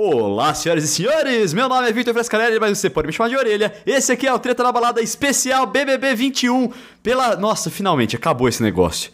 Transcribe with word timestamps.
Olá, 0.00 0.54
senhoras 0.54 0.84
e 0.84 0.86
senhores! 0.86 1.52
Meu 1.52 1.68
nome 1.68 1.88
é 1.88 1.92
Victor 1.92 2.14
Frescarelli, 2.14 2.60
mas 2.60 2.78
você 2.78 2.88
pode 2.88 3.08
me 3.08 3.12
chamar 3.12 3.30
de 3.30 3.36
orelha. 3.36 3.74
Esse 3.84 4.12
aqui 4.12 4.28
é 4.28 4.32
o 4.32 4.38
Treta 4.38 4.62
na 4.62 4.70
Balada 4.70 5.02
especial 5.02 5.66
BBB 5.66 6.14
21. 6.14 6.72
Pela. 7.02 7.34
Nossa, 7.34 7.68
finalmente 7.68 8.14
acabou 8.14 8.48
esse 8.48 8.62
negócio. 8.62 9.10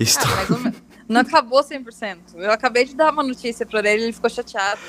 Estou... 0.00 0.24
Ah, 0.24 0.46
não, 0.48 0.72
não 1.06 1.20
acabou 1.20 1.62
100%. 1.62 2.16
Eu 2.36 2.50
acabei 2.50 2.86
de 2.86 2.96
dar 2.96 3.12
uma 3.12 3.22
notícia 3.22 3.66
pra 3.66 3.80
ele 3.80 4.00
e 4.00 4.04
ele 4.04 4.12
ficou 4.14 4.30
chateado. 4.30 4.80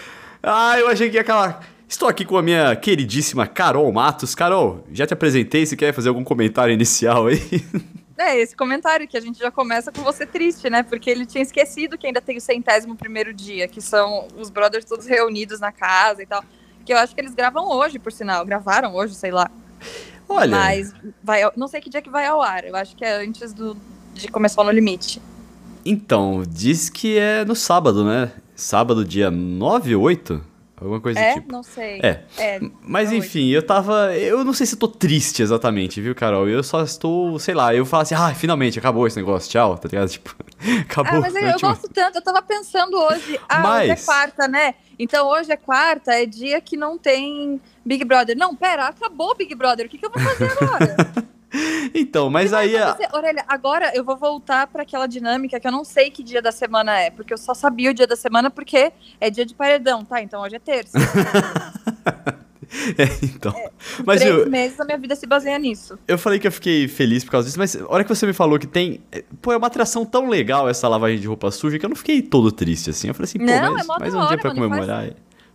ah, 0.41 0.79
eu 0.79 0.87
achei 0.87 1.09
que 1.09 1.17
ia 1.17 1.21
acabar. 1.21 1.68
Estou 1.89 2.07
aqui 2.07 2.23
com 2.23 2.38
a 2.38 2.41
minha 2.41 2.73
queridíssima 2.78 3.46
Carol 3.46 3.91
Matos. 3.91 4.34
Carol, 4.34 4.88
já 4.94 5.05
te 5.05 5.14
apresentei, 5.14 5.66
se 5.66 5.75
quer 5.75 5.94
fazer 5.94 6.07
algum 6.07 6.23
comentário 6.23 6.73
inicial 6.73 7.28
aí? 7.28 7.41
É, 8.23 8.39
esse 8.39 8.55
comentário 8.55 9.05
que 9.05 9.17
a 9.17 9.19
gente 9.19 9.37
já 9.37 9.51
começa 9.51 9.91
com 9.91 10.01
você 10.01 10.25
triste, 10.25 10.69
né? 10.69 10.81
Porque 10.81 11.09
ele 11.09 11.25
tinha 11.25 11.41
esquecido 11.41 11.97
que 11.97 12.07
ainda 12.07 12.21
tem 12.21 12.37
o 12.37 12.41
centésimo 12.41 12.95
primeiro 12.95 13.33
dia, 13.33 13.67
que 13.67 13.81
são 13.81 14.29
os 14.37 14.49
brothers 14.49 14.85
todos 14.85 15.05
reunidos 15.05 15.59
na 15.59 15.73
casa 15.73 16.23
e 16.23 16.25
tal. 16.25 16.41
Que 16.86 16.93
eu 16.93 16.97
acho 16.97 17.13
que 17.13 17.19
eles 17.19 17.36
gravam 17.36 17.69
hoje, 17.69 18.00
por 18.00 18.14
sinal. 18.14 18.45
Gravaram 18.45 18.95
hoje, 18.95 19.14
sei 19.14 19.29
lá. 19.29 19.51
Olha. 20.29 20.55
Mas 20.55 20.93
vai, 21.21 21.41
não 21.57 21.67
sei 21.67 21.81
que 21.81 21.89
dia 21.89 22.01
que 22.01 22.09
vai 22.09 22.25
ao 22.25 22.41
ar. 22.41 22.64
Eu 22.64 22.78
acho 22.78 22.95
que 22.95 23.04
é 23.04 23.21
antes 23.21 23.51
do, 23.51 23.75
de 24.14 24.29
começar 24.29 24.64
no 24.64 24.71
limite. 24.71 25.21
Então, 25.86 26.43
diz 26.47 26.89
que 26.89 27.17
é 27.17 27.43
no 27.43 27.55
sábado, 27.55 28.05
né? 28.05 28.31
Sábado, 28.55 29.03
dia 29.03 29.29
9 29.29 29.95
ou 29.97 30.03
8? 30.03 30.53
Alguma 30.75 31.00
coisa 31.00 31.19
do 31.19 31.23
É? 31.23 31.33
tipo. 31.36 31.51
Não 31.51 31.63
sei. 31.63 32.00
É. 32.02 32.23
É, 32.38 32.59
Mas 32.81 33.11
é 33.11 33.16
enfim, 33.16 33.47
eu 33.50 33.61
tava. 33.66 34.14
Eu 34.17 34.44
não 34.44 34.53
sei 34.53 34.66
se 34.66 34.75
eu 34.75 34.80
tô 34.80 34.88
triste 34.88 35.41
exatamente, 35.41 36.02
viu, 36.02 36.14
Carol? 36.16 36.47
Eu 36.50 36.61
só 36.64 36.83
estou, 36.83 37.38
sei 37.39 37.53
lá, 37.53 37.73
eu 37.73 37.86
falo 37.86 38.03
assim, 38.03 38.16
ah, 38.16 38.33
finalmente 38.36 38.80
acabou 38.80 39.05
esse 39.08 39.16
negócio, 39.17 39.50
tchau, 39.50 39.78
tá 39.78 39.88
ligado? 39.88 40.09
Tipo, 40.14 40.36
acabou. 40.81 41.17
Ah, 41.19 41.22
mas 41.22 41.36
eu, 41.36 41.41
a 41.41 41.45
eu 41.45 41.52
última- 41.53 41.69
gosto 41.73 41.89
tanto, 41.94 42.17
eu 42.17 42.22
tava 42.23 42.41
pensando 42.41 42.97
hoje. 42.97 43.39
Ah, 43.47 43.75
hoje 43.78 43.86
é 43.86 43.88
Mas- 43.89 44.05
quarta, 44.05 44.47
né? 44.47 44.73
Então 45.00 45.28
hoje 45.30 45.52
é 45.52 45.58
quarta, 45.58 46.11
é 46.14 46.25
dia 46.25 46.59
que 46.59 46.75
não 46.75 46.97
tem 46.97 47.61
Big 47.86 48.03
Brother. 48.03 48.38
Não, 48.38 48.55
pera, 48.55 48.88
acabou 48.88 49.31
o 49.31 49.36
Big 49.36 49.53
Brother. 49.55 49.86
O 49.86 49.89
que, 49.89 49.98
que 49.98 50.05
eu 50.05 50.11
vou 50.11 50.22
fazer 50.22 50.52
agora? 50.52 50.95
Então, 51.94 52.30
mas 52.30 52.52
aí. 52.54 52.76
a- 52.76 52.90
acontecer? 52.92 53.09
Orelha, 53.16 53.46
agora 53.48 53.92
eu 53.96 54.04
vou 54.04 54.18
voltar 54.18 54.66
pra 54.68 54.82
aquela 54.84 55.06
dinâmica 55.08 55.60
que 55.60 55.68
eu 55.68 55.72
não 55.72 55.84
sei 55.84 56.10
que 56.10 56.23
dia 56.23 56.42
da 56.42 56.52
semana 56.52 57.00
é, 57.00 57.12
porque 57.12 57.34
eu 57.34 57.38
só 57.38 57.54
sabia 57.54 57.92
o 57.92 57.94
dia 57.94 58.08
da 58.08 58.16
semana 58.16 58.50
porque 58.50 58.92
é 59.22 59.30
dia 59.30 59.45
de 59.45 59.54
paredão, 59.54 60.04
tá? 60.04 60.22
Então 60.22 60.42
hoje 60.42 60.56
é 60.56 60.60
terça. 60.60 60.98
É, 62.98 63.04
então. 63.26 63.54
Mas 64.04 64.20
Três 64.22 64.36
eu, 64.36 64.50
meses 64.50 64.80
a 64.80 64.86
minha 64.86 64.98
vida 64.98 65.16
se 65.16 65.28
baseia 65.28 65.60
nisso. 65.60 65.98
eu 66.08 66.18
falei 66.18 66.40
que 66.40 66.48
eu 66.48 66.52
fiquei 66.52 66.88
feliz 66.88 67.23
por 67.23 67.30
causa 67.30 67.45
disso, 67.48 67.60
mas 67.60 67.76
a 67.76 67.86
hora 67.88 68.04
que 68.04 68.10
você 68.10 68.26
me 68.26 68.34
falou 68.34 68.58
que 68.58 68.66
tem. 68.66 69.00
é, 69.12 69.23
Pô, 69.44 69.52
é 69.54 69.58
uma 69.58 69.67
atração 69.67 70.04
tão 70.04 70.28
legal 70.28 70.67
essa 70.67 70.88
lavagem 70.88 71.20
de 71.20 71.28
roupa 71.28 71.52
suja 71.52 71.78
que 71.78 71.86
eu 71.86 71.90
não 71.90 71.95
fiquei 71.95 72.22
todo 72.23 72.52
triste 72.52 72.90
assim. 72.90 73.10
Eu 73.10 73.14
falei 73.14 73.26
assim, 73.26 73.38
pô, 73.38 73.45
Não, 73.45 73.73
mas 73.73 73.86
é 73.86 73.88
mais 74.00 74.14
da 74.14 74.20
um 74.20 74.22
dia 74.22 74.30
hora, 74.32 74.38
pra 74.42 74.54
mano, 74.56 74.70
comemorar. 74.70 75.10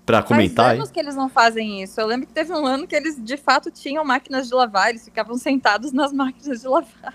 Pra 0.08 0.22
comentar. 0.22 0.64
Faz 0.68 0.78
anos 0.78 0.90
que 0.90 0.98
eles 0.98 1.14
não 1.14 1.28
fazem 1.28 1.82
isso. 1.82 2.00
Eu 2.00 2.06
lembro 2.06 2.26
que 2.26 2.32
teve 2.32 2.50
um 2.50 2.64
ano 2.64 2.86
que 2.86 2.96
eles 2.96 3.22
de 3.22 3.36
fato 3.36 3.70
tinham 3.70 4.02
máquinas 4.06 4.48
de 4.48 4.54
lavar, 4.54 4.88
eles 4.88 5.04
ficavam 5.04 5.36
sentados 5.36 5.92
nas 5.92 6.12
máquinas 6.16 6.62
de 6.62 6.66
lavar. 6.66 7.12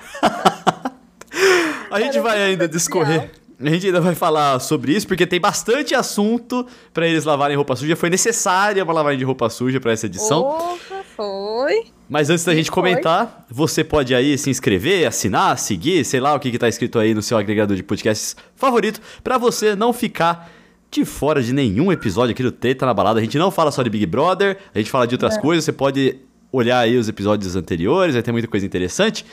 A 1.89 1.99
gente 1.99 2.17
Era 2.17 2.21
vai 2.21 2.43
ainda 2.43 2.67
discorrer. 2.67 3.31
A 3.59 3.69
gente 3.69 3.87
ainda 3.87 3.99
vai 3.99 4.13
falar 4.13 4.59
sobre 4.59 4.93
isso, 4.95 5.07
porque 5.07 5.25
tem 5.25 5.39
bastante 5.39 5.95
assunto 5.95 6.67
pra 6.93 7.07
eles 7.07 7.23
lavarem 7.23 7.55
roupa 7.55 7.75
suja. 7.75 7.95
Foi 7.95 8.11
necessária 8.11 8.83
uma 8.83 8.93
lavagem 8.93 9.17
de 9.17 9.25
roupa 9.25 9.49
suja 9.49 9.79
pra 9.79 9.91
essa 9.91 10.05
edição. 10.05 10.41
Opa, 10.41 11.03
foi. 11.15 11.85
Mas 12.07 12.29
antes 12.29 12.45
da 12.45 12.51
E 12.51 12.57
gente 12.57 12.69
foi. 12.69 12.75
comentar, 12.75 13.43
você 13.49 13.83
pode 13.83 14.13
aí 14.13 14.37
se 14.37 14.51
inscrever, 14.51 15.07
assinar, 15.07 15.57
seguir, 15.57 16.05
sei 16.05 16.19
lá 16.19 16.35
o 16.35 16.39
que, 16.39 16.51
que 16.51 16.59
tá 16.59 16.69
escrito 16.69 16.99
aí 16.99 17.15
no 17.15 17.23
seu 17.23 17.39
agregador 17.39 17.75
de 17.75 17.81
podcasts 17.81 18.35
favorito, 18.55 19.01
pra 19.23 19.39
você 19.39 19.75
não 19.75 19.91
ficar 19.93 20.51
de 20.93 21.05
fora 21.05 21.41
de 21.41 21.51
nenhum 21.53 21.91
episódio 21.91 22.31
aqui 22.33 22.43
do 22.43 22.51
Treta 22.51 22.85
na 22.85 22.93
Balada. 22.93 23.19
A 23.19 23.23
gente 23.23 23.37
não 23.37 23.49
fala 23.51 23.71
só 23.71 23.81
de 23.83 23.89
Big 23.89 24.05
Brother, 24.05 24.57
a 24.73 24.77
gente 24.77 24.91
fala 24.91 25.07
de 25.07 25.15
outras 25.15 25.37
coisas, 25.37 25.65
você 25.65 25.71
pode 25.71 26.17
olhar 26.51 26.79
aí 26.79 26.97
os 26.97 27.09
episódios 27.09 27.55
anteriores, 27.55 28.13
vai 28.13 28.21
ter 28.23 28.31
muita 28.31 28.47
coisa 28.47 28.65
interessante. 28.65 29.25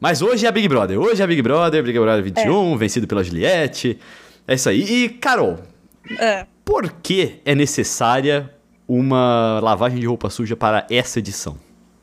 Mas 0.00 0.22
hoje 0.22 0.46
é 0.46 0.48
a 0.48 0.52
Big 0.52 0.68
Brother, 0.68 0.98
hoje 0.98 1.20
é 1.20 1.24
a 1.24 1.26
Big 1.26 1.42
Brother, 1.42 1.82
Big 1.82 1.98
Brother 1.98 2.22
21, 2.22 2.76
vencido 2.76 3.06
pela 3.06 3.22
Juliette. 3.22 3.98
É 4.46 4.54
isso 4.54 4.68
aí. 4.68 4.82
E, 4.82 5.08
Carol, 5.08 5.58
É. 6.18 6.46
por 6.64 6.90
que 7.02 7.40
é 7.44 7.54
necessária 7.54 8.52
uma 8.88 9.60
lavagem 9.62 9.98
de 10.00 10.06
roupa 10.06 10.28
suja 10.30 10.56
para 10.56 10.86
essa 10.90 11.18
edição? 11.18 11.56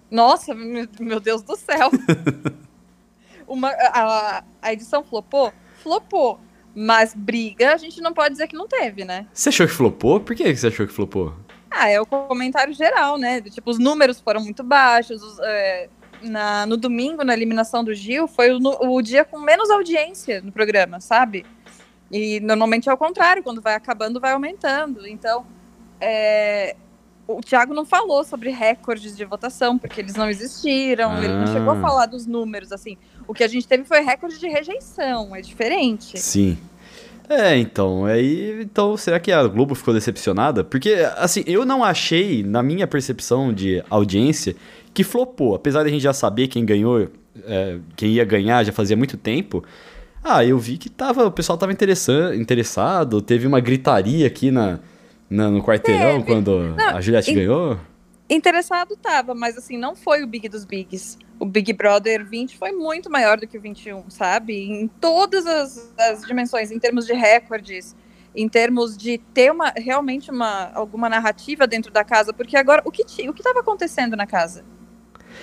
Nossa, 0.10 0.56
meu 0.56 0.88
meu 1.00 1.20
Deus 1.20 1.42
do 1.42 1.56
céu. 1.56 1.90
Uma, 3.48 3.70
a, 3.70 4.44
a 4.62 4.74
edição 4.74 5.04
flopou? 5.04 5.52
Flopou. 5.82 6.40
Mas 6.82 7.14
briga, 7.14 7.74
a 7.74 7.78
gente 7.78 8.00
não 8.00 8.14
pode 8.14 8.32
dizer 8.32 8.48
que 8.48 8.56
não 8.56 8.66
teve, 8.66 9.04
né? 9.04 9.28
Você 9.34 9.50
achou 9.50 9.68
que 9.68 9.74
flopou? 9.74 10.22
Por 10.22 10.34
que 10.34 10.56
você 10.56 10.68
achou 10.68 10.88
que 10.88 10.94
flopou? 10.94 11.36
Ah, 11.70 11.90
é 11.90 12.00
o 12.00 12.06
comentário 12.06 12.74
geral, 12.74 13.18
né? 13.18 13.42
Tipo, 13.42 13.70
os 13.70 13.78
números 13.78 14.22
foram 14.22 14.40
muito 14.42 14.64
baixos. 14.64 15.22
os, 15.22 15.40
é, 15.40 15.90
na, 16.22 16.66
no 16.66 16.78
domingo, 16.78 17.22
na 17.26 17.34
eliminação 17.34 17.84
do 17.84 17.94
Gil, 17.94 18.30
foi 18.30 18.54
o, 18.54 18.60
o 18.60 19.02
dia 19.02 19.26
com 19.26 19.38
menos 19.40 19.70
audiência 19.70 20.42
no 20.42 20.54
programa, 20.54 21.02
sabe? 21.02 21.46
E 22.10 22.40
normalmente 22.40 22.88
é 22.90 22.94
o 22.94 22.98
contrário, 22.98 23.44
quando 23.44 23.62
vai 23.62 23.76
acabando, 23.76 24.18
vai 24.22 24.32
aumentando. 24.32 25.06
Então, 25.06 25.46
é, 26.00 26.78
o 27.28 27.42
Thiago 27.42 27.74
não 27.74 27.86
falou 27.86 28.24
sobre 28.24 28.52
recordes 28.52 29.18
de 29.18 29.26
votação, 29.26 29.78
porque 29.78 30.00
eles 30.00 30.16
não 30.16 30.30
existiram, 30.30 31.18
ele 31.18 31.34
não 31.34 31.48
chegou 31.48 31.72
a 31.74 31.78
Ah. 31.78 31.82
falar 31.82 32.06
dos 32.06 32.26
números, 32.26 32.72
assim. 32.72 32.98
O 33.30 33.34
que 33.34 33.44
a 33.44 33.48
gente 33.48 33.68
teve 33.68 33.84
foi 33.84 34.02
recorde 34.02 34.40
de 34.40 34.48
rejeição, 34.48 35.36
é 35.36 35.42
diferente. 35.42 36.18
Sim. 36.20 36.58
É, 37.30 37.56
então, 37.56 38.06
aí, 38.06 38.60
então, 38.64 38.98
será 38.98 39.20
que 39.20 39.32
a 39.32 39.46
Globo 39.46 39.76
ficou 39.76 39.94
decepcionada? 39.94 40.64
Porque, 40.64 40.96
assim, 41.16 41.44
eu 41.46 41.64
não 41.64 41.84
achei, 41.84 42.42
na 42.44 42.64
minha 42.64 42.88
percepção 42.88 43.54
de 43.54 43.84
audiência, 43.88 44.56
que 44.96 45.04
flopou. 45.04 45.54
Apesar 45.54 45.84
de 45.84 45.90
a 45.90 45.92
gente 45.92 46.02
já 46.02 46.12
saber 46.12 46.48
quem 46.48 46.66
ganhou, 46.66 47.08
é, 47.46 47.78
quem 47.96 48.14
ia 48.14 48.26
ganhar 48.26 48.64
já 48.66 48.72
fazia 48.72 48.98
muito 48.98 49.16
tempo. 49.16 49.64
Ah, 50.24 50.44
eu 50.44 50.58
vi 50.58 50.80
que 50.80 50.90
tava, 50.90 51.24
o 51.28 51.32
pessoal 51.32 51.56
tava 51.56 51.72
interessado, 51.72 53.22
teve 53.22 53.46
uma 53.46 53.60
gritaria 53.60 54.26
aqui 54.26 54.50
na, 54.50 54.80
na- 55.30 55.52
no 55.52 55.62
quarteirão 55.64 56.14
Teve. 56.22 56.24
quando 56.26 56.76
Não, 56.76 56.98
a 56.98 57.00
Juliette 57.00 57.30
e- 57.32 57.36
ganhou. 57.36 57.78
Interessado 58.30 58.96
tava, 58.96 59.34
mas 59.34 59.58
assim, 59.58 59.78
não 59.78 59.96
foi 59.96 60.24
o 60.24 60.28
Big 60.28 60.48
dos 60.48 60.64
Bigs. 60.64 61.18
O 61.40 61.46
Big 61.46 61.74
Brother 61.74 62.24
20 62.24 62.58
foi 62.58 62.72
muito 62.72 63.10
maior 63.10 63.40
do 63.40 63.48
que 63.48 63.58
o 63.58 63.62
21, 63.62 64.10
sabe? 64.10 64.54
Em 64.54 64.88
todas 64.88 65.48
as, 65.48 65.94
as 65.98 66.22
dimensões, 66.26 66.70
em 66.70 66.78
termos 66.78 67.08
de 67.08 67.14
recordes, 67.14 67.96
em 68.36 68.48
termos 68.48 68.96
de 68.96 69.18
ter 69.34 69.52
uma, 69.52 69.74
realmente 69.76 70.30
uma, 70.30 70.72
alguma 70.74 71.10
narrativa 71.10 71.66
dentro 71.66 71.92
da 71.92 72.04
casa, 72.04 72.32
porque 72.32 72.56
agora, 72.56 72.82
o 72.86 72.92
que, 72.92 73.04
o 73.28 73.34
que 73.34 73.42
tava 73.42 73.62
acontecendo 73.62 74.16
na 74.16 74.28
casa? 74.28 74.64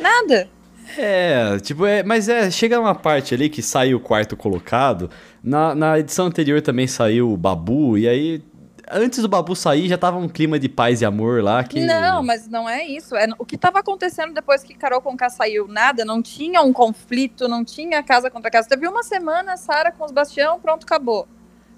Nada. 0.01 0.49
É, 0.97 1.59
tipo, 1.59 1.85
é, 1.85 2.03
mas 2.05 2.29
é, 2.29 2.51
chega 2.51 2.79
uma 2.79 2.95
parte 2.95 3.35
ali 3.35 3.49
que 3.49 3.63
saiu 3.63 3.99
o 3.99 4.01
quarto 4.01 4.37
colocado. 4.37 5.11
Na, 5.43 5.75
na 5.75 5.99
edição 5.99 6.27
anterior 6.27 6.63
também 6.63 6.87
saiu 6.87 7.33
o 7.33 7.37
Babu, 7.37 7.99
e 7.99 8.07
aí, 8.09 8.43
antes 8.91 9.21
do 9.21 9.29
Babu 9.29 9.55
sair, 9.57 9.89
já 9.89 9.99
tava 9.99 10.17
um 10.19 10.29
clima 10.29 10.59
de 10.59 10.69
paz 10.69 11.01
e 11.01 11.05
amor 11.05 11.43
lá 11.43 11.63
que. 11.65 11.81
Não, 11.85 12.23
mas 12.23 12.49
não 12.49 12.69
é 12.69 12.85
isso. 12.87 13.15
É, 13.17 13.27
o 13.39 13.45
que 13.45 13.57
tava 13.59 13.79
acontecendo 13.81 14.33
depois 14.33 14.63
que 14.63 14.75
Carol 14.75 15.01
Conká 15.01 15.29
saiu? 15.29 15.67
Nada, 15.69 16.05
não 16.05 16.23
tinha 16.23 16.63
um 16.63 16.73
conflito, 16.73 17.49
não 17.49 17.65
tinha 17.65 18.03
casa 18.03 18.31
contra 18.31 18.51
casa. 18.51 18.69
Teve 18.69 18.87
uma 18.89 19.03
semana, 19.03 19.57
Sara 19.57 19.91
com 19.93 20.05
os 20.05 20.13
Bastião, 20.13 20.59
pronto, 20.61 20.85
acabou. 20.85 21.27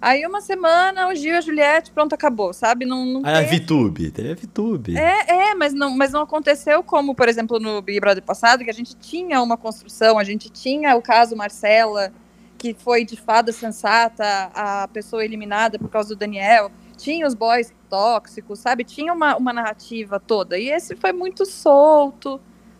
Aí 0.00 0.24
uma 0.24 0.40
semana, 0.40 1.08
o 1.08 1.14
Gil 1.14 1.34
e 1.34 1.36
a 1.38 1.40
Juliette, 1.40 1.90
pronto, 1.90 2.14
acabou, 2.14 2.52
sabe? 2.52 2.84
Não, 2.86 3.04
não 3.04 3.22
Aí 3.26 3.34
a 3.34 3.38
teve- 3.48 3.58
VTube, 3.64 4.10
teve 4.12 4.30
a 4.30 4.34
VTube. 4.36 4.96
É, 4.96 5.50
é, 5.50 5.54
mas 5.56 5.74
não, 5.74 5.90
mas 5.90 6.12
não 6.12 6.20
aconteceu 6.22 6.84
como, 6.84 7.16
por 7.16 7.28
exemplo, 7.28 7.58
no 7.58 7.82
Big 7.82 7.98
Brother 7.98 8.22
passado, 8.22 8.62
que 8.62 8.70
a 8.70 8.74
gente 8.74 8.94
tinha 8.94 9.42
uma 9.42 9.56
construção, 9.56 10.16
a 10.16 10.22
gente 10.22 10.48
tinha 10.50 10.94
o 10.94 11.02
caso 11.02 11.34
Marcela, 11.34 12.12
que 12.56 12.74
foi 12.78 13.04
de 13.04 13.16
fada 13.16 13.50
sensata, 13.50 14.24
a 14.54 14.86
pessoa 14.92 15.24
eliminada 15.24 15.80
por 15.80 15.88
causa 15.88 16.10
do 16.10 16.16
Daniel, 16.16 16.70
tinha 16.98 17.26
os 17.26 17.32
boys 17.34 17.72
tóxicos, 17.88 18.58
sabe? 18.58 18.84
Tinha 18.84 19.12
uma, 19.14 19.36
uma 19.36 19.52
narrativa 19.52 20.20
toda. 20.20 20.58
E 20.58 20.68
esse 20.68 20.94
foi 20.96 21.12
muito 21.12 21.46
solto, 21.46 22.38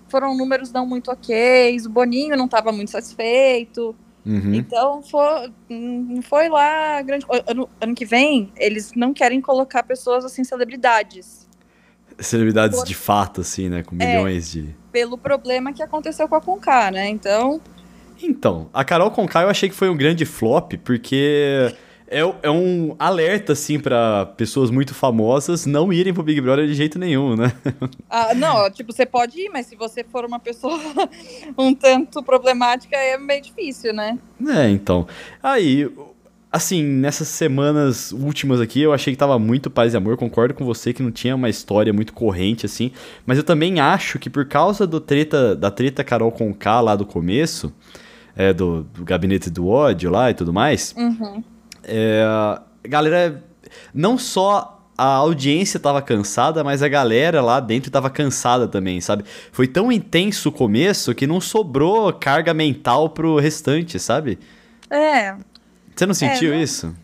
foram 0.09 0.37
números 0.37 0.71
não 0.73 0.85
muito 0.87 1.11
ok, 1.11 1.77
o 1.87 1.89
Boninho 1.89 2.37
não 2.37 2.45
estava 2.47 2.71
muito 2.73 2.91
satisfeito. 2.91 3.95
Uhum. 4.27 4.53
Então, 4.53 5.01
foi, 5.03 5.53
foi 6.23 6.49
lá 6.51 7.01
grande. 7.01 7.25
Ano, 7.47 7.69
ano 7.81 7.95
que 7.95 8.05
vem, 8.05 8.53
eles 8.57 8.93
não 8.95 9.15
querem 9.15 9.41
colocar 9.41 9.83
pessoas 9.85 10.25
assim, 10.25 10.45
celebridades. 10.45 11.49
Celebridades 12.19 12.79
Por- 12.79 12.87
de 12.87 12.95
fato, 12.95 13.41
assim, 13.41 13.69
né? 13.69 13.83
Com 13.83 13.97
É. 13.99 14.07
milhões 14.07 14.51
de. 14.51 14.75
pelo 14.93 15.17
problema 15.17 15.73
que 15.73 15.83
aconteceu 15.83 16.29
com 16.29 16.35
a 16.35 16.41
Conká, 16.41 16.91
né? 16.91 17.09
Então, 17.09 17.61
Então, 18.21 18.69
a 18.75 18.85
Carol 18.85 19.11
Conká 19.13 19.43
eu 19.43 19.49
achei 19.49 19.69
que 19.69 19.75
foi 19.75 19.89
um 19.89 19.97
grande 19.97 20.25
flop, 20.27 20.73
porque 20.85 21.73
é, 22.11 22.21
é 22.43 22.51
um 22.51 22.97
alerta, 22.99 23.53
assim, 23.53 23.79
pra 23.79 24.27
pessoas 24.37 24.71
muito 24.71 24.95
famosas 24.95 25.67
não 25.67 25.93
irem 25.93 26.15
pro 26.15 26.23
Big 26.23 26.41
Brother 26.41 26.67
de 26.67 26.75
jeito 26.75 26.99
nenhum, 26.99 27.37
né? 27.37 27.53
ah, 28.09 28.35
não, 28.35 28.71
tipo, 28.71 28.93
você 28.93 29.05
pode 29.05 29.39
ir, 29.39 29.51
mas 29.51 29.67
se 29.67 29.77
você 29.77 30.03
for 30.03 30.25
uma 30.25 30.39
pessoa 30.39 30.79
um 31.57 31.75
tanto 31.75 32.23
problemática, 32.23 32.97
é 32.97 33.19
meio 33.19 33.43
difícil, 33.43 33.93
né? 33.93 34.19
É, 34.47 34.69
então. 34.71 35.07
Aí, 35.43 35.91
assim, 36.51 36.83
nessas 36.83 37.29
semanas 37.29 38.11
últimas 38.13 38.61
aqui, 38.61 38.81
eu 38.81 38.93
achei 38.93 39.13
que 39.13 39.19
tava 39.19 39.39
muito 39.39 39.71
paz 39.71 39.93
e 39.93 39.97
amor. 39.97 40.17
Concordo 40.17 40.55
com 40.55 40.65
você 40.65 40.95
que 40.95 41.03
não 41.03 41.11
tinha 41.11 41.37
uma 41.37 41.51
história 41.51 41.93
muito 41.93 42.15
corrente, 42.15 42.65
assim. 42.65 42.91
Mas 43.27 43.37
eu 43.37 43.45
também 43.45 43.81
acho 43.81 44.19
que 44.19 44.31
por 44.31 44.47
causa 44.47 44.87
do 44.87 44.99
treta, 44.99 45.55
da 45.55 45.71
treta 45.71 46.03
Carol 46.03 46.33
com 46.33 46.55
K 46.55 46.81
lá 46.81 46.97
do 46.97 47.05
começo, 47.05 47.73
é, 48.35 48.53
do, 48.53 48.85
do 48.85 49.05
gabinete 49.05 49.51
do 49.51 49.69
ódio 49.69 50.11
lá 50.11 50.31
e 50.31 50.35
tudo 50.35 50.53
mais, 50.53 50.95
Uhum. 50.97 51.43
É, 51.89 52.61
galera. 52.89 53.43
Não 53.93 54.17
só 54.17 54.75
a 54.97 55.05
audiência 55.15 55.79
tava 55.79 56.03
cansada, 56.03 56.65
mas 56.65 56.83
a 56.83 56.89
galera 56.89 57.41
lá 57.41 57.61
dentro 57.61 57.91
tava 57.91 58.11
cansada 58.11 58.67
também, 58.67 59.01
sabe? 59.01 59.25
Foi 59.53 59.69
tão 59.69 59.93
intenso 59.93 60.49
o 60.49 60.53
começo 60.53 61.15
que 61.15 61.27
não 61.27 61.41
sobrou 61.41 62.13
carga 62.13 62.53
mental 62.53 63.11
pro 63.11 63.39
restante, 63.39 63.99
sabe? 64.01 64.39
É. 64.91 65.37
Você 65.95 66.05
não 66.07 66.15
sentiu 66.15 66.53
não- 66.53 66.61
isso? 66.61 66.95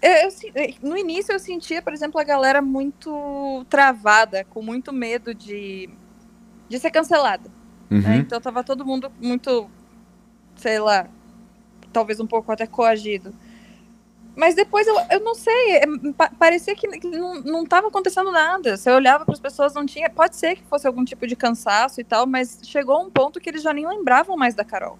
Eu, 0.00 0.10
eu 0.12 0.30
se- 0.30 0.52
no 0.82 0.96
início 0.96 1.32
eu 1.32 1.38
sentia, 1.38 1.82
por 1.82 1.92
exemplo, 1.92 2.20
a 2.20 2.24
galera 2.24 2.62
muito 2.62 3.64
travada, 3.68 4.44
com 4.44 4.62
muito 4.62 4.92
medo 4.92 5.34
de, 5.34 5.88
de 6.68 6.78
ser 6.78 6.90
cancelada. 6.90 7.50
Uhum. 7.90 8.00
né? 8.00 8.16
Então 8.18 8.40
tava 8.40 8.62
todo 8.62 8.84
mundo 8.84 9.10
muito, 9.20 9.68
sei 10.56 10.78
lá, 10.78 11.06
talvez 11.92 12.20
um 12.20 12.26
pouco 12.26 12.50
até 12.52 12.66
coagido. 12.66 13.32
Mas 14.38 14.54
depois 14.54 14.86
eu, 14.86 14.94
eu 15.10 15.20
não 15.20 15.34
sei, 15.34 15.72
é, 15.78 15.84
pa- 16.16 16.30
parecia 16.38 16.72
que, 16.76 16.86
não, 17.04 17.40
não 17.42 17.66
tava 17.66 17.88
acontecendo 17.88 18.30
nada. 18.30 18.76
Você 18.76 18.88
olhava 18.88 19.24
para 19.24 19.34
as 19.34 19.40
pessoas, 19.40 19.74
não 19.74 19.84
tinha. 19.84 20.08
Pode 20.08 20.36
ser 20.36 20.54
que 20.54 20.62
fosse 20.70 20.86
algum 20.86 21.04
tipo 21.04 21.26
de 21.26 21.34
cansaço 21.34 22.00
e 22.00 22.04
tal, 22.04 22.24
mas 22.24 22.60
chegou 22.62 23.02
um 23.04 23.10
ponto 23.10 23.40
que 23.40 23.48
eles 23.50 23.62
já 23.62 23.72
nem 23.72 23.84
lembravam 23.86 24.36
mais 24.36 24.54
da 24.54 24.64
Carol. 24.64 24.96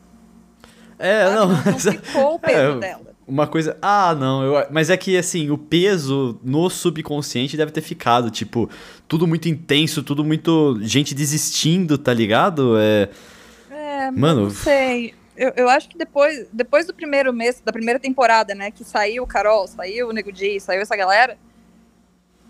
É, 0.98 1.24
sabe? 1.26 1.36
não. 1.36 1.48
não 1.48 1.78
ficou 1.78 2.34
o 2.34 2.38
peso 2.40 2.58
É, 2.58 2.76
dela. 2.80 3.18
Uma 3.28 3.46
coisa. 3.46 3.76
Ah, 3.80 4.16
não. 4.18 4.42
Eu, 4.42 4.66
mas 4.72 4.90
é 4.90 4.96
que, 4.96 5.16
assim, 5.16 5.50
o 5.50 5.56
peso 5.58 6.40
no 6.42 6.68
subconsciente 6.68 7.56
deve 7.56 7.70
ter 7.70 7.82
ficado. 7.82 8.30
Tipo, 8.32 8.68
tudo 9.06 9.24
muito 9.26 9.48
intenso, 9.48 10.02
tudo 10.02 10.24
muito. 10.24 10.76
Gente 10.80 11.14
desistindo, 11.14 11.96
tá 11.96 12.12
ligado? 12.12 12.76
É. 12.76 13.08
É, 13.70 14.10
Mano, 14.10 14.44
não 14.44 14.50
sei. 14.50 15.14
Eu, 15.38 15.52
eu 15.54 15.68
acho 15.68 15.88
que 15.88 15.96
depois, 15.96 16.48
depois 16.52 16.84
do 16.84 16.92
primeiro 16.92 17.32
mês, 17.32 17.62
da 17.64 17.72
primeira 17.72 18.00
temporada, 18.00 18.56
né, 18.56 18.72
que 18.72 18.82
saiu 18.82 19.22
o 19.22 19.26
Carol, 19.26 19.68
saiu 19.68 20.08
o 20.08 20.12
Nego 20.12 20.32
Di, 20.32 20.58
saiu 20.58 20.82
essa 20.82 20.96
galera, 20.96 21.38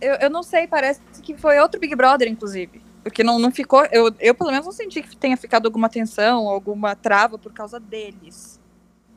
eu, 0.01 0.15
eu 0.15 0.31
não 0.31 0.43
sei, 0.43 0.67
parece 0.67 1.01
que 1.23 1.37
foi 1.37 1.59
outro 1.59 1.79
Big 1.79 1.95
Brother, 1.95 2.27
inclusive. 2.29 2.81
Porque 3.03 3.23
não, 3.23 3.39
não 3.39 3.51
ficou. 3.51 3.85
Eu, 3.93 4.15
eu, 4.19 4.35
pelo 4.35 4.51
menos, 4.51 4.65
não 4.65 4.73
senti 4.73 5.03
que 5.03 5.17
tenha 5.17 5.37
ficado 5.37 5.67
alguma 5.67 5.89
tensão, 5.89 6.49
alguma 6.49 6.97
trava 6.97 7.39
por 7.39 7.53
causa 7.53 7.79
deles. 7.79 8.59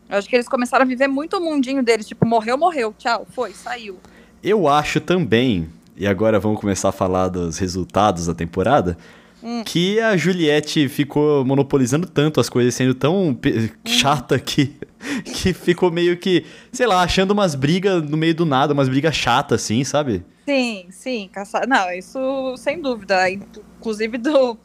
Eu 0.10 0.18
acho 0.18 0.28
que 0.28 0.36
eles 0.36 0.50
começaram 0.50 0.84
a 0.84 0.88
viver 0.88 1.08
muito 1.08 1.38
o 1.38 1.42
mundinho 1.42 1.82
deles, 1.82 2.06
tipo, 2.06 2.26
morreu, 2.26 2.58
morreu, 2.58 2.94
tchau, 2.98 3.26
foi, 3.32 3.54
saiu. 3.54 3.98
Eu 4.44 4.68
acho 4.68 5.00
também. 5.00 5.70
E 5.96 6.06
agora 6.06 6.40
vamos 6.40 6.60
começar 6.60 6.90
a 6.90 6.92
falar 6.92 7.30
dos 7.30 7.58
resultados 7.58 8.26
da 8.26 8.34
temporada. 8.34 8.98
Hum. 9.44 9.64
Que 9.64 10.00
a 10.00 10.16
Juliette 10.16 10.88
ficou 10.88 11.44
monopolizando 11.46 12.08
tanto 12.08 12.40
as 12.40 12.48
coisas, 12.50 12.76
sendo 12.76 12.94
tão 12.94 13.38
chata 13.86 14.38
que, 14.40 14.76
que 15.26 15.54
ficou 15.54 15.92
meio 15.92 16.18
que, 16.18 16.46
sei 16.72 16.86
lá, 16.86 17.02
achando 17.02 17.32
umas 17.32 17.56
brigas 17.56 18.04
no 18.04 18.18
meio 18.18 18.36
do 18.36 18.46
nada, 18.46 18.74
umas 18.74 18.88
brigas 18.90 19.16
chatas, 19.16 19.64
assim, 19.64 19.84
sabe? 19.84 20.24
Sim, 20.46 20.86
sim, 20.92 21.30
caçar. 21.32 21.68
Não, 21.68 21.92
isso 21.92 22.56
sem 22.58 22.82
dúvida. 22.82 23.30
Inclusive 23.30 24.18
do 24.18 24.58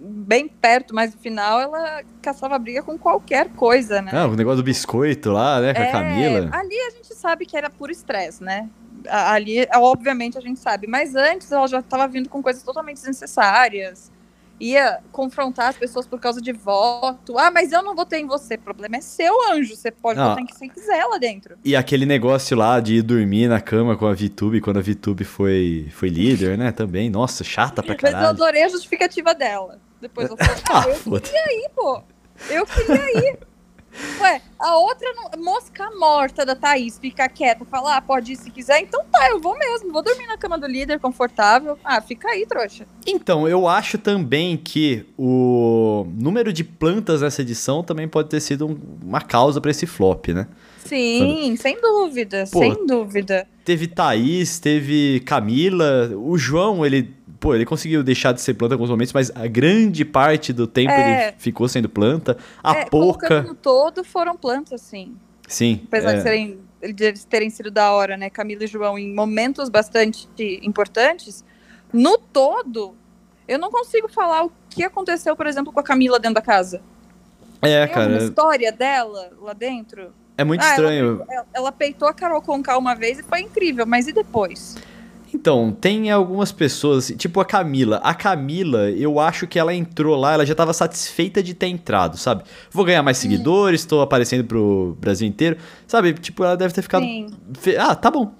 bem 0.00 0.46
perto, 0.46 0.94
mas 0.94 1.12
no 1.14 1.20
final 1.20 1.60
ela 1.60 2.02
caçava 2.22 2.58
briga 2.58 2.82
com 2.82 2.96
qualquer 2.96 3.48
coisa, 3.50 4.00
né? 4.00 4.10
Ah, 4.14 4.26
o 4.26 4.36
negócio 4.36 4.58
do 4.58 4.62
biscoito 4.64 5.30
lá, 5.32 5.60
né, 5.60 5.74
com 5.74 5.80
a 5.80 5.84
É, 5.84 5.90
Camila. 5.92 6.50
Ali 6.52 6.76
a 6.86 6.90
gente 6.90 7.14
sabe 7.14 7.44
que 7.44 7.56
era 7.56 7.68
puro 7.68 7.90
estresse, 7.90 8.42
né? 8.44 8.68
A- 9.08 9.32
Ali, 9.32 9.66
obviamente, 9.74 10.38
a 10.38 10.40
gente 10.40 10.60
sabe. 10.60 10.86
Mas 10.86 11.14
antes 11.16 11.50
ela 11.50 11.66
já 11.66 11.80
estava 11.80 12.06
vindo 12.06 12.28
com 12.28 12.42
coisas 12.42 12.62
totalmente 12.62 12.96
desnecessárias. 12.98 14.12
Ia 14.60 14.98
confrontar 15.12 15.68
as 15.68 15.76
pessoas 15.76 16.06
por 16.06 16.18
causa 16.20 16.40
de 16.40 16.52
voto. 16.52 17.38
Ah, 17.38 17.50
mas 17.50 17.70
eu 17.72 17.82
não 17.82 17.94
votei 17.94 18.20
em 18.20 18.26
você. 18.26 18.54
O 18.54 18.58
problema 18.60 18.96
é 18.96 19.00
seu, 19.00 19.32
anjo. 19.52 19.76
Você 19.76 19.90
pode 19.90 20.18
Não. 20.18 20.30
votar 20.30 20.42
em 20.42 20.46
quem 20.46 20.56
você 20.56 20.68
quiser 20.68 21.04
lá 21.04 21.16
dentro. 21.18 21.56
E 21.64 21.76
aquele 21.76 22.04
negócio 22.04 22.56
lá 22.56 22.80
de 22.80 22.96
ir 22.96 23.02
dormir 23.02 23.48
na 23.48 23.60
cama 23.60 23.96
com 23.96 24.06
a 24.06 24.14
VTube 24.14 24.60
quando 24.60 24.78
a 24.78 24.82
VTube 24.82 25.22
foi, 25.24 25.88
foi 25.92 26.08
líder, 26.08 26.58
né? 26.58 26.72
Também. 26.72 27.08
Nossa, 27.08 27.44
chata 27.44 27.82
pra 27.82 27.94
Mas 28.02 28.02
eu 28.02 28.10
caralho. 28.18 28.28
adorei 28.28 28.62
a 28.64 28.68
justificativa 28.68 29.34
dela. 29.34 29.78
Depois 30.00 30.28
eu 30.28 30.36
falei, 30.36 30.54
Ah, 30.70 30.84
eu 30.88 30.94
foda. 30.96 31.28
ir, 31.28 31.70
pô. 31.74 32.02
Eu 32.50 32.66
queria 32.66 33.30
ir. 33.30 33.38
Ué, 34.20 34.40
a 34.58 34.76
outra 34.76 35.08
não- 35.14 35.42
mosca 35.42 35.88
morta 35.98 36.44
da 36.44 36.54
Thaís 36.54 36.98
fica 36.98 37.28
quieta, 37.28 37.64
falar, 37.64 37.96
ah, 37.96 38.02
pode 38.02 38.32
ir 38.32 38.36
se 38.36 38.50
quiser, 38.50 38.80
então 38.80 39.02
tá, 39.10 39.28
eu 39.30 39.40
vou 39.40 39.56
mesmo, 39.58 39.92
vou 39.92 40.02
dormir 40.02 40.26
na 40.26 40.36
cama 40.36 40.58
do 40.58 40.66
líder, 40.66 41.00
confortável. 41.00 41.78
Ah, 41.84 42.00
fica 42.00 42.28
aí, 42.28 42.44
trouxa. 42.46 42.86
Então, 43.06 43.48
eu 43.48 43.66
acho 43.66 43.96
também 43.98 44.56
que 44.56 45.06
o 45.16 46.06
número 46.14 46.52
de 46.52 46.62
plantas 46.64 47.22
nessa 47.22 47.42
edição 47.42 47.82
também 47.82 48.06
pode 48.06 48.28
ter 48.28 48.40
sido 48.40 48.66
um- 48.66 48.78
uma 49.02 49.20
causa 49.20 49.60
pra 49.60 49.70
esse 49.70 49.86
flop, 49.86 50.28
né? 50.28 50.46
Sim, 50.84 51.54
sem 51.56 51.80
dúvida, 51.80 52.44
Pô. 52.50 52.58
sem 52.60 52.86
dúvida. 52.86 53.46
Teve 53.64 53.86
Thaís, 53.86 54.58
teve 54.58 55.20
Camila, 55.26 56.10
o 56.16 56.38
João, 56.38 56.84
ele, 56.86 57.14
pô, 57.40 57.54
ele 57.54 57.64
conseguiu 57.64 58.02
deixar 58.02 58.32
de 58.32 58.40
ser 58.40 58.54
planta 58.54 58.74
em 58.74 58.76
alguns 58.76 58.90
momentos, 58.90 59.12
mas 59.12 59.30
a 59.34 59.46
grande 59.46 60.04
parte 60.04 60.52
do 60.52 60.66
tempo 60.66 60.90
É. 60.92 61.28
ele 61.28 61.34
ficou 61.38 61.68
sendo 61.68 61.88
planta. 61.88 62.36
A 62.62 62.78
é, 62.78 62.84
colocando 62.86 63.48
no 63.48 63.54
todo 63.54 64.04
foram 64.04 64.36
plantas, 64.36 64.80
sim. 64.80 65.14
sim. 65.46 65.80
Apesar 65.86 66.12
é, 66.12 66.16
de, 66.16 66.22
serem, 66.22 66.58
de 66.94 67.04
eles 67.04 67.24
terem 67.24 67.50
sido 67.50 67.70
da 67.70 67.92
hora, 67.92 68.16
né? 68.16 68.28
Camila 68.30 68.64
e 68.64 68.66
João, 68.66 68.98
em 68.98 69.14
momentos 69.14 69.68
bastante 69.68 70.28
importantes, 70.62 71.44
no 71.92 72.18
todo, 72.18 72.94
eu 73.46 73.58
não 73.58 73.70
consigo 73.70 74.08
falar 74.08 74.44
o 74.44 74.52
que 74.68 74.82
aconteceu, 74.82 75.34
por 75.36 75.46
exemplo, 75.46 75.72
com 75.72 75.80
a 75.80 75.82
Camila 75.82 76.18
dentro 76.18 76.34
da 76.34 76.42
casa. 76.42 76.82
é, 77.62 77.86
Tem 77.86 77.94
cara, 77.94 78.16
história 78.18 78.70
dela 78.72 79.30
lá 79.40 79.52
dentro? 79.52 80.12
é 80.36 80.44
muito 80.44 80.62
Ah, 80.62 80.70
estranho. 80.70 81.24
Ela, 81.28 81.46
ela 81.52 81.72
peitou 81.72 82.06
a 82.08 82.14
Carol 82.14 82.40
Conká 82.42 82.76
uma 82.78 82.94
vez 82.94 83.18
e 83.18 83.22
foi 83.22 83.40
incrível, 83.40 83.84
mas 83.86 84.06
e 84.06 84.12
depois? 84.12 84.76
Então, 85.32 85.70
tem 85.78 86.10
algumas 86.10 86.50
pessoas, 86.52 87.04
assim, 87.04 87.16
tipo 87.16 87.38
a 87.40 87.44
Camila. 87.44 87.96
A 88.02 88.14
Camila, 88.14 88.90
eu 88.90 89.20
acho 89.20 89.46
que 89.46 89.58
ela 89.58 89.74
entrou 89.74 90.16
lá, 90.16 90.32
ela 90.34 90.46
já 90.46 90.54
tava 90.54 90.72
satisfeita 90.72 91.42
de 91.42 91.54
ter 91.54 91.66
entrado, 91.66 92.16
sabe? 92.16 92.42
Vou 92.70 92.84
ganhar 92.84 93.02
mais 93.02 93.18
seguidores, 93.18 93.84
tô 93.84 94.00
aparecendo 94.00 94.44
pro 94.44 94.96
Brasil 95.00 95.26
inteiro. 95.28 95.56
Sabe? 95.86 96.12
Tipo, 96.14 96.44
ela 96.44 96.56
deve 96.56 96.72
ter 96.72 96.82
ficado. 96.82 97.02
Sim, 97.02 97.26
Ah, 97.78 97.94
tá 97.94 98.10
bom. 98.10 98.32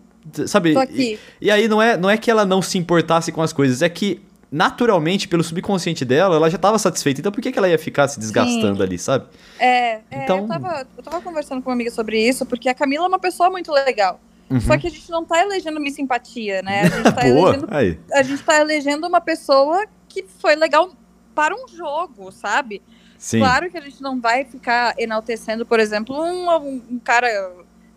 Sabe? 0.46 0.74
tô 0.74 0.80
E, 0.80 0.82
aqui. 0.82 1.18
e 1.40 1.50
aí 1.50 1.68
não 1.68 1.80
é, 1.80 1.96
não 1.96 2.10
é 2.10 2.16
que 2.18 2.30
ela 2.30 2.44
não 2.44 2.60
se 2.60 2.76
importasse 2.78 3.32
com 3.32 3.40
as 3.42 3.52
coisas, 3.52 3.80
é 3.82 3.88
que 3.88 4.20
naturalmente, 4.50 5.28
pelo 5.28 5.44
subconsciente 5.44 6.04
dela, 6.04 6.36
ela 6.36 6.50
já 6.50 6.56
tava 6.58 6.78
satisfeita. 6.78 7.20
Então 7.20 7.30
por 7.32 7.40
que, 7.40 7.52
que 7.52 7.58
ela 7.58 7.68
ia 7.68 7.78
ficar 7.78 8.08
se 8.08 8.18
desgastando 8.18 8.82
ali, 8.82 8.98
sabe? 8.98 9.26
É, 9.58 10.00
é, 10.10 10.24
Então- 10.24 10.38
eu, 10.40 10.48
tava, 10.48 10.86
eu 10.96 11.02
tava 11.02 11.20
conversando 11.20 11.62
com 11.62 11.68
uma 11.70 11.74
amiga 11.74 11.90
sobre 11.90 12.18
isso, 12.26 12.44
porque 12.46 12.68
a 12.68 12.74
Camila 12.74 13.04
é 13.04 13.08
uma 13.08 13.18
pessoa 13.18 13.50
muito 13.50 13.70
legal. 13.72 14.18
Uhum. 14.50 14.60
Só 14.60 14.78
que 14.78 14.86
a 14.86 14.90
gente 14.90 15.10
não 15.10 15.24
tá 15.24 15.40
elegendo 15.40 15.78
minha 15.78 15.92
simpatia, 15.92 16.62
né? 16.62 16.82
A 16.82 16.88
gente 16.88 17.12
tá 17.14 17.22
Boa. 17.28 17.50
elegendo 17.50 17.68
Aí. 17.70 18.00
a 18.12 18.22
gente 18.22 18.42
tá 18.42 18.60
elegendo 18.60 19.06
uma 19.06 19.20
pessoa 19.20 19.84
que 20.08 20.24
foi 20.38 20.56
legal 20.56 20.90
para 21.34 21.54
um 21.54 21.68
jogo, 21.68 22.32
sabe? 22.32 22.82
Sim. 23.18 23.40
Claro 23.40 23.70
que 23.70 23.76
a 23.76 23.80
gente 23.80 24.00
não 24.00 24.20
vai 24.20 24.44
ficar 24.44 24.94
enaltecendo, 24.98 25.66
por 25.66 25.80
exemplo, 25.80 26.16
um, 26.16 26.76
um 26.90 26.98
cara 26.98 27.28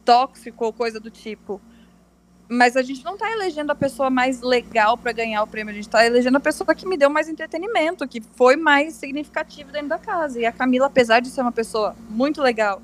tóxico 0.03 0.65
ou 0.65 0.73
coisa 0.73 0.99
do 0.99 1.09
tipo. 1.09 1.61
Mas 2.49 2.75
a 2.75 2.81
gente 2.81 3.05
não 3.05 3.15
tá 3.15 3.31
elegendo 3.31 3.71
a 3.71 3.75
pessoa 3.75 4.09
mais 4.09 4.41
legal 4.41 4.97
para 4.97 5.13
ganhar 5.13 5.41
o 5.41 5.47
prêmio, 5.47 5.71
a 5.71 5.75
gente 5.75 5.87
tá 5.87 6.05
elegendo 6.05 6.35
a 6.35 6.39
pessoa 6.39 6.75
que 6.75 6.85
me 6.85 6.97
deu 6.97 7.09
mais 7.09 7.29
entretenimento, 7.29 8.05
que 8.05 8.19
foi 8.19 8.57
mais 8.57 8.95
significativo 8.95 9.71
dentro 9.71 9.87
da 9.87 9.97
casa. 9.97 10.37
E 10.37 10.45
a 10.45 10.51
Camila, 10.51 10.87
apesar 10.87 11.21
de 11.21 11.29
ser 11.29 11.41
uma 11.41 11.51
pessoa 11.51 11.95
muito 12.09 12.41
legal, 12.41 12.81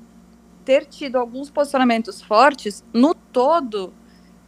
ter 0.68 0.84
tido 0.84 1.16
alguns 1.16 1.48
posicionamentos 1.50 2.20
fortes, 2.20 2.84
no 2.92 3.14
todo, 3.14 3.90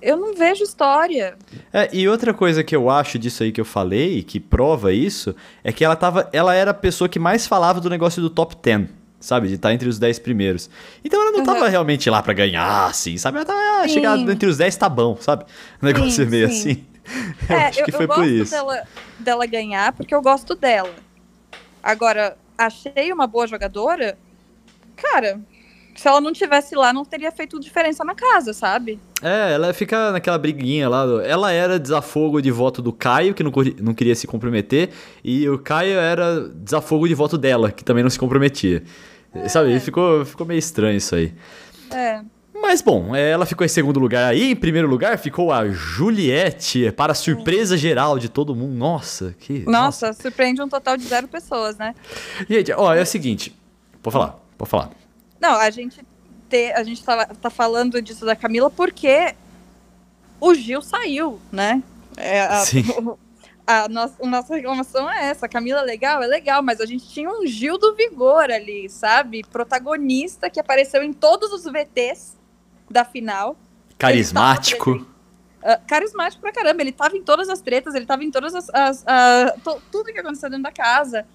eu 0.03 0.19
não 0.19 0.35
vejo 0.35 0.63
história. 0.63 1.39
É, 1.73 1.89
e 1.97 2.07
outra 2.07 2.35
coisa 2.35 2.63
que 2.63 2.77
eu 2.77 2.91
acho 2.91 3.19
disso 3.19 3.43
aí 3.43 3.51
que 3.51 3.59
eu 3.61 3.65
falei, 3.65 4.23
que 4.23 4.39
prova 4.39 4.93
isso, 4.93 5.35
é 5.65 5.73
que 5.73 5.83
ela 5.83 5.97
tava. 5.97 6.29
Ela 6.31 6.55
era 6.55 6.73
a 6.73 6.75
pessoa 6.75 7.09
que 7.09 7.19
mais 7.19 7.47
falava 7.47 7.81
do 7.81 7.89
negócio 7.89 8.21
do 8.21 8.29
top 8.29 8.55
10. 8.63 8.89
Sabe? 9.19 9.49
De 9.49 9.55
estar 9.55 9.73
entre 9.73 9.89
os 9.89 9.99
10 9.99 10.19
primeiros. 10.19 10.69
Então 11.03 11.19
ela 11.23 11.31
não 11.33 11.43
tava 11.43 11.65
Uhum. 11.65 11.69
realmente 11.71 12.09
lá 12.11 12.23
pra 12.23 12.33
ganhar, 12.35 12.87
assim, 12.87 13.17
sabe? 13.17 13.37
Ela 13.39 13.47
tava 13.47 13.59
ah, 13.59 13.83
Sim. 13.89 13.95
chegar 13.95 14.19
entre 14.19 14.47
os 14.49 14.59
10 14.59 14.77
tá 14.77 14.89
bom, 14.91 15.17
sabe? 15.21 15.45
O 15.81 15.87
negócio 15.87 16.11
Sim, 16.11 16.23
é 16.23 16.25
meio 16.27 16.49
sim. 16.51 16.71
assim. 16.71 16.85
Eu 17.51 17.57
É, 17.57 17.67
acho 17.67 17.85
que 17.85 17.93
foi 17.93 18.07
por 18.07 18.17
gosto 18.17 18.31
isso. 18.31 18.51
Dela, 18.51 18.83
dela 19.19 19.47
ganhar 19.47 19.93
porque 19.95 20.15
eu 20.15 20.21
gosto 20.23 20.55
dela. 20.55 20.95
Agora, 21.83 22.37
achei 22.59 23.11
uma 23.13 23.27
boa 23.27 23.47
jogadora. 23.47 24.19
Cara, 24.97 25.41
se 26.01 26.09
ela 26.09 26.19
não 26.19 26.33
tivesse 26.33 26.75
lá, 26.75 26.95
não 26.95 27.05
teria 27.05 27.31
feito 27.31 27.61
diferença 27.61 28.03
na 28.03 28.15
casa, 28.15 28.55
sabe? 28.55 28.99
É, 29.21 29.53
ela 29.53 29.71
fica 29.75 30.11
naquela 30.11 30.39
briguinha 30.39 30.89
lá. 30.89 31.05
Ela 31.23 31.53
era 31.53 31.79
desafogo 31.79 32.41
de 32.41 32.51
voto 32.51 32.81
do 32.81 32.91
Caio, 32.91 33.35
que 33.35 33.43
não, 33.43 33.53
não 33.83 33.93
queria 33.93 34.15
se 34.15 34.27
comprometer, 34.27 34.89
e 35.23 35.47
o 35.47 35.59
Caio 35.59 35.99
era 35.99 36.49
desafogo 36.55 37.07
de 37.07 37.15
voto 37.15 37.37
dela, 37.37 37.71
que 37.71 37.85
também 37.85 38.03
não 38.03 38.09
se 38.09 38.19
comprometia. 38.19 38.83
É. 39.35 39.47
Sabe? 39.51 39.79
Ficou, 39.79 40.25
ficou 40.25 40.47
meio 40.47 40.59
estranho 40.59 40.97
isso 40.97 41.15
aí. 41.15 41.35
É. 41.91 42.23
Mas 42.55 42.81
bom, 42.81 43.15
ela 43.15 43.45
ficou 43.45 43.67
em 43.67 43.69
segundo 43.69 44.01
lugar 44.01 44.31
aí. 44.31 44.53
Em 44.53 44.57
primeiro 44.57 44.89
lugar 44.89 45.19
ficou 45.19 45.53
a 45.53 45.69
Juliette, 45.69 46.91
para 46.93 47.13
surpresa 47.13 47.77
geral 47.77 48.19
de 48.19 48.31
todo 48.31 48.57
mundo. 48.57 48.75
Nossa, 48.75 49.35
que. 49.39 49.67
Nossa, 49.67 50.07
nossa. 50.07 50.23
surpreende 50.23 50.63
um 50.63 50.69
total 50.69 50.97
de 50.97 51.05
zero 51.05 51.29
pessoas, 51.29 51.77
né? 51.77 51.95
Gente, 52.49 52.73
ó, 52.73 52.95
é 52.95 53.03
o 53.03 53.07
seguinte. 53.07 53.55
Pode 54.03 54.15
falar, 54.15 54.39
pode 54.57 54.71
falar. 54.71 55.00
Não, 55.41 55.55
a 55.55 55.71
gente, 55.71 56.05
te, 56.49 56.73
a 56.73 56.83
gente 56.85 57.03
tá, 57.03 57.27
tá 57.27 57.51
falando 57.51 58.03
disso 58.03 58.25
da 58.27 58.37
Camila 58.37 58.71
porque 58.71 59.35
o 60.41 60.55
Gil 60.55 60.83
saiu, 60.83 61.41
né? 61.51 61.83
É, 62.17 62.43
a, 62.43 62.57
Sim. 62.61 62.85
a, 63.67 63.89
nossa, 63.89 64.15
a 64.23 64.27
nossa 64.27 64.55
reclamação 64.55 65.11
é 65.11 65.31
essa. 65.31 65.47
A 65.47 65.49
Camila 65.49 65.81
é 65.81 65.85
legal, 65.85 66.23
é 66.23 66.27
legal, 66.27 66.63
mas 66.63 66.81
a 66.81 66.87
gente 66.87 67.09
tinha 67.09 67.31
um 67.31 67.47
Gil 67.47 67.79
do 67.79 67.95
Vigor 67.95 68.51
ali, 68.51 68.89
sabe? 68.89 69.43
Protagonista 69.51 70.51
que 70.51 70.61
apareceu 70.61 71.03
em 71.03 71.13
todos 71.13 71.53
os 71.53 71.65
VTs 71.65 72.37
da 72.91 73.05
final. 73.05 73.57
Carismático. 73.97 75.07
Uh, 75.63 75.87
carismático 75.87 76.41
pra 76.41 76.53
caramba. 76.53 76.83
Ele 76.83 76.93
tava 76.93 77.17
em 77.17 77.23
todas 77.23 77.49
as 77.49 77.61
tretas, 77.61 77.95
ele 77.95 78.07
tava 78.07 78.25
em 78.25 78.31
todas 78.31 78.55
as. 78.55 78.69
as 78.71 79.03
uh, 79.03 79.61
to, 79.63 79.81
tudo 79.93 80.13
que 80.13 80.19
aconteceu 80.19 80.51
dentro 80.51 80.65
da 80.65 80.73
casa. 80.73 81.27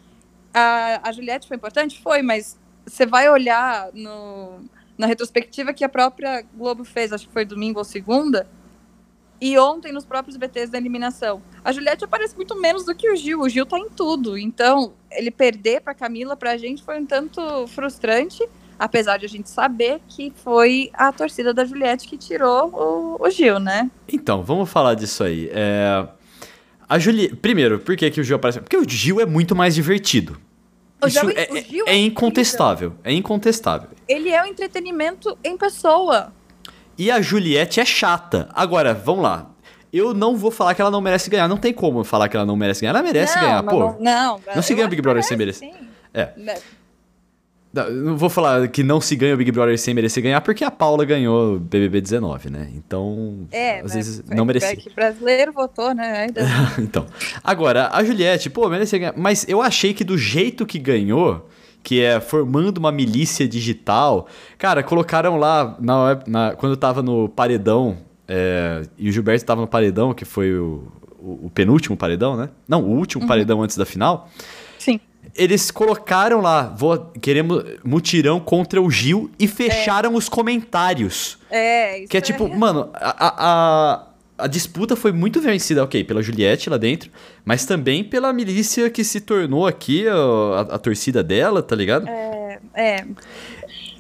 A, 0.54 1.10
a 1.10 1.12
Juliette 1.12 1.48
foi 1.48 1.58
importante? 1.58 2.02
Foi, 2.02 2.22
mas 2.22 2.58
você 2.86 3.06
vai 3.06 3.30
olhar 3.30 3.90
no, 3.94 4.60
na 4.98 5.08
retrospectiva 5.08 5.74
que 5.74 5.84
a 5.84 5.90
própria 5.90 6.44
Globo 6.54 6.84
fez, 6.84 7.12
acho 7.12 7.28
que 7.28 7.34
foi 7.34 7.46
domingo 7.46 7.80
ou 7.80 7.86
segunda. 7.86 8.48
E 9.40 9.58
ontem 9.58 9.92
nos 9.92 10.06
próprios 10.06 10.38
VTs 10.38 10.70
da 10.70 10.78
eliminação. 10.78 11.42
A 11.64 11.72
Juliette 11.72 12.06
aparece 12.06 12.36
muito 12.36 12.56
menos 12.60 12.86
do 12.86 12.96
que 12.96 13.12
o 13.12 13.16
Gil. 13.16 13.42
O 13.42 13.50
Gil 13.50 13.66
tá 13.66 13.78
em 13.78 13.90
tudo. 13.90 14.38
Então, 14.38 14.94
ele 15.12 15.30
perder 15.30 15.82
pra 15.82 15.94
Camila, 15.94 16.38
pra 16.38 16.56
gente, 16.56 16.82
foi 16.82 17.00
um 17.00 17.06
tanto 17.06 17.68
frustrante 17.68 18.42
apesar 18.78 19.18
de 19.18 19.26
a 19.26 19.30
gente 19.30 19.50
saber 19.50 20.00
que 20.08 20.32
foi 20.44 20.90
a 20.94 21.12
torcida 21.12 21.54
da 21.54 21.66
Juliette 21.66 22.08
que 22.08 22.18
tirou 22.18 22.70
o, 22.74 23.26
o 23.26 23.30
Gil, 23.30 23.60
né? 23.60 23.90
Então, 24.08 24.44
vamos 24.44 24.70
falar 24.70 24.94
disso 24.96 25.24
aí. 25.24 25.50
É... 25.52 26.08
A 26.88 27.00
Juliette. 27.00 27.36
Primeiro, 27.38 27.80
por 27.80 27.96
que, 27.96 28.12
que 28.12 28.22
o 28.22 28.24
Gil 28.24 28.36
aparece? 28.36 28.60
Porque 28.60 28.78
o 28.78 28.88
Gil 28.88 29.20
é 29.20 29.26
muito 29.26 29.56
mais 29.56 29.74
divertido. 29.74 30.38
Isso 31.08 31.20
é, 31.20 31.48
o 31.52 31.58
Gil 31.58 31.86
é, 31.88 31.92
é 31.92 31.98
incontestável. 31.98 32.94
É 33.04 33.12
incontestável. 33.12 33.90
Ele 34.08 34.30
é 34.30 34.42
o 34.44 34.46
entretenimento 34.46 35.38
em 35.44 35.58
pessoa. 35.58 36.34
E 36.98 37.12
a 37.12 37.22
Juliette 37.22 37.80
é 37.80 37.86
chata. 37.86 38.48
Agora, 38.54 38.94
vamos 38.94 39.24
lá. 39.24 39.52
Eu 39.92 40.14
não 40.14 40.36
vou 40.36 40.52
falar 40.52 40.76
que 40.76 40.82
ela 40.82 40.92
não 40.92 41.02
merece 41.02 41.30
ganhar. 41.30 41.48
Não 41.48 41.58
tem 41.58 41.74
como 41.74 42.04
falar 42.04 42.28
que 42.28 42.36
ela 42.36 42.46
não 42.46 42.56
merece 42.56 42.82
ganhar. 42.82 42.92
Ela 42.92 43.04
merece 43.04 43.36
não, 43.36 43.42
ganhar, 43.42 43.64
pô. 43.64 43.80
Não, 43.80 43.98
não. 44.00 44.42
Não 44.56 44.62
se 44.62 44.74
ganha 44.74 44.88
Big 44.88 45.02
Brother 45.02 45.24
sem 45.24 45.38
merecer. 45.38 45.70
Sim. 45.70 45.88
É. 46.14 46.60
Não 47.92 48.16
vou 48.16 48.30
falar 48.30 48.68
que 48.70 48.84
não 48.84 49.02
se 49.02 49.16
ganha 49.16 49.34
o 49.34 49.38
Big 49.38 49.52
Brother 49.52 49.78
sem 49.78 49.94
merecer 49.94 50.24
ganhar, 50.24 50.40
porque 50.40 50.64
a 50.64 50.72
Paula 50.72 51.04
ganhou 51.04 51.60
BBB 51.60 52.00
19, 52.00 52.50
né? 52.50 52.72
Então, 52.74 53.48
é, 53.52 53.82
às 53.82 53.94
vezes 53.94 54.24
não 54.30 54.46
merecia. 54.46 54.70
É 54.70 54.76
que 54.78 54.90
brasileiro 54.90 55.52
votou, 55.52 55.94
né? 55.94 56.26
Ainda... 56.26 56.42
então, 56.80 57.06
agora, 57.44 57.90
a 57.92 58.02
Juliette, 58.04 58.50
pô, 58.50 58.70
merecia 58.70 58.98
ganhar. 58.98 59.14
Mas 59.18 59.46
eu 59.50 59.62
achei 59.62 59.94
que 59.94 60.06
do 60.06 60.18
jeito 60.18 60.66
que 60.66 60.80
ganhou, 60.80 61.50
que 61.84 62.02
é 62.02 62.22
formando 62.22 62.78
uma 62.78 62.94
milícia 62.94 63.46
digital, 63.46 64.28
cara, 64.58 64.82
colocaram 64.82 65.38
lá, 65.38 65.76
na, 65.80 66.20
na 66.26 66.56
quando 66.56 66.72
eu 66.72 66.78
tava 66.78 67.04
no 67.04 67.28
paredão, 67.28 67.98
é, 68.26 68.84
e 68.98 69.10
o 69.10 69.12
Gilberto 69.12 69.44
tava 69.44 69.60
no 69.60 69.68
paredão, 69.68 70.14
que 70.14 70.24
foi 70.24 70.58
o, 70.58 70.88
o, 71.20 71.48
o 71.48 71.52
penúltimo 71.54 71.98
paredão, 71.98 72.38
né? 72.38 72.50
Não, 72.66 72.82
o 72.82 72.96
último 72.96 73.24
uhum. 73.24 73.28
paredão 73.28 73.62
antes 73.62 73.76
da 73.76 73.86
final. 73.86 74.30
Sim 74.80 75.00
eles 75.36 75.70
colocaram 75.70 76.40
lá, 76.40 76.64
vou, 76.64 77.12
queremos 77.22 77.64
mutirão 77.84 78.40
contra 78.40 78.82
o 78.82 78.90
Gil 78.90 79.30
e 79.38 79.48
fecharam 79.48 80.14
é. 80.14 80.18
os 80.18 80.30
comentários. 80.30 81.38
É, 81.52 82.00
isso 82.00 82.08
Que 82.10 82.18
é, 82.18 82.20
é 82.20 82.22
tipo, 82.22 82.48
mano, 82.48 82.90
a, 82.94 83.34
a, 83.38 84.08
a, 84.38 84.48
disputa 84.48 84.96
foi 84.96 85.12
muito 85.12 85.42
vencida, 85.42 85.84
ok, 85.84 86.04
pela 86.06 86.24
Juliette 86.24 86.70
lá 86.70 86.78
dentro, 86.78 87.12
mas 87.44 87.66
também 87.66 88.04
pela 88.04 88.32
milícia 88.32 88.90
que 88.90 89.04
se 89.04 89.20
tornou 89.20 89.68
aqui 89.68 90.08
a, 90.08 90.76
a, 90.76 90.80
torcida 90.80 91.22
dela, 91.22 91.62
tá 91.62 91.76
ligado? 91.76 92.08
É, 92.08 92.60
é. 92.74 93.06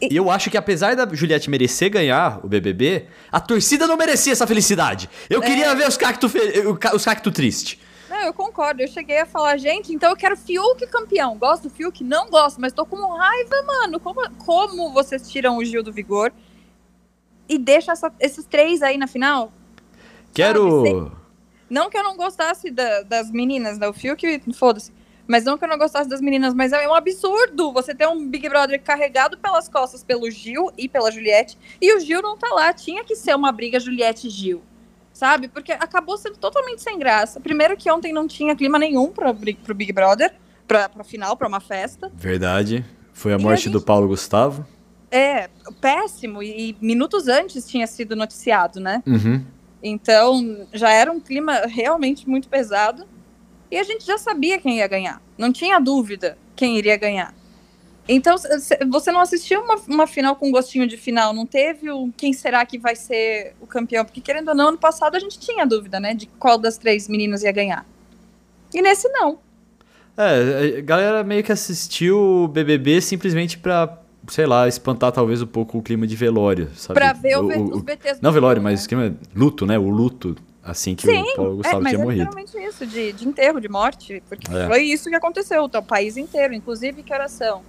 E 0.02 0.16
eu 0.16 0.30
acho 0.32 0.50
que 0.50 0.58
apesar 0.58 0.96
da 0.96 1.08
Juliette 1.12 1.50
merecer 1.50 1.90
ganhar 1.90 2.40
o 2.44 2.48
BBB, 2.48 3.06
a 3.32 3.40
torcida 3.40 3.88
não 3.88 3.98
merecia 3.98 4.32
essa 4.32 4.48
felicidade. 4.48 5.10
Eu 5.30 5.42
é. 5.42 5.46
queria 5.46 5.76
ver 5.76 5.88
os 5.88 5.98
cactos 5.98 6.32
os 6.94 7.04
cacto 7.04 7.32
tristes. 7.32 7.78
Eu 8.26 8.34
concordo. 8.34 8.82
Eu 8.82 8.88
cheguei 8.88 9.20
a 9.20 9.26
falar, 9.26 9.58
gente, 9.58 9.94
então 9.94 10.10
eu 10.10 10.16
quero 10.16 10.36
Fiuk 10.36 10.86
campeão. 10.88 11.38
Gosto 11.38 11.64
do 11.64 11.70
Fiuk? 11.70 12.04
Não 12.04 12.30
gosto, 12.30 12.60
mas 12.60 12.74
tô 12.74 12.86
com 12.86 12.98
raiva, 13.16 13.62
mano. 13.66 14.00
Como, 14.00 14.22
como 14.38 14.92
vocês 14.94 15.30
tiram 15.30 15.58
o 15.58 15.64
Gil 15.64 15.84
do 15.84 15.94
Vigor 15.94 16.32
e 17.48 17.58
deixam 17.58 17.94
essa, 17.94 18.12
esses 18.20 18.46
três 18.46 18.82
aí 18.82 18.98
na 18.98 19.08
final? 19.08 19.52
Quero. 20.34 21.16
Não 21.70 21.90
que 21.90 21.98
eu 21.98 22.04
não 22.04 22.16
gostasse 22.16 22.70
da, 22.72 23.02
das 23.04 23.32
meninas, 23.32 23.78
né? 23.78 23.88
O 23.88 23.94
Fiuk, 23.94 24.42
foda-se. 24.54 24.92
Mas 25.28 25.44
não 25.44 25.58
que 25.58 25.64
eu 25.64 25.70
não 25.70 25.78
gostasse 25.78 26.08
das 26.08 26.22
meninas, 26.22 26.54
mas 26.54 26.72
é 26.72 26.88
um 26.88 26.94
absurdo 26.94 27.74
você 27.74 27.96
ter 27.96 28.08
um 28.08 28.30
Big 28.30 28.48
Brother 28.48 28.80
carregado 28.82 29.38
pelas 29.40 29.68
costas 29.68 30.04
pelo 30.04 30.30
Gil 30.30 30.72
e 30.78 30.88
pela 30.88 31.10
Juliette, 31.10 31.58
e 31.82 31.96
o 31.96 32.00
Gil 32.00 32.22
não 32.22 32.38
tá 32.38 32.48
lá. 32.54 32.72
Tinha 32.72 33.04
que 33.04 33.16
ser 33.16 33.36
uma 33.36 33.52
briga 33.52 33.80
Juliette 33.80 34.28
e 34.28 34.30
Gil 34.30 34.62
sabe? 35.16 35.48
Porque 35.48 35.72
acabou 35.72 36.18
sendo 36.18 36.38
totalmente 36.38 36.84
sem 36.84 37.00
graça. 37.00 37.40
Primeiro 37.40 37.78
que 37.78 37.90
ontem 37.90 38.12
não 38.12 38.28
tinha 38.28 38.56
clima 38.56 38.78
nenhum 38.78 39.12
para 39.12 39.34
pro 39.34 39.74
Big 39.74 39.94
Brother, 39.94 40.36
pra, 40.68 40.90
pra 40.90 41.04
final, 41.06 41.38
pra 41.38 41.48
uma 41.48 41.62
festa. 41.62 42.12
Verdade. 42.14 42.86
Foi 43.14 43.34
a 43.34 43.40
morte 43.40 43.64
gente... 43.64 43.74
do 43.74 43.82
Paulo 43.82 44.10
Gustavo. 44.10 44.68
É, 45.10 45.50
péssimo. 45.80 46.44
E, 46.44 46.72
e, 46.72 46.78
minutos 46.82 47.30
antes 47.30 47.66
tinha 47.66 47.88
sido 47.88 48.14
noticiado, 48.14 48.82
né? 48.82 49.02
Uhum. 49.08 49.42
Então, 49.82 50.68
já 50.74 50.92
era 50.92 51.10
um 51.10 51.22
clima 51.22 51.62
realmente 51.66 52.28
muito 52.30 52.50
pesado. 52.50 53.08
E 53.72 53.78
a 53.78 53.84
gente 53.84 54.06
já 54.06 54.18
sabia 54.18 54.60
quem 54.60 54.80
ia 54.80 54.88
ganhar. 54.88 55.22
Não 55.38 55.52
tinha 55.52 55.80
dúvida 55.80 56.38
quem 56.58 56.78
iria 56.78 56.98
ganhar. 56.98 57.34
Então, 58.08 58.36
você 58.92 59.12
não 59.12 59.20
assistiu 59.20 59.62
uma, 59.62 59.76
uma 59.88 60.08
final 60.08 60.36
com 60.36 60.52
gostinho 60.52 60.88
de 60.88 60.96
final, 60.96 61.34
não 61.34 61.46
teve 61.46 61.90
o 61.90 62.12
quem 62.16 62.34
será 62.34 62.64
que 62.66 62.78
vai 62.78 62.96
ser 62.96 63.56
o 63.60 63.66
campeão? 63.66 64.06
Porque, 64.06 64.22
querendo 64.22 64.50
ou 64.50 64.56
não, 64.56 64.68
ano 64.70 64.78
passado 64.78 65.16
a 65.16 65.20
gente 65.20 65.40
tinha 65.40 65.66
dúvida, 65.66 66.00
né, 66.00 66.14
de 66.14 66.28
qual 66.28 66.58
das 66.58 66.78
três 66.78 67.08
meninas 67.08 67.42
ia 67.44 67.52
ganhar. 67.52 67.86
E 68.74 68.82
nesse 68.82 69.10
não. 69.10 69.40
É, 70.18 70.78
a 70.78 70.82
galera 70.82 71.24
meio 71.24 71.44
que 71.44 71.52
assistiu 71.52 72.18
o 72.18 72.48
BBB 72.48 73.02
simplesmente 73.02 73.58
pra, 73.58 73.98
sei 74.30 74.46
lá, 74.46 74.68
espantar 74.68 75.12
talvez 75.12 75.42
um 75.42 75.48
pouco 75.48 75.80
o 75.80 75.82
clima 75.82 76.06
de 76.06 76.16
velório, 76.16 76.70
sabe? 76.76 77.00
Pra 77.00 77.12
ver 77.12 77.38
o, 77.38 77.48
o, 77.48 77.76
os 77.78 77.82
BTs. 77.82 78.20
Não 78.22 78.32
velório, 78.32 78.62
né? 78.62 78.70
mas 78.70 78.86
clima 78.86 79.16
luto, 79.36 79.66
né? 79.66 79.80
O 79.80 79.90
luto, 79.90 80.36
assim 80.64 80.94
que 80.94 81.08
Sim, 81.08 81.22
o 81.22 81.36
Paulo 81.36 81.56
Gustavo 81.58 81.88
é, 81.88 81.90
tinha 81.90 82.02
é 82.02 82.04
morrido. 82.04 82.32
Sim, 82.46 82.66
isso, 82.66 82.86
de, 82.86 83.14
de 83.14 83.28
enterro, 83.28 83.60
de 83.60 83.68
morte, 83.68 84.22
porque 84.30 84.48
é. 84.56 84.68
foi 84.68 84.84
isso 84.84 85.10
que 85.10 85.16
aconteceu, 85.16 85.64
o 85.64 85.84
país 85.84 86.18
inteiro, 86.18 86.54
inclusive 86.54 87.02
que 87.02 87.12
oração. 87.12 87.64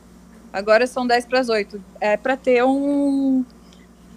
Agora 0.56 0.86
são 0.86 1.06
10 1.06 1.26
para 1.26 1.40
as 1.40 1.50
8. 1.50 1.84
É 2.00 2.16
para 2.16 2.34
ter 2.34 2.64
um, 2.64 3.44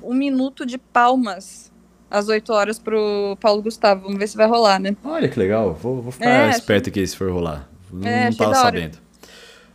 um 0.01 0.13
minuto 0.13 0.65
de 0.65 0.77
palmas 0.77 1.69
às 2.09 2.29
8 2.29 2.53
horas 2.53 2.79
pro 2.79 3.37
Paulo 3.41 3.61
Gustavo. 3.61 4.03
Vamos 4.03 4.17
ver 4.17 4.25
se 4.25 4.37
vai 4.37 4.47
rolar, 4.47 4.79
né? 4.79 4.95
Olha 5.03 5.27
que 5.27 5.37
legal. 5.37 5.73
Vou, 5.73 6.01
vou 6.01 6.13
ficar 6.13 6.29
é, 6.29 6.49
esperto 6.51 6.89
achei... 6.89 7.03
aqui 7.03 7.07
se 7.07 7.17
for 7.17 7.29
rolar. 7.29 7.67
Não, 7.91 8.07
é, 8.07 8.31
tava 8.31 8.55
sabendo. 8.55 8.97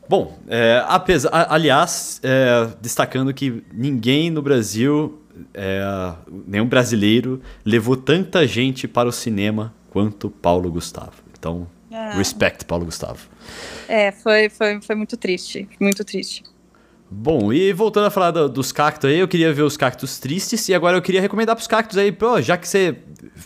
Bom, 0.09 0.39
é, 0.49 0.83
apesar, 0.89 1.49
aliás, 1.51 2.19
é, 2.23 2.71
destacando 2.81 3.35
que 3.35 3.63
ninguém 3.71 4.31
no 4.31 4.41
Brasil, 4.41 5.21
é, 5.53 6.15
nenhum 6.47 6.67
brasileiro, 6.67 7.43
levou 7.63 7.95
tanta 7.95 8.47
gente 8.47 8.89
para 8.89 9.07
o 9.07 9.13
cinema 9.13 9.71
quanto 9.91 10.31
Paulo 10.31 10.73
Gustavo. 10.73 11.13
Então, 11.39 11.67
ah. 11.93 12.15
respect, 12.17 12.65
Paulo 12.65 12.87
Gustavo. 12.87 13.29
É, 13.87 14.11
foi, 14.13 14.49
foi, 14.49 14.81
foi 14.81 14.95
muito 14.95 15.15
triste, 15.19 15.69
muito 15.79 16.03
triste. 16.07 16.54
Bom, 17.17 17.53
e 17.53 17.73
voltando 17.73 18.07
a 18.07 18.11
falar 18.11 18.33
do, 18.33 18.49
dos 18.49 18.73
cactos 18.73 19.09
aí, 19.09 19.19
eu 19.19 19.29
queria 19.29 19.53
ver 19.53 19.63
os 19.63 19.77
cactos 19.77 20.19
tristes 20.19 20.69
e 20.69 20.75
agora 20.75 20.97
eu 20.97 21.03
queria 21.03 21.21
recomendar 21.21 21.55
pros 21.55 21.69
cactos 21.69 21.97
aí, 21.97 22.11
pô, 22.11 22.43
já 22.43 22.57
que 22.57 22.67
você 22.67 22.97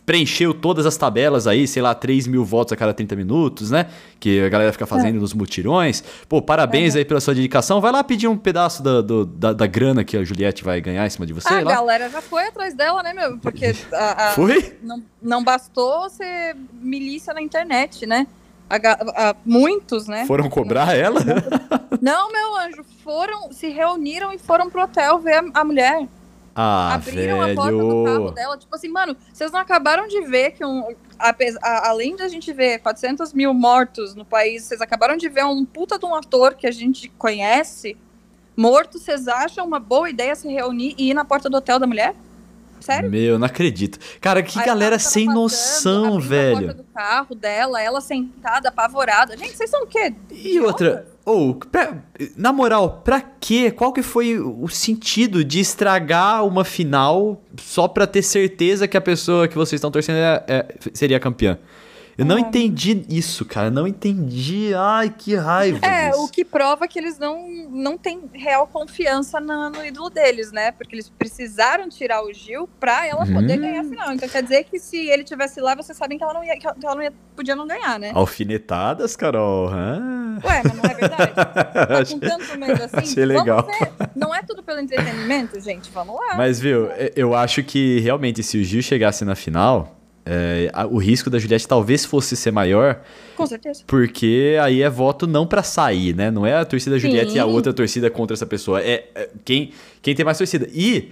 preencheu 0.07 0.55
todas 0.55 0.87
as 0.87 0.97
tabelas 0.97 1.47
aí, 1.47 1.69
sei 1.69 1.83
lá, 1.83 1.95
3 1.95 2.27
mil 2.27 2.45
votos 2.45 2.73
a 2.73 2.77
cada 2.77 2.95
30 2.95 3.15
minutos, 3.15 3.71
né? 3.71 3.87
Que 4.19 4.41
a 4.41 4.49
galera 4.49 4.73
fica 4.73 4.87
fazendo 4.87 5.19
é. 5.19 5.21
nos 5.21 5.35
mutirões. 5.35 6.03
Pô, 6.29 6.41
parabéns 6.41 6.97
é. 6.97 7.01
aí 7.01 7.05
pela 7.05 7.21
sua 7.21 7.35
dedicação. 7.35 7.81
Vai 7.81 7.93
lá 7.93 8.03
pedir 8.03 8.27
um 8.27 8.37
pedaço 8.37 8.83
da, 8.83 9.03
do, 9.03 9.27
da, 9.27 9.53
da, 9.53 9.67
grana 9.67 10.03
que 10.03 10.17
a 10.17 10.25
Juliette 10.25 10.65
vai 10.65 10.81
ganhar 10.81 11.07
em 11.07 11.11
cima 11.11 11.27
de 11.27 11.35
você. 11.35 11.53
A 11.53 11.61
lá. 11.61 11.75
galera 11.75 12.09
já 12.09 12.23
foi 12.23 12.47
atrás 12.47 12.75
dela, 12.75 13.03
né, 13.03 13.13
meu? 13.13 13.39
Porque 13.39 13.75
a, 13.93 14.31
a, 14.31 14.33
foi? 14.33 14.79
Não, 14.83 15.03
não 15.21 15.45
bastou 15.45 16.09
ser 16.09 16.57
milícia 16.73 17.35
na 17.35 17.43
internet, 17.43 18.07
né? 18.07 18.27
A, 18.69 19.31
a, 19.31 19.37
muitos, 19.45 20.07
né? 20.07 20.27
Foram 20.27 20.49
cobrar 20.49 20.95
ela? 20.95 21.21
Não, 22.01 22.31
meu 22.31 22.57
anjo, 22.57 22.85
foram, 23.03 23.51
se 23.51 23.69
reuniram 23.69 24.33
e 24.33 24.39
foram 24.39 24.69
pro 24.69 24.83
hotel 24.83 25.19
ver 25.19 25.35
a, 25.35 25.61
a 25.61 25.65
mulher. 25.65 26.07
Ah, 26.55 26.95
Abriram 26.95 27.39
velho. 27.39 27.53
a 27.53 27.55
porta 27.55 27.79
do 27.79 28.05
carro 28.05 28.31
dela. 28.33 28.59
Tipo 28.59 28.75
assim, 28.75 28.89
mano, 28.89 29.17
vocês 29.33 29.53
não 29.53 29.61
acabaram 29.61 30.09
de 30.09 30.21
ver 30.23 30.51
que 30.51 30.65
um. 30.65 30.85
Além 31.63 32.17
de 32.17 32.23
a 32.23 32.29
gente 32.29 32.53
ver 32.53 32.81
400 32.81 33.33
mil 33.33 33.55
mortos 33.55 34.15
no 34.15 34.25
país, 34.25 34.65
vocês 34.65 34.81
acabaram 34.81 35.17
de 35.17 35.29
ver 35.29 35.45
um 35.45 35.65
puta 35.65 35.99
de 35.99 36.05
um 36.05 36.15
ator 36.15 36.55
que 36.55 36.67
a 36.67 36.71
gente 36.73 37.09
conhece 37.11 37.97
morto, 38.57 38.99
vocês 38.99 39.29
acham 39.29 39.65
uma 39.65 39.79
boa 39.79 40.11
ideia 40.11 40.35
se 40.35 40.49
reunir 40.49 40.97
e 40.99 41.11
ir 41.11 41.15
na 41.15 41.25
porta 41.25 41.49
do 41.49 41.57
hotel 41.57 41.79
da 41.79 41.87
mulher? 41.87 42.15
Sério? 42.81 43.11
Meu, 43.11 43.39
não 43.39 43.47
acredito. 43.47 43.99
Cara, 44.21 44.43
que 44.43 44.59
Aí 44.59 44.65
galera 44.67 44.99
sem 44.99 45.27
passando, 45.27 45.41
noção, 45.43 46.05
abrindo 46.05 46.17
A 46.25 46.29
velho. 46.29 46.57
porta 46.67 46.75
do 46.75 46.85
carro 46.95 47.35
dela, 47.35 47.83
ela 47.83 48.01
sentada, 48.01 48.69
apavorada. 48.69 49.37
Gente, 49.37 49.57
vocês 49.57 49.69
são 49.71 49.83
o 49.83 49.87
quê? 49.87 50.13
E 50.31 50.59
outra, 50.61 51.07
ou, 51.25 51.55
pra- 51.55 51.97
na 52.37 52.53
moral, 52.53 53.03
pra 53.05 53.21
quê? 53.21 53.71
Qual 53.71 53.93
que 53.93 54.03
foi 54.03 54.39
o 54.39 54.67
sentido 54.69 55.45
de 55.45 55.61
estragar 55.61 56.45
uma 56.47 56.65
final 56.65 57.43
só 57.57 57.87
pra 57.89 58.07
ter 58.07 58.23
certeza 58.23 58.89
que 58.89 58.97
a 58.97 59.01
pessoa 59.01 59.47
que 59.49 59.55
vocês 59.55 59.79
estão 59.79 59.91
torcendo 59.91 60.17
é- 60.17 60.45
é- 60.49 60.67
seria 60.95 61.21
campeã? 61.21 61.59
Eu 62.19 62.25
não 62.25 62.37
É. 62.37 62.41
entendi 62.41 63.05
isso, 63.09 63.45
cara. 63.45 63.71
Não 63.71 63.87
entendi. 63.87 64.73
Ai, 64.77 65.09
que 65.17 65.37
raiva. 65.37 65.79
É, 65.87 66.11
disso. 66.11 66.25
o 66.25 66.29
que 66.29 66.45
prova 66.45 66.89
que 66.89 66.99
eles 66.99 67.17
não, 67.17 67.49
não 67.71 67.97
têm 67.97 68.23
real 68.35 68.67
confiança 68.67 69.39
na- 69.39 69.71
no 69.71 69.87
ídolo 69.87 70.11
deles, 70.11 70.51
né? 70.51 70.73
Porque 70.73 70.97
eles 70.97 71.09
precisaram 71.09 71.89
tirar 71.89 72.25
o 72.25 72.33
Gil 72.33 72.69
pra 72.81 73.07
ela 73.07 73.25
poder 73.25 73.57
Hum. 73.57 73.61
ganhar 73.63 73.81
a 73.83 73.85
final. 73.85 74.13
Então 74.13 74.29
quer 74.29 74.43
dizer 74.43 74.65
que 74.65 74.81
se 74.81 74.97
ele 75.09 75.23
tivesse 75.23 75.61
lá, 75.61 75.77
vocês 75.77 75.97
sabem 75.97 76.19
que 76.19 76.25
ela 76.25 76.35
não 76.35 76.43
ia, 76.43 76.57
que 76.59 76.67
ela 76.67 76.95
não 76.97 77.03
ia, 77.03 77.13
podia 77.37 77.55
não 77.55 77.69
ganhar, 77.69 78.01
né? 78.01 78.11
Alfinetadas, 78.15 79.15
Carol. 79.15 79.69
Ah. 79.73 80.39
Ué, 80.45 80.63
mas 80.65 80.75
não 80.75 80.85
é 80.91 80.95
verdade? 80.95 81.33
Tá 81.89 82.05
com 82.05 82.19
tanto 82.19 82.59
medo 82.59 82.83
assim? 82.83 82.97
Achei 82.97 83.27
Vamos 83.27 83.41
legal. 83.41 83.63
ver. 83.67 83.93
Não 84.17 84.35
é 84.35 84.43
tudo 84.43 84.63
pelo 84.63 84.81
entretenimento, 84.81 85.61
gente? 85.61 85.89
Vamos 85.91 86.17
lá. 86.17 86.35
Mas, 86.37 86.59
viu, 86.59 86.89
eu 87.15 87.35
acho 87.35 87.63
que 87.63 88.01
realmente 88.01 88.43
se 88.43 88.59
o 88.59 88.65
Gil 88.65 88.83
chegasse 88.83 89.25
na 89.25 89.35
final, 89.37 89.98
é, 90.31 90.71
o 90.91 90.99
risco 90.99 91.31
da 91.31 91.39
Juliette 91.39 91.67
talvez 91.67 92.05
fosse 92.05 92.37
ser 92.37 92.51
maior, 92.51 93.01
Com 93.37 93.47
certeza. 93.47 93.83
porque 93.87 94.57
aí 94.63 94.83
é 94.83 94.91
voto 94.91 95.27
não 95.27 95.47
pra 95.47 95.63
sair, 95.63 96.15
né? 96.15 96.31
Não 96.31 96.45
é 96.45 96.55
a 96.57 96.65
torcida 96.65 96.99
Juliette 96.99 97.37
e 97.37 97.41
a 97.41 97.45
Sim. 97.45 97.51
outra 97.51 97.73
torcida 97.73 98.11
contra 98.11 98.35
essa 98.35 98.45
pessoa. 98.47 98.81
É, 98.83 99.07
é 99.15 99.29
quem, 99.45 99.71
quem 100.03 100.15
tem 100.15 100.25
mais 100.25 100.37
torcida. 100.37 100.69
E 100.73 101.11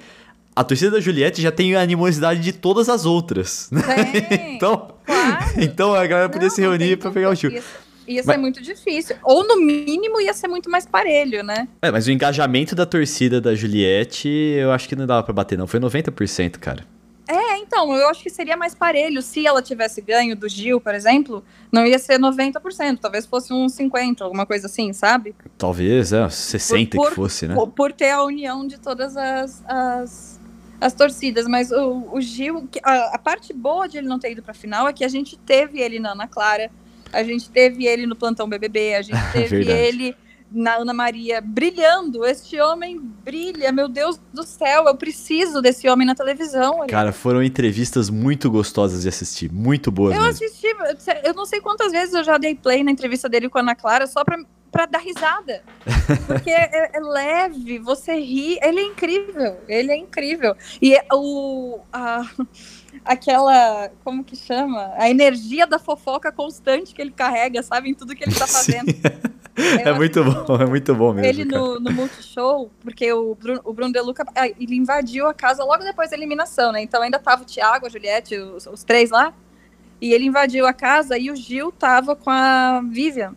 a 0.55 0.63
torcida 0.63 0.91
da 0.91 1.01
Juliette 1.01 1.41
já 1.41 1.51
tem 1.51 1.75
a 1.75 1.81
animosidade 1.81 2.41
de 2.41 2.53
todas 2.53 2.89
as 2.89 3.07
outras. 3.07 3.69
né? 3.71 3.81
Então, 4.57 4.95
Claro. 5.07 5.45
então 5.59 5.95
a 5.95 6.07
galera 6.07 6.29
podia 6.29 6.49
Não, 6.49 6.55
se 6.55 6.61
reunir 6.61 6.97
dúvida. 6.97 7.11
pegar 7.13 7.31
o 7.31 7.35
Gil. 7.35 7.51
Ia, 7.53 7.63
ia 8.09 8.23
Mas- 8.25 8.35
ser 8.35 8.41
muito 8.41 8.63
difícil. 8.63 9.17
Ou, 9.23 9.47
no 9.47 9.57
mínimo, 9.61 10.21
ia 10.21 10.33
ser 10.35 10.49
muito 10.49 10.71
mais 10.71 10.85
parelho, 10.87 11.43
né? 11.45 11.69
É, 11.83 11.91
mas 11.91 12.07
o 12.07 12.11
engajamento 12.11 12.75
da 12.75 12.85
torcida 12.87 13.41
da 13.41 13.55
Juliette, 13.55 14.29
eu 14.29 14.73
acho 14.73 14.89
que 14.89 14.97
não 14.97 15.07
dava 15.07 15.23
pra 15.23 15.33
bater, 15.33 15.57
não. 15.59 15.67
Foi 15.67 15.79
90%, 15.81 16.59
cara. 16.59 16.85
É, 17.29 17.59
então, 17.59 17.93
eu 17.95 18.09
acho 18.09 18.23
que 18.23 18.31
seria 18.31 18.57
mais 18.57 18.75
parelho. 18.75 19.21
Se 19.21 19.45
ela 19.45 19.61
tivesse 19.61 20.01
ganho 20.01 20.37
do 20.37 20.49
Gil, 20.49 20.81
por 20.81 20.95
exemplo, 20.95 21.45
não 21.73 21.85
ia 21.85 21.99
ser 21.99 22.21
90%, 22.21 22.99
talvez 23.01 23.27
fosse 23.27 23.53
uns 23.53 23.73
50%, 23.77 24.21
alguma 24.23 24.47
coisa 24.47 24.67
assim, 24.67 24.93
sabe? 24.93 25.35
Talvez, 25.59 26.13
é, 26.13 26.29
60 26.29 26.97
Por- 26.97 27.09
que 27.09 27.15
fosse, 27.15 27.49
né? 27.49 27.55
Por, 27.55 27.69
por 27.69 27.93
ter 27.93 28.11
a 28.11 28.23
união 28.23 28.67
de 28.67 28.79
todas 28.79 29.17
as, 29.17 29.63
as, 29.67 30.41
as 30.81 30.95
torcidas. 30.95 31.47
Mas 31.49 31.73
o, 31.73 32.09
o 32.13 32.21
Gil, 32.21 32.69
a, 32.83 33.17
a 33.17 33.19
parte 33.19 33.53
boa 33.53 33.89
de 33.89 33.99
ele 33.99 34.07
não 34.07 34.21
ter 34.21 34.31
ido 34.31 34.43
pra 34.43 34.55
final 34.55 34.87
é 34.87 34.93
que 34.93 35.05
a 35.05 35.09
gente 35.09 35.37
teve 35.37 35.81
ele 35.81 35.99
na 35.99 36.13
Ana 36.13 36.29
Clara, 36.29 36.71
a 37.13 37.25
gente 37.25 37.51
teve 37.51 37.87
ele 37.87 38.07
no 38.07 38.15
Plantão 38.15 38.49
BBB, 38.49 38.95
a 38.95 39.03
gente 39.03 39.19
teve 39.33 39.65
Verdade. 39.65 39.79
ele 39.79 40.17
na 40.57 40.77
Ana 40.77 40.95
Maria 40.95 41.41
brilhando. 41.41 42.25
Este 42.25 42.59
homem 42.61 42.99
brilha, 42.99 43.71
meu 43.71 43.89
Deus 43.89 44.19
do 44.33 44.43
céu, 44.43 44.87
eu 44.87 44.97
preciso 44.97 45.61
desse 45.61 45.89
homem 45.89 46.07
na 46.07 46.15
televisão. 46.15 46.79
olha. 46.81 46.89
Cara, 46.89 47.13
foram 47.13 47.43
entrevistas 47.43 48.09
muito 48.11 48.51
gostosas 48.51 49.03
de 49.03 49.09
assistir, 49.09 49.53
muito 49.53 49.91
boas 49.91 50.15
Eu 50.17 50.23
mesmo. 50.23 50.45
assisti, 50.47 50.67
eu 51.25 51.35
não 51.35 51.45
sei 51.45 51.61
quantas 51.61 51.93
vezes 51.93 52.15
eu 52.15 52.25
já 52.25 52.39
dei 52.39 52.55
play 52.55 52.83
na 52.83 52.91
entrevista 52.91 53.29
dele 53.29 53.49
com 53.49 53.59
a 53.59 53.61
Ana 53.61 53.75
Clara 53.75 54.07
só 54.07 54.25
pra, 54.25 54.39
pra 54.73 54.87
dar 54.87 54.99
risada. 55.01 55.63
Porque 56.27 56.51
é, 56.51 56.91
é 56.95 57.01
leve, 57.01 57.79
você 57.79 58.15
ri, 58.19 58.59
ele 58.63 58.81
é 58.81 58.85
incrível, 58.85 59.57
ele 59.69 59.93
é 59.93 59.97
incrível. 59.97 60.57
E 60.81 60.95
é 60.95 61.05
o. 61.13 61.81
a- 61.93 62.23
aquela. 63.05 63.91
Como 64.05 64.25
que 64.25 64.37
chama? 64.37 64.93
A 64.97 65.09
energia 65.11 65.67
da 65.67 65.79
fofoca 65.79 66.33
constante 66.33 66.95
que 66.95 67.01
ele 67.03 67.11
carrega, 67.11 67.63
sabe? 67.63 67.91
Em 67.91 67.95
tudo 67.95 68.15
que 68.15 68.25
ele 68.25 68.35
tá 68.35 68.47
fazendo. 68.49 68.87
É 69.85 69.93
muito 69.93 70.23
bom, 70.23 70.57
é 70.57 70.67
muito 70.67 70.95
bom 70.95 71.13
mesmo. 71.13 71.27
Ele 71.27 71.45
no, 71.45 71.81
no 71.81 71.91
Multishow, 71.91 72.71
porque 72.81 73.11
o 73.13 73.35
Bruno, 73.35 73.61
o 73.65 73.73
Bruno 73.73 73.93
De 73.93 74.01
Luca, 74.01 74.25
ah, 74.35 74.47
ele 74.47 74.77
invadiu 74.77 75.27
a 75.27 75.35
casa 75.35 75.65
logo 75.65 75.83
depois 75.83 76.11
da 76.11 76.17
eliminação, 76.17 76.73
né? 76.73 76.83
Então 76.83 77.03
ainda 77.03 77.19
tava 77.19 77.43
o 77.43 77.45
Thiago, 77.47 77.87
a 77.87 77.89
Juliette, 77.89 78.37
os, 78.37 78.67
os 78.67 78.85
três 78.85 79.11
lá. 79.11 79.33
E 80.01 80.13
ele 80.13 80.27
invadiu 80.27 80.67
a 80.67 80.75
casa 80.75 81.17
e 81.17 81.31
o 81.31 81.37
Gil 81.37 81.73
tava 81.73 82.15
com 82.15 82.31
a 82.31 82.83
Vivian. 82.83 83.35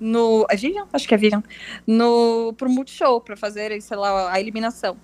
No. 0.00 0.44
É 0.50 0.56
Vivian? 0.56 0.88
Acho 0.92 1.06
que 1.06 1.14
é 1.14 1.16
Vivian. 1.16 1.42
No, 1.86 2.52
pro 2.56 2.68
Multishow, 2.68 3.20
pra 3.20 3.36
fazer, 3.36 3.80
sei 3.80 3.96
lá, 3.96 4.32
a 4.32 4.40
eliminação. 4.40 4.96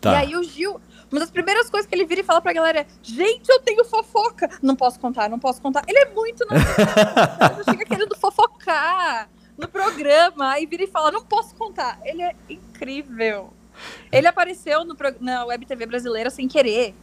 Tá. 0.00 0.12
E 0.12 0.16
aí 0.16 0.36
o 0.36 0.44
Gil, 0.44 0.80
uma 1.10 1.18
das 1.18 1.30
primeiras 1.30 1.68
coisas 1.68 1.88
que 1.88 1.94
ele 1.94 2.06
vira 2.06 2.20
e 2.20 2.24
fala 2.24 2.40
pra 2.40 2.52
galera 2.52 2.80
é: 2.80 2.86
Gente, 3.02 3.48
eu 3.48 3.60
tenho 3.60 3.84
fofoca. 3.84 4.48
Não 4.62 4.76
posso 4.76 5.00
contar, 5.00 5.28
não 5.28 5.40
posso 5.40 5.60
contar. 5.60 5.82
Ele 5.88 5.98
é 5.98 6.14
muito 6.14 6.46
normal. 6.46 7.64
chega 7.64 7.84
querendo 7.84 8.16
fofocar 8.16 9.28
no 9.58 9.68
programa. 9.68 10.52
Aí 10.52 10.66
vira 10.66 10.84
e 10.84 10.86
fala: 10.88 11.10
Não 11.12 11.24
posso 11.24 11.54
contar. 11.54 11.98
Ele 12.04 12.22
é 12.22 12.34
incrível. 12.48 13.52
Ele 14.10 14.26
apareceu 14.26 14.84
no, 14.84 14.94
pro- 14.96 15.14
na 15.20 15.44
Web 15.44 15.66
TV 15.66 15.86
brasileira 15.86 16.30
sem 16.30 16.48
querer. 16.48 16.94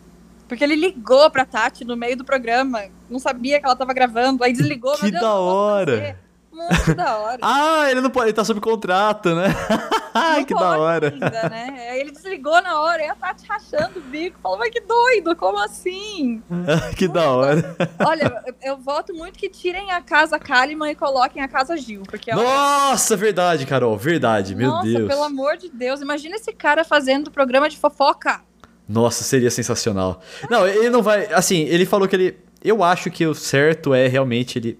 Porque 0.47 0.63
ele 0.63 0.75
ligou 0.75 1.29
pra 1.31 1.45
Tati 1.45 1.85
no 1.85 1.95
meio 1.95 2.17
do 2.17 2.25
programa. 2.25 2.83
Não 3.09 3.19
sabia 3.19 3.59
que 3.59 3.65
ela 3.65 3.75
tava 3.75 3.93
gravando. 3.93 4.43
Aí 4.43 4.51
desligou. 4.53 4.95
Que 4.95 5.09
Deus, 5.11 5.21
da 5.21 5.33
hora. 5.35 6.19
Muito 6.53 6.95
da 6.95 7.17
hora. 7.17 7.39
Ah, 7.45 7.89
ele 7.89 8.01
não 8.01 8.09
pode, 8.09 8.27
ele 8.27 8.33
tá 8.33 8.45
sob 8.45 8.59
contrato, 8.61 9.33
né? 9.35 9.47
Ai, 10.13 10.45
que 10.45 10.53
da 10.53 10.77
hora. 10.77 11.09
Ainda, 11.09 11.49
né? 11.49 11.99
Ele 11.99 12.11
desligou 12.11 12.61
na 12.61 12.79
hora, 12.81 13.01
aí 13.01 13.09
a 13.09 13.15
Tati 13.15 13.45
rachando 13.47 13.99
o 13.99 14.01
bico, 14.01 14.39
falou, 14.41 14.57
mas 14.57 14.69
que 14.69 14.79
doido, 14.81 15.35
como 15.35 15.57
assim? 15.57 16.41
que 16.95 17.07
da 17.07 17.31
hora. 17.31 17.75
Olha, 18.05 18.43
eu, 18.45 18.55
eu 18.73 18.77
voto 18.77 19.13
muito 19.13 19.37
que 19.39 19.49
tirem 19.49 19.91
a 19.91 20.01
casa 20.01 20.37
Kalimann 20.37 20.91
e 20.91 20.95
coloquem 20.95 21.41
a 21.41 21.47
casa 21.47 21.75
Gil, 21.75 22.03
porque 22.03 22.31
olha, 22.33 22.43
Nossa, 22.43 23.15
verdade, 23.17 23.65
Carol, 23.65 23.97
verdade, 23.97 24.55
meu 24.55 24.69
nossa, 24.69 24.87
Deus. 24.87 25.07
pelo 25.07 25.23
amor 25.23 25.57
de 25.57 25.69
Deus, 25.69 26.01
imagina 26.01 26.35
esse 26.35 26.53
cara 26.53 26.83
fazendo 26.83 27.31
programa 27.31 27.67
de 27.67 27.77
fofoca. 27.77 28.41
Nossa, 28.87 29.23
seria 29.23 29.49
sensacional. 29.49 30.21
Não, 30.49 30.67
ele 30.67 30.89
não 30.89 31.01
vai. 31.01 31.31
Assim, 31.33 31.61
ele 31.61 31.85
falou 31.85 32.07
que 32.07 32.15
ele. 32.15 32.37
Eu 32.63 32.83
acho 32.83 33.09
que 33.09 33.25
o 33.25 33.33
certo 33.33 33.93
é 33.93 34.07
realmente 34.07 34.57
ele, 34.57 34.79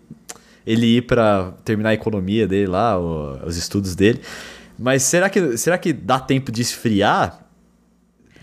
ele 0.66 0.98
ir 0.98 1.02
pra 1.04 1.52
terminar 1.64 1.90
a 1.90 1.94
economia 1.94 2.48
dele 2.48 2.68
lá, 2.68 2.98
os 2.98 3.58
estudos 3.58 3.96
dele. 3.96 4.22
Mas 4.78 5.04
será 5.04 5.30
que, 5.30 5.58
será 5.58 5.78
que 5.78 5.94
dá 5.94 6.20
tempo 6.20 6.52
de 6.52 6.62
esfriar? 6.62 7.40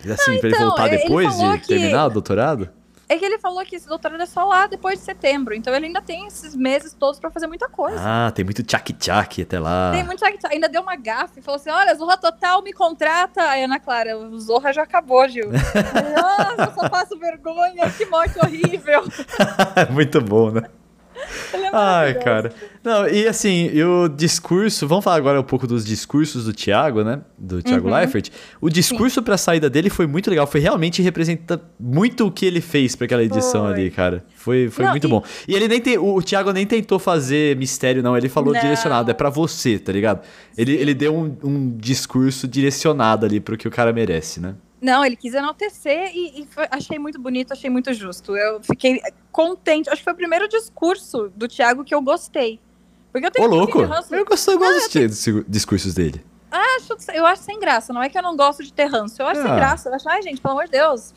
Assim, 0.00 0.38
pra 0.38 0.48
ele 0.48 0.56
então, 0.56 0.66
voltar 0.68 0.86
ele 0.88 0.98
depois 0.98 1.36
de 1.36 1.58
que- 1.60 1.66
terminar 1.66 2.06
o 2.06 2.10
doutorado? 2.10 2.70
É 3.08 3.18
que 3.18 3.24
ele 3.24 3.40
falou 3.40 3.64
que 3.64 3.74
esse 3.74 3.88
doutorado 3.88 4.22
é 4.22 4.26
só 4.26 4.44
lá 4.44 4.68
depois 4.68 5.00
de 5.00 5.04
setembro, 5.04 5.52
então 5.52 5.74
ele 5.74 5.86
ainda 5.86 6.00
tem 6.00 6.28
esses 6.28 6.54
meses 6.54 6.94
todos 6.94 7.18
pra 7.18 7.28
fazer 7.28 7.48
muita 7.48 7.68
coisa. 7.68 7.96
Ah, 7.98 8.30
tem 8.30 8.44
muito 8.44 8.62
tchac-tchac 8.62 9.42
até 9.42 9.58
lá. 9.58 9.90
Tem 9.92 10.04
muito 10.04 10.24
ainda 10.48 10.68
deu 10.68 10.80
uma 10.80 10.94
gafe, 10.94 11.42
falou 11.42 11.56
assim: 11.60 11.70
olha, 11.70 11.92
Zorra 11.96 12.16
Total 12.16 12.62
me 12.62 12.72
contrata. 12.72 13.42
Aí, 13.42 13.64
Ana 13.64 13.80
Clara, 13.80 14.16
o 14.16 14.38
Zorra 14.38 14.72
já 14.72 14.84
acabou, 14.84 15.28
Gil. 15.28 15.50
Nossa, 15.50 16.70
eu 16.70 16.74
só 16.80 16.88
faço 16.88 17.18
vergonha, 17.18 17.90
que 17.90 18.06
morte 18.06 18.38
horrível. 18.38 19.02
muito 19.90 20.20
bom, 20.20 20.52
né? 20.52 20.62
É 21.52 21.70
Ai, 21.72 22.14
cara. 22.14 22.52
Não, 22.82 23.06
e 23.08 23.26
assim, 23.26 23.70
e 23.72 23.82
o 23.84 24.08
discurso. 24.08 24.86
Vamos 24.88 25.04
falar 25.04 25.16
agora 25.16 25.40
um 25.40 25.44
pouco 25.44 25.66
dos 25.66 25.84
discursos 25.84 26.44
do 26.44 26.52
Thiago, 26.52 27.02
né? 27.04 27.20
Do 27.38 27.62
Thiago 27.62 27.88
Uhum. 27.88 27.94
Leifert. 27.94 28.30
O 28.60 28.68
discurso 28.70 29.22
pra 29.22 29.36
saída 29.36 29.68
dele 29.70 29.90
foi 29.90 30.06
muito 30.06 30.30
legal. 30.30 30.46
Foi 30.46 30.60
realmente 30.60 31.02
representa 31.02 31.60
muito 31.78 32.26
o 32.26 32.30
que 32.32 32.46
ele 32.46 32.60
fez 32.60 32.96
pra 32.96 33.04
aquela 33.04 33.22
edição 33.22 33.64
Foi. 33.64 33.72
ali, 33.72 33.90
cara. 33.90 34.24
Foi, 34.34 34.68
foi 34.68 34.84
Não, 34.84 34.92
muito 34.92 35.06
e- 35.06 35.10
bom. 35.10 35.22
E 35.46 35.54
ele 35.54 35.68
nem 35.68 35.80
tem. 35.80 35.98
O, 35.98 36.14
o 36.16 36.22
Thiago 36.22 36.52
nem 36.52 36.66
tentou 36.66 36.98
fazer 36.98 37.56
mistério, 37.56 38.02
não. 38.02 38.16
Ele 38.16 38.28
falou 38.28 38.52
Não. 38.54 38.60
direcionado. 38.60 39.10
É 39.10 39.14
pra 39.14 39.30
você, 39.30 39.78
tá 39.78 39.92
ligado? 39.92 40.22
Ele, 40.56 40.72
ele 40.74 40.94
deu 40.94 41.14
um, 41.14 41.36
um 41.44 41.76
discurso 41.76 42.48
direcionado 42.48 43.26
ali 43.26 43.38
pro 43.40 43.56
que 43.56 43.68
o 43.68 43.70
cara 43.70 43.92
merece, 43.92 44.40
né? 44.40 44.54
Não, 44.80 45.04
ele 45.04 45.14
quis 45.16 45.34
enaltecer 45.34 46.10
e, 46.14 46.42
e 46.42 46.46
foi- 46.46 46.66
achei 46.70 46.98
muito 46.98 47.20
bonito, 47.20 47.52
achei 47.52 47.68
muito 47.68 47.92
justo. 47.92 48.34
Eu 48.36 48.62
fiquei 48.62 49.00
contente. 49.30 49.88
Acho 49.90 49.98
que 49.98 50.04
foi 50.04 50.12
o 50.12 50.16
primeiro 50.16 50.48
discurso 50.48 51.30
do 51.36 51.46
Thiago 51.46 51.84
que 51.84 51.94
eu 51.94 52.00
gostei. 52.00 52.58
Porque 53.12 53.26
eu 53.26 53.30
tenho 53.30 53.48
Ô, 53.48 53.50
louco! 53.54 53.82
ranço. 53.82 54.14
Eu 54.14 54.24
gosto, 54.24 54.50
eu 54.50 54.58
gosto 54.58 54.98
dos 55.08 55.44
discursos 55.46 55.94
dele. 55.94 56.24
acho, 56.50 56.94
eu 57.12 57.26
acho 57.26 57.42
sem 57.42 57.58
graça. 57.60 57.92
Não 57.92 58.02
é 58.02 58.08
que 58.08 58.16
eu 58.16 58.22
não 58.22 58.36
gosto 58.36 58.62
de 58.62 58.72
ter 58.72 58.86
ranço. 58.86 59.20
Eu 59.20 59.26
acho 59.26 59.40
Ah. 59.40 59.44
sem 59.44 59.54
graça. 59.56 59.88
Eu 59.90 59.94
acho, 59.94 60.08
ai, 60.08 60.22
gente, 60.22 60.40
pelo 60.40 60.52
amor 60.52 60.64
de 60.64 60.70
Deus. 60.72 61.12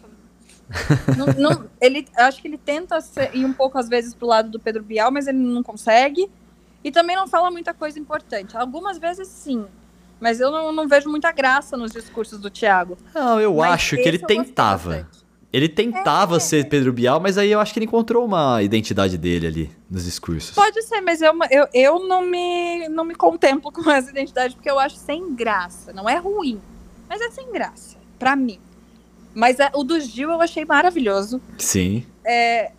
não, 1.17 1.27
não- 1.51 1.69
ele, 1.79 2.07
acho 2.17 2.41
que 2.41 2.47
ele 2.47 2.57
tenta 2.57 2.99
ser- 3.01 3.33
ir 3.35 3.45
um 3.45 3.53
pouco, 3.53 3.77
às 3.77 3.87
vezes, 3.87 4.13
pro 4.13 4.27
lado 4.27 4.49
do 4.49 4.59
Pedro 4.59 4.83
Bial, 4.83 5.11
mas 5.11 5.27
ele 5.27 5.37
não 5.37 5.61
consegue. 5.63 6.29
E 6.83 6.91
também 6.91 7.15
não 7.15 7.27
fala 7.27 7.49
muita 7.49 7.73
coisa 7.73 7.97
importante. 7.99 8.57
Algumas 8.57 8.97
vezes, 8.97 9.27
sim. 9.27 9.65
Mas 10.23 10.39
eu 10.39 10.49
não, 10.49 10.71
não 10.71 10.87
vejo 10.87 11.09
muita 11.09 11.33
graça 11.33 11.75
nos 11.75 11.91
discursos 11.91 12.39
do 12.39 12.49
Thiago. 12.49 12.97
Não, 13.13 13.41
eu 13.41 13.55
Mas 13.55 13.73
acho 13.73 13.97
que 13.97 14.07
ele 14.07 14.17
tentava. 14.17 15.05
Ele 15.51 15.67
tentava 15.67 16.37
é. 16.37 16.39
ser 16.39 16.69
Pedro 16.69 16.93
Bial, 16.93 17.19
mas 17.19 17.37
aí 17.37 17.51
eu 17.51 17.59
acho 17.59 17.73
que 17.73 17.79
ele 17.79 17.87
encontrou 17.87 18.23
uma 18.25 18.63
identidade 18.63 19.17
dele 19.17 19.47
ali 19.47 19.71
nos 19.91 20.05
discursos. 20.05 20.55
Pode 20.55 20.81
ser, 20.83 21.01
mas 21.01 21.21
eu, 21.21 21.33
eu, 21.51 21.67
eu 21.73 22.07
não, 22.07 22.21
me, 22.21 22.87
não 22.87 23.03
me 23.03 23.15
contemplo 23.15 23.69
com 23.69 23.91
essa 23.91 24.11
identidade 24.11 24.55
porque 24.55 24.71
eu 24.71 24.79
acho 24.79 24.95
sem 24.95 25.35
graça. 25.35 25.91
Não 25.91 26.09
é 26.09 26.15
ruim, 26.15 26.61
mas 27.09 27.19
é 27.19 27.29
sem 27.29 27.51
graça, 27.51 27.97
para 28.17 28.33
mim. 28.33 28.61
Mas 29.33 29.59
é, 29.59 29.71
o 29.75 29.83
do 29.83 29.99
Gil 29.99 30.31
eu 30.31 30.39
achei 30.39 30.63
maravilhoso. 30.63 31.41
Sim. 31.57 32.05
É, 32.23 32.71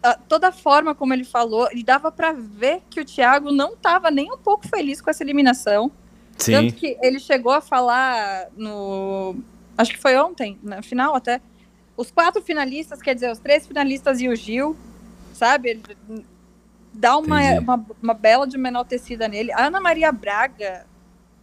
a, 0.00 0.14
toda 0.14 0.48
a 0.48 0.52
forma 0.52 0.94
como 0.94 1.12
ele 1.12 1.24
falou, 1.24 1.68
e 1.72 1.82
dava 1.82 2.12
para 2.12 2.32
ver 2.32 2.80
que 2.88 3.00
o 3.00 3.04
Thiago 3.04 3.50
não 3.50 3.72
estava 3.72 4.08
nem 4.08 4.32
um 4.32 4.38
pouco 4.38 4.68
feliz 4.68 5.00
com 5.00 5.10
essa 5.10 5.24
eliminação. 5.24 5.90
Sim. 6.38 6.52
Tanto 6.52 6.74
que 6.74 6.96
ele 7.02 7.18
chegou 7.18 7.52
a 7.52 7.60
falar 7.60 8.48
no. 8.56 9.36
Acho 9.76 9.92
que 9.92 9.98
foi 9.98 10.16
ontem, 10.16 10.58
no 10.62 10.82
final 10.82 11.14
até 11.14 11.40
os 11.96 12.10
quatro 12.10 12.42
finalistas, 12.42 13.00
quer 13.00 13.14
dizer, 13.14 13.30
os 13.30 13.38
três 13.38 13.66
finalistas 13.66 14.20
e 14.20 14.28
o 14.28 14.34
Gil, 14.34 14.76
sabe? 15.32 15.70
Ele 15.70 15.82
dá 16.92 17.16
uma, 17.16 17.40
uma, 17.58 17.86
uma, 18.02 18.14
bela 18.14 18.46
de 18.46 18.58
menor 18.58 18.84
tecida 18.84 19.28
nele. 19.28 19.52
A 19.52 19.66
Ana 19.66 19.80
Maria 19.80 20.10
Braga, 20.12 20.86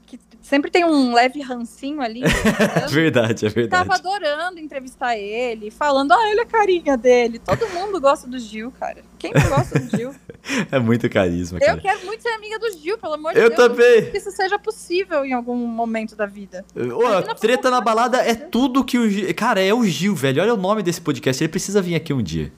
que 0.09 0.19
sempre 0.41 0.71
tem 0.71 0.83
um 0.83 1.13
leve 1.13 1.39
rancinho 1.41 2.01
ali. 2.01 2.23
é 2.25 2.87
verdade, 2.87 3.45
é 3.45 3.49
verdade. 3.49 3.87
Tava 3.87 3.99
adorando 3.99 4.59
entrevistar 4.59 5.15
ele, 5.15 5.69
falando, 5.69 6.11
ah, 6.11 6.17
olha 6.17 6.41
a 6.41 6.45
carinha 6.45 6.97
dele. 6.97 7.37
Todo 7.37 7.69
mundo 7.69 8.01
gosta 8.01 8.27
do 8.27 8.39
Gil, 8.39 8.71
cara. 8.71 9.03
Quem 9.19 9.31
não 9.31 9.49
gosta 9.49 9.79
do 9.79 9.95
Gil? 9.95 10.15
é 10.71 10.79
muito 10.79 11.07
carisma, 11.09 11.59
cara. 11.59 11.73
Eu 11.73 11.81
quero 11.81 12.05
muito 12.05 12.21
ser 12.23 12.29
amiga 12.29 12.57
do 12.57 12.71
Gil, 12.71 12.97
pelo 12.97 13.13
amor 13.13 13.33
de 13.33 13.39
eu 13.39 13.49
Deus. 13.49 13.59
Eu 13.59 13.69
também. 13.69 14.09
Que 14.09 14.17
isso 14.17 14.31
seja 14.31 14.57
possível 14.57 15.23
em 15.23 15.33
algum 15.33 15.55
momento 15.55 16.15
da 16.15 16.25
vida. 16.25 16.65
Ô, 16.75 17.35
treta 17.35 17.69
na 17.69 17.79
balada 17.79 18.17
é 18.17 18.33
tudo 18.33 18.83
que 18.83 18.97
o 18.97 19.07
Gil. 19.07 19.33
Cara, 19.35 19.61
é 19.61 19.73
o 19.73 19.85
Gil, 19.85 20.15
velho. 20.15 20.41
Olha 20.41 20.55
o 20.55 20.57
nome 20.57 20.81
desse 20.81 20.99
podcast. 20.99 21.43
Ele 21.43 21.51
precisa 21.51 21.81
vir 21.81 21.93
aqui 21.93 22.11
um 22.11 22.23
dia. 22.23 22.51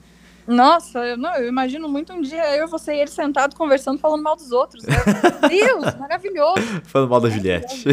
Nossa, 0.46 0.98
eu, 1.00 1.16
não, 1.16 1.34
eu 1.36 1.48
imagino 1.48 1.88
muito 1.88 2.12
um 2.12 2.20
dia 2.20 2.56
eu, 2.56 2.66
você 2.66 2.94
e 2.94 3.00
ele 3.00 3.10
sentado 3.10 3.54
conversando, 3.54 3.98
falando 3.98 4.22
mal 4.22 4.34
dos 4.34 4.50
outros. 4.50 4.84
Meu 4.84 5.48
Deus, 5.48 5.94
maravilhoso. 5.98 6.62
Falando 6.84 7.10
mal 7.10 7.20
da 7.20 7.30
Juliette. 7.30 7.84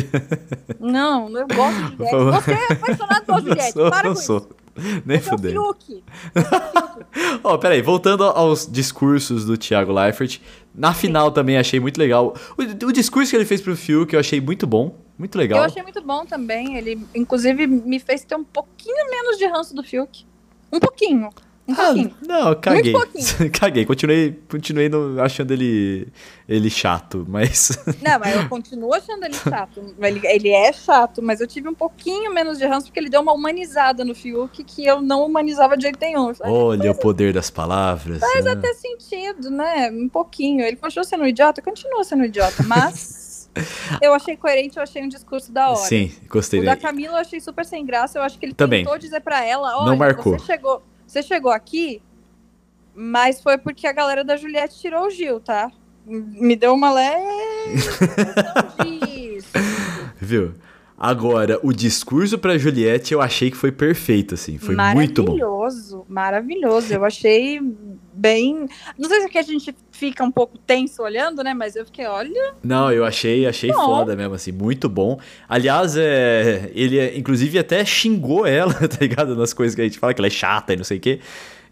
Não, 0.79 1.29
eu 1.38 1.47
gosto 1.47 1.75
de 1.75 2.09
Juliette. 2.09 2.43
Você 2.43 2.51
é 2.51 2.73
apaixonado 2.73 3.25
pela 3.25 3.41
Juliette. 3.41 3.73
Sou, 3.73 3.89
Para 3.89 4.03
não 4.09 4.15
com 4.15 4.21
sou. 4.21 4.38
isso. 4.38 4.59
Nem 5.05 5.17
é 5.17 5.19
fudei. 5.19 5.55
Ó, 7.43 7.57
peraí, 7.57 7.81
voltando 7.81 8.23
aos 8.23 8.65
discursos 8.65 9.45
do 9.45 9.57
Thiago 9.57 9.91
Leifert. 9.91 10.39
Na 10.73 10.93
final 10.93 11.31
também 11.31 11.57
achei 11.57 11.79
muito 11.79 11.97
legal. 11.97 12.33
O, 12.57 12.85
o 12.88 12.91
discurso 12.93 13.29
que 13.29 13.35
ele 13.35 13.45
fez 13.45 13.62
pro 13.62 13.75
Fiuk 13.75 14.13
eu 14.13 14.19
achei 14.19 14.39
muito 14.39 14.65
bom. 14.65 14.95
Muito 15.17 15.38
legal. 15.38 15.59
Eu 15.59 15.65
achei 15.65 15.83
muito 15.83 16.01
bom 16.01 16.25
também. 16.25 16.77
Ele, 16.77 16.97
inclusive, 17.13 17.67
me 17.67 17.99
fez 17.99 18.23
ter 18.23 18.35
um 18.35 18.43
pouquinho 18.43 19.09
menos 19.09 19.38
de 19.38 19.45
ranço 19.47 19.75
do 19.75 19.83
Fiuk. 19.83 20.25
Um 20.71 20.79
pouquinho. 20.79 21.29
Um 21.69 21.73
Ah, 21.73 21.75
pouquinho. 21.86 22.15
não, 22.27 22.55
caguei. 22.55 22.93
Muito 22.93 23.12
pouquinho. 23.12 23.51
caguei. 23.53 23.86
Continuei, 23.86 24.39
continuei 24.49 24.89
no- 24.89 25.21
achando 25.21 25.51
ele, 25.51 26.08
ele 26.47 26.69
chato, 26.69 27.25
mas. 27.29 27.77
Não, 28.01 28.19
mas 28.19 28.36
eu 28.36 28.49
continuo 28.49 28.93
achando 28.93 29.23
ele 29.23 29.36
chato. 29.36 29.95
Ele, 29.99 30.21
ele 30.27 30.49
é 30.49 30.73
chato, 30.73 31.21
mas 31.21 31.39
eu 31.41 31.47
tive 31.47 31.67
um 31.69 31.73
pouquinho 31.75 32.34
menos 32.34 32.58
de 32.58 32.65
ranço 32.65 32.88
porque 32.88 32.99
ele 32.99 33.10
deu 33.10 33.21
uma 33.21 33.34
humanizada 33.34 34.03
no 34.03 34.15
Fiuk 34.15 34.63
que 34.63 34.86
eu 34.86 35.01
não 35.01 35.23
humanizava 35.25 35.77
de 35.77 35.84
jeito 35.84 35.99
nenhum. 36.01 36.34
Falei, 36.34 36.51
Olha 36.53 36.91
o 36.91 36.95
poder 36.95 37.34
das 37.34 37.49
palavras. 37.49 38.19
Faz 38.19 38.45
né? 38.45 38.51
até 38.51 38.73
sentido, 38.73 39.51
né? 39.51 39.91
Um 39.91 40.10
pouquinho. 40.10 40.62
Ele 40.65 40.75
continua 40.75 41.03
sendo 41.03 41.23
um 41.23 41.27
idiota, 41.27 41.62
continua 41.62 42.03
sendo 42.03 42.21
um 42.23 42.25
idiota, 42.25 42.63
mas 42.63 43.49
eu 44.01 44.13
achei 44.13 44.36
coerente, 44.38 44.77
eu 44.77 44.84
achei 44.84 45.03
um 45.03 45.08
discurso 45.10 45.51
da 45.51 45.69
hora. 45.69 45.77
Sim, 45.86 46.12
gostei 46.29 46.60
O 46.62 46.65
da. 46.65 46.75
Camila 46.75 47.13
eu 47.13 47.17
achei 47.21 47.39
super 47.39 47.65
sem 47.65 47.86
graça. 47.86 48.17
Eu 48.17 48.23
acho 48.23 48.39
que 48.39 48.45
ele 48.45 48.53
Também. 48.53 48.84
tentou 48.84 48.97
dizer 48.97 49.19
pra 49.21 49.43
ela, 49.45 49.71
Não 49.71 49.88
olha, 49.89 49.95
marcou. 49.97 50.38
você 50.39 50.45
chegou, 50.45 50.82
você 51.10 51.24
chegou 51.24 51.52
aqui, 51.52 52.02
mas 52.93 53.41
foi 53.41 53.58
porque 53.58 53.88
a 53.88 53.91
galera 53.91 54.24
da 54.24 54.38
Juliette 54.38 54.80
tirou 54.80 55.08
o 55.08 55.10
Gil, 55.10 55.39
tá? 55.39 55.72
Me 56.06 56.56
deu 56.56 56.74
uma 56.74 56.91
leve 56.91 57.24
disso. 58.84 59.50
Viu? 60.22 60.54
Agora, 60.98 61.60
o 61.63 61.72
discurso 61.72 62.38
pra 62.38 62.58
Juliette 62.58 63.13
eu 63.13 63.22
achei 63.22 63.50
que 63.50 63.58
foi 63.58 63.72
perfeito, 63.72 64.36
assim. 64.36 64.58
Foi 64.58 64.76
muito 64.76 65.24
bom. 65.24 65.32
Maravilhoso, 65.32 66.06
maravilhoso. 66.10 66.93
Eu 66.93 67.06
achei 67.06 67.60
bem. 68.13 68.67
Não 68.98 69.10
sei 69.10 69.22
se 69.22 69.26
é 69.26 69.30
que 69.30 69.38
a 69.38 69.43
gente 69.43 69.76
fica 69.99 70.23
um 70.23 70.31
pouco 70.31 70.57
tenso 70.57 71.03
olhando, 71.03 71.43
né? 71.43 71.53
Mas 71.53 71.75
eu 71.75 71.85
fiquei, 71.85 72.07
olha. 72.07 72.53
Não, 72.63 72.89
eu 72.91 73.03
achei, 73.03 73.45
achei 73.45 73.69
Bom. 73.71 73.85
foda 73.85 74.15
mesmo, 74.15 74.33
assim, 74.33 74.51
muito 74.53 74.88
bom. 74.88 75.19
Aliás, 75.47 75.97
é, 75.97 76.71
ele 76.73 77.17
inclusive 77.17 77.59
até 77.59 77.83
xingou 77.83 78.47
ela, 78.47 78.73
tá 78.88 78.97
ligado? 79.01 79.35
Nas 79.35 79.53
coisas 79.53 79.75
que 79.75 79.81
a 79.81 79.83
gente 79.83 79.99
fala, 79.99 80.13
que 80.13 80.21
ela 80.21 80.27
é 80.27 80.31
chata 80.31 80.73
e 80.73 80.77
não 80.77 80.85
sei 80.85 80.97
o 80.97 81.01
quê. 81.01 81.19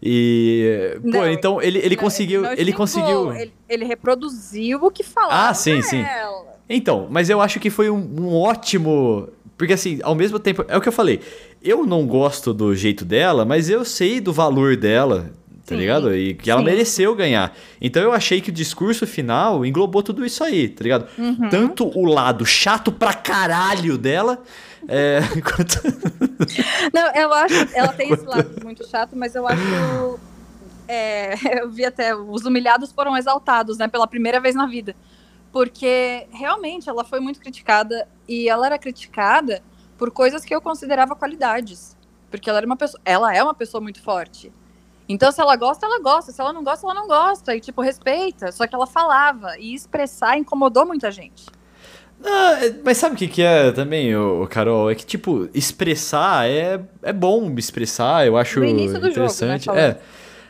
E. 0.02 0.98
Pô, 1.02 1.08
Não, 1.08 1.28
então 1.28 1.62
ele, 1.62 1.78
ele 1.78 1.96
não, 1.96 2.02
conseguiu. 2.02 2.44
Ele 2.44 2.56
xingou, 2.56 2.74
conseguiu. 2.76 3.32
Ele, 3.32 3.52
ele 3.68 3.84
reproduziu 3.86 4.78
o 4.84 4.90
que 4.90 5.02
falava. 5.02 5.48
Ah, 5.48 5.54
sim, 5.54 5.80
sim. 5.82 6.02
ela. 6.02 6.58
Então, 6.68 7.08
mas 7.10 7.30
eu 7.30 7.40
acho 7.40 7.58
que 7.58 7.70
foi 7.70 7.88
um, 7.88 7.96
um 8.20 8.34
ótimo. 8.36 9.28
Porque 9.56 9.72
assim, 9.72 9.98
ao 10.02 10.14
mesmo 10.14 10.38
tempo. 10.38 10.64
É 10.68 10.76
o 10.76 10.80
que 10.80 10.88
eu 10.88 10.92
falei. 10.92 11.20
Eu 11.62 11.84
não 11.84 12.06
gosto 12.06 12.54
do 12.54 12.74
jeito 12.76 13.04
dela, 13.04 13.44
mas 13.44 13.68
eu 13.68 13.84
sei 13.84 14.20
do 14.20 14.32
valor 14.32 14.76
dela, 14.76 15.32
tá 15.68 15.74
Sim, 15.74 15.80
ligado? 15.80 16.14
E 16.14 16.34
que 16.34 16.50
ela 16.50 16.60
sim. 16.60 16.64
mereceu 16.64 17.14
ganhar. 17.14 17.54
Então 17.80 18.02
eu 18.02 18.12
achei 18.12 18.40
que 18.40 18.48
o 18.48 18.52
discurso 18.52 19.06
final 19.06 19.66
englobou 19.66 20.02
tudo 20.02 20.24
isso 20.24 20.42
aí, 20.42 20.68
tá 20.68 20.82
ligado? 20.82 21.06
Uhum. 21.18 21.50
Tanto 21.50 21.86
o 21.98 22.06
lado 22.06 22.46
chato 22.46 22.90
pra 22.90 23.12
caralho 23.12 23.98
dela. 23.98 24.42
É. 24.88 25.20
Não, 26.92 27.14
eu 27.14 27.32
acho. 27.34 27.68
Ela 27.74 27.92
tem 27.92 28.10
esse 28.10 28.24
lado 28.26 28.64
muito 28.64 28.88
chato, 28.88 29.14
mas 29.14 29.34
eu 29.34 29.46
acho. 29.46 30.18
é, 30.88 31.34
eu 31.62 31.70
vi 31.70 31.84
até. 31.84 32.14
Os 32.14 32.46
humilhados 32.46 32.90
foram 32.90 33.14
exaltados, 33.16 33.76
né? 33.76 33.86
Pela 33.88 34.06
primeira 34.06 34.40
vez 34.40 34.54
na 34.54 34.66
vida. 34.66 34.96
Porque 35.52 36.26
realmente 36.30 36.88
ela 36.88 37.04
foi 37.04 37.20
muito 37.20 37.40
criticada. 37.40 38.08
E 38.26 38.48
ela 38.48 38.64
era 38.64 38.78
criticada 38.78 39.62
por 39.98 40.10
coisas 40.10 40.44
que 40.44 40.54
eu 40.54 40.62
considerava 40.62 41.14
qualidades. 41.14 41.94
Porque 42.30 42.48
ela 42.48 42.58
era 42.58 42.66
uma 42.66 42.76
pessoa. 42.76 43.00
Ela 43.04 43.34
é 43.34 43.42
uma 43.42 43.54
pessoa 43.54 43.82
muito 43.82 44.00
forte. 44.00 44.50
Então, 45.08 45.32
se 45.32 45.40
ela 45.40 45.56
gosta, 45.56 45.86
ela 45.86 46.00
gosta. 46.00 46.30
Se 46.32 46.40
ela 46.40 46.52
não 46.52 46.62
gosta, 46.62 46.86
ela 46.86 46.94
não 46.94 47.06
gosta. 47.08 47.56
E, 47.56 47.60
tipo, 47.60 47.80
respeita. 47.80 48.52
Só 48.52 48.66
que 48.66 48.74
ela 48.74 48.86
falava. 48.86 49.58
E 49.58 49.74
expressar 49.74 50.36
incomodou 50.36 50.84
muita 50.86 51.10
gente. 51.10 51.46
Ah, 52.24 52.58
é- 52.64 52.74
mas 52.84 52.98
sabe 52.98 53.14
o 53.14 53.18
que, 53.18 53.28
que 53.28 53.42
é 53.42 53.70
também, 53.70 54.14
ô, 54.16 54.42
ô, 54.42 54.46
Carol? 54.46 54.90
É 54.90 54.94
que, 54.94 55.06
tipo, 55.06 55.48
expressar 55.54 56.48
é, 56.48 56.80
é 57.02 57.12
bom 57.12 57.54
expressar, 57.56 58.26
eu 58.26 58.36
acho 58.36 58.62
início 58.64 58.98
do 59.00 59.06
jogo, 59.10 59.20
né, 59.20 59.56
interessante. 59.56 59.70
é. 59.70 59.98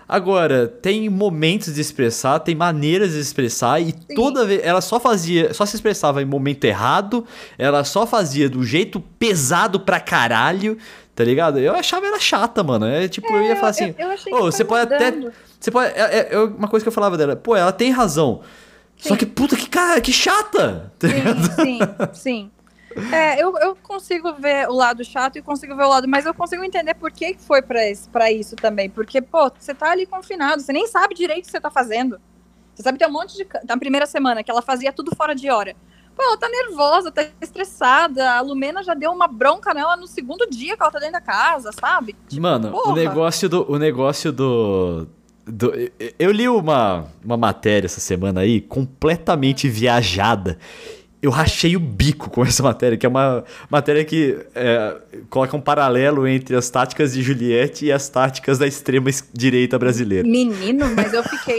Agora, 0.08 0.66
tem 0.66 1.08
momentos 1.10 1.74
de 1.74 1.80
expressar, 1.82 2.38
tem 2.38 2.54
maneiras 2.54 3.12
de 3.12 3.18
expressar, 3.20 3.78
e 3.80 3.92
toda 3.92 4.46
vez. 4.46 4.62
Ela 4.64 4.80
só 4.80 4.98
fazia. 4.98 5.52
Só 5.52 5.66
se 5.66 5.76
expressava 5.76 6.22
em 6.22 6.24
momento 6.24 6.64
errado, 6.64 7.26
ela 7.58 7.84
só 7.84 8.06
fazia 8.06 8.48
do 8.48 8.64
jeito 8.64 9.00
pesado 9.18 9.78
pra 9.78 10.00
caralho, 10.00 10.78
tá 11.14 11.22
ligado? 11.22 11.58
Eu 11.58 11.74
achava 11.74 12.06
ela 12.06 12.18
chata, 12.18 12.62
mano. 12.62 12.86
É 12.86 13.06
tipo, 13.06 13.30
eu 13.30 13.42
ia 13.42 13.56
falar 13.56 13.68
assim. 13.70 13.94
eu, 13.98 14.06
eu 14.06 14.10
achei 14.12 14.32
"Ô, 14.32 14.36
que 14.38 14.42
você 14.44 14.64
pode 14.64 14.94
até. 14.94 15.12
Você 15.60 15.70
pode. 15.70 15.92
É, 15.94 16.00
é- 16.00 16.28
é 16.34 16.38
uma 16.38 16.68
coisa 16.68 16.82
que 16.84 16.88
eu 16.88 16.92
falava 16.92 17.16
dela. 17.18 17.36
Pô, 17.36 17.54
ela 17.54 17.72
tem 17.72 17.90
razão. 17.90 18.40
Só 18.96 19.10
Sim. 19.10 19.16
que, 19.16 19.26
puta, 19.26 19.54
que 19.56 19.68
cara, 19.68 20.00
que 20.00 20.12
chata! 20.12 20.90
tá? 20.98 21.06
Sim, 21.08 21.18
sim, 21.62 21.78
sim. 22.14 22.50
É, 23.12 23.42
eu, 23.42 23.56
eu 23.58 23.76
consigo 23.76 24.32
ver 24.34 24.68
o 24.68 24.72
lado 24.74 25.04
chato 25.04 25.36
e 25.36 25.42
consigo 25.42 25.74
ver 25.76 25.84
o 25.84 25.88
lado, 25.88 26.08
mas 26.08 26.26
eu 26.26 26.34
consigo 26.34 26.62
entender 26.64 26.94
por 26.94 27.10
que 27.10 27.36
foi 27.38 27.62
pra 27.62 27.88
isso 27.90 28.54
também. 28.56 28.88
Porque, 28.90 29.20
pô, 29.20 29.50
você 29.58 29.74
tá 29.74 29.90
ali 29.90 30.06
confinado, 30.06 30.62
você 30.62 30.72
nem 30.72 30.86
sabe 30.86 31.14
direito 31.14 31.44
o 31.44 31.46
que 31.46 31.50
você 31.52 31.60
tá 31.60 31.70
fazendo. 31.70 32.20
Você 32.74 32.82
sabe 32.82 32.98
que 32.98 33.04
tem 33.04 33.12
um 33.12 33.16
monte 33.18 33.36
de. 33.36 33.46
Na 33.66 33.76
primeira 33.76 34.06
semana, 34.06 34.42
que 34.44 34.50
ela 34.50 34.62
fazia 34.62 34.92
tudo 34.92 35.14
fora 35.16 35.34
de 35.34 35.50
hora. 35.50 35.74
Pô, 36.16 36.22
ela 36.22 36.36
tá 36.36 36.48
nervosa, 36.48 37.10
tá 37.12 37.24
estressada. 37.40 38.32
A 38.32 38.40
Lumena 38.40 38.82
já 38.82 38.94
deu 38.94 39.10
uma 39.12 39.26
bronca 39.28 39.72
nela 39.74 39.96
no 39.96 40.06
segundo 40.06 40.46
dia 40.50 40.76
que 40.76 40.82
ela 40.82 40.90
tá 40.90 40.98
dentro 40.98 41.12
da 41.14 41.20
casa, 41.20 41.70
sabe? 41.72 42.14
Tipo, 42.28 42.42
Mano, 42.42 42.68
o 42.68 42.72
porra. 42.72 42.94
negócio 42.94 43.48
do. 43.48 43.70
O 43.72 43.78
negócio 43.78 44.32
do. 44.32 45.06
do- 45.46 45.72
eu 46.18 46.30
li 46.32 46.48
uma, 46.48 47.06
uma 47.24 47.36
matéria 47.36 47.86
essa 47.86 48.00
semana 48.00 48.40
aí, 48.40 48.60
completamente 48.60 49.68
viajada. 49.68 50.58
Eu 51.20 51.30
rachei 51.30 51.74
o 51.76 51.80
bico 51.80 52.30
com 52.30 52.44
essa 52.44 52.62
matéria, 52.62 52.96
que 52.96 53.04
é 53.04 53.08
uma 53.08 53.44
matéria 53.68 54.04
que 54.04 54.38
é, 54.54 54.96
coloca 55.28 55.56
um 55.56 55.60
paralelo 55.60 56.28
entre 56.28 56.54
as 56.54 56.70
táticas 56.70 57.12
de 57.12 57.22
Juliette 57.22 57.86
e 57.86 57.92
as 57.92 58.08
táticas 58.08 58.56
da 58.58 58.66
extrema 58.66 59.10
direita 59.32 59.76
brasileira. 59.78 60.26
Menino, 60.26 60.86
mas 60.94 61.12
eu 61.12 61.24
fiquei, 61.24 61.58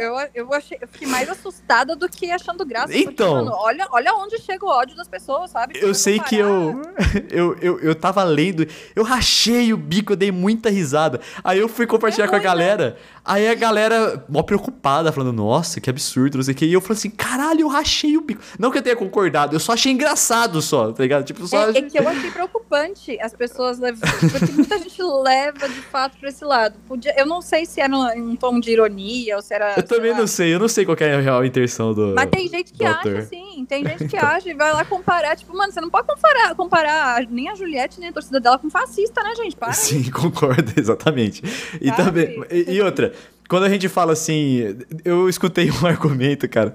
eu, 0.00 0.16
eu, 0.34 0.52
achei, 0.52 0.78
eu 0.80 0.88
fiquei 0.88 1.06
mais 1.06 1.28
assustada 1.28 1.94
do 1.94 2.08
que 2.08 2.32
achando 2.32 2.66
graça. 2.66 2.88
porque, 2.88 2.98
Então. 2.98 3.36
mano, 3.36 3.52
olha, 3.54 3.86
olha 3.92 4.12
onde 4.14 4.38
chega 4.40 4.64
o 4.64 4.68
ódio 4.68 4.96
das 4.96 5.06
pessoas, 5.06 5.52
sabe? 5.52 5.78
Eu 5.80 5.94
sei 5.94 6.18
que 6.18 6.36
eu, 6.36 6.82
eu, 7.30 7.56
eu, 7.60 7.80
eu 7.80 7.94
tava 7.94 8.24
lendo, 8.24 8.66
eu 8.94 9.04
rachei 9.04 9.72
o 9.72 9.76
bico, 9.76 10.14
eu 10.14 10.16
dei 10.16 10.32
muita 10.32 10.68
risada. 10.68 11.20
Aí 11.44 11.58
eu 11.60 11.68
fui 11.68 11.86
compartilhar 11.86 12.26
É 12.26 12.28
com 12.28 12.34
a 12.34 12.38
ruim, 12.38 12.48
né? 12.48 12.96
Aí 13.26 13.48
a 13.48 13.54
galera 13.54 14.24
mó 14.28 14.42
preocupada, 14.42 15.10
falando, 15.12 15.32
nossa, 15.32 15.80
que 15.80 15.90
absurdo, 15.90 16.36
não 16.36 16.44
sei 16.44 16.54
o 16.54 16.56
que. 16.56 16.66
E 16.66 16.72
eu 16.72 16.80
falei 16.80 16.98
assim, 16.98 17.10
caralho, 17.10 17.62
eu 17.62 17.68
rachei 17.68 18.16
o 18.16 18.20
bico. 18.20 18.40
Não 18.58 18.70
que 18.70 18.78
eu 18.78 18.82
tenha 18.82 18.96
concordado. 18.96 19.54
Eu 19.54 19.60
só 19.60 19.72
achei 19.72 19.92
engraçado 19.92 20.62
só, 20.62 20.92
tá 20.92 21.02
ligado? 21.02 21.24
Tipo, 21.24 21.46
só. 21.46 21.70
É, 21.70 21.78
é 21.78 21.82
que 21.82 21.98
eu 21.98 22.08
achei 22.08 22.30
preocupante 22.30 23.18
as 23.20 23.34
pessoas 23.34 23.78
levam. 23.78 24.00
Porque 24.00 24.52
muita 24.52 24.78
gente 24.78 25.02
leva 25.02 25.68
de 25.68 25.80
fato 25.82 26.16
pra 26.18 26.28
esse 26.28 26.44
lado. 26.44 26.76
Podia, 26.86 27.14
eu 27.18 27.26
não 27.26 27.42
sei 27.42 27.66
se 27.66 27.80
era 27.80 27.94
um, 27.94 28.30
um 28.30 28.36
tom 28.36 28.60
de 28.60 28.70
ironia 28.70 29.36
ou 29.36 29.42
se 29.42 29.54
era. 29.54 29.74
Eu 29.76 29.82
também 29.82 30.12
lá. 30.12 30.18
não 30.18 30.26
sei, 30.26 30.54
eu 30.54 30.58
não 30.58 30.68
sei 30.68 30.84
qual 30.84 30.96
é 31.00 31.14
a 31.14 31.20
real 31.20 31.44
intenção 31.44 31.92
do. 31.92 32.14
Mas 32.14 32.30
tem 32.30 32.48
gente 32.48 32.72
que 32.72 32.84
acha, 32.84 32.96
autor. 32.96 33.16
assim. 33.18 33.64
Tem 33.68 33.84
gente 33.84 34.08
que 34.08 34.16
acha 34.16 34.48
e 34.48 34.54
vai 34.54 34.72
lá 34.72 34.84
comparar. 34.84 35.36
Tipo, 35.36 35.56
mano, 35.56 35.72
você 35.72 35.80
não 35.80 35.90
pode 35.90 36.06
comparar, 36.06 36.54
comparar 36.54 37.26
nem 37.28 37.48
a 37.48 37.54
Juliette 37.54 37.98
nem 37.98 38.10
a 38.10 38.12
torcida 38.12 38.40
dela 38.40 38.58
com 38.58 38.70
fascista, 38.70 39.22
né, 39.22 39.34
gente? 39.34 39.56
Para. 39.56 39.72
Sim, 39.72 40.08
concordo, 40.10 40.72
exatamente. 40.76 41.42
E 41.80 41.88
Sabe? 41.88 42.02
também. 42.02 42.44
E, 42.50 42.72
e 42.74 42.82
outra, 42.82 43.12
quando 43.48 43.64
a 43.64 43.68
gente 43.68 43.88
fala 43.88 44.12
assim. 44.12 44.76
Eu 45.04 45.28
escutei 45.28 45.70
um 45.82 45.86
argumento, 45.86 46.48
cara. 46.48 46.74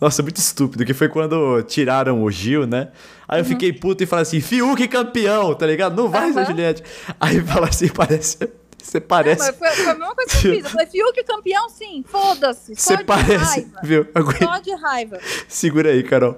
Nossa, 0.00 0.22
muito 0.22 0.36
estúpido, 0.38 0.84
que 0.84 0.94
foi 0.94 1.08
quando 1.08 1.62
tiraram 1.62 2.22
o 2.22 2.30
Gil, 2.30 2.66
né? 2.66 2.88
Aí 3.26 3.40
eu 3.40 3.44
fiquei 3.44 3.72
puto 3.72 4.02
e 4.02 4.06
falei 4.06 4.22
assim: 4.22 4.40
Fiuk 4.40 4.86
campeão, 4.88 5.54
tá 5.54 5.66
ligado? 5.66 5.96
Não 5.96 6.08
vai, 6.08 6.30
Uhum. 6.30 6.44
Juliette. 6.46 6.82
Aí 7.20 7.40
fala 7.40 7.68
assim: 7.68 7.88
parece. 7.94 8.38
Você 8.82 9.00
parece. 9.00 9.38
mas 9.40 9.56
foi, 9.56 9.68
foi 9.70 9.86
a 9.86 9.94
mesma 9.94 10.12
coisa 10.14 10.30
que 10.32 10.36
eu 10.48 10.54
fiz. 10.54 10.64
Eu 10.64 10.70
falei, 10.70 10.86
Fiuk 10.88 11.22
campeão, 11.24 11.68
sim, 11.68 12.04
foda-se. 12.08 12.74
Você 12.74 12.98
parece. 13.04 13.36
raiva. 13.60 13.80
Viu? 13.84 14.06
Aguenta- 14.12 14.44
Só 14.44 14.58
de 14.58 14.74
raiva. 14.74 15.18
Segura 15.46 15.90
aí, 15.90 16.02
Carol. 16.02 16.36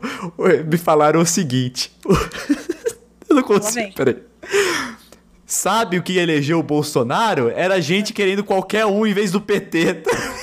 Me 0.70 0.76
falaram 0.76 1.20
o 1.20 1.26
seguinte. 1.26 1.90
Eu 3.28 3.36
não 3.36 3.42
consigo. 3.42 3.94
Peraí. 3.94 4.22
Sabe 5.54 5.96
o 5.96 6.02
que 6.02 6.18
elegeu 6.18 6.58
o 6.58 6.64
Bolsonaro? 6.64 7.48
Era 7.48 7.80
gente 7.80 8.12
querendo 8.12 8.42
qualquer 8.42 8.86
um 8.86 9.06
em 9.06 9.14
vez 9.14 9.30
do 9.30 9.40
PT. 9.40 10.02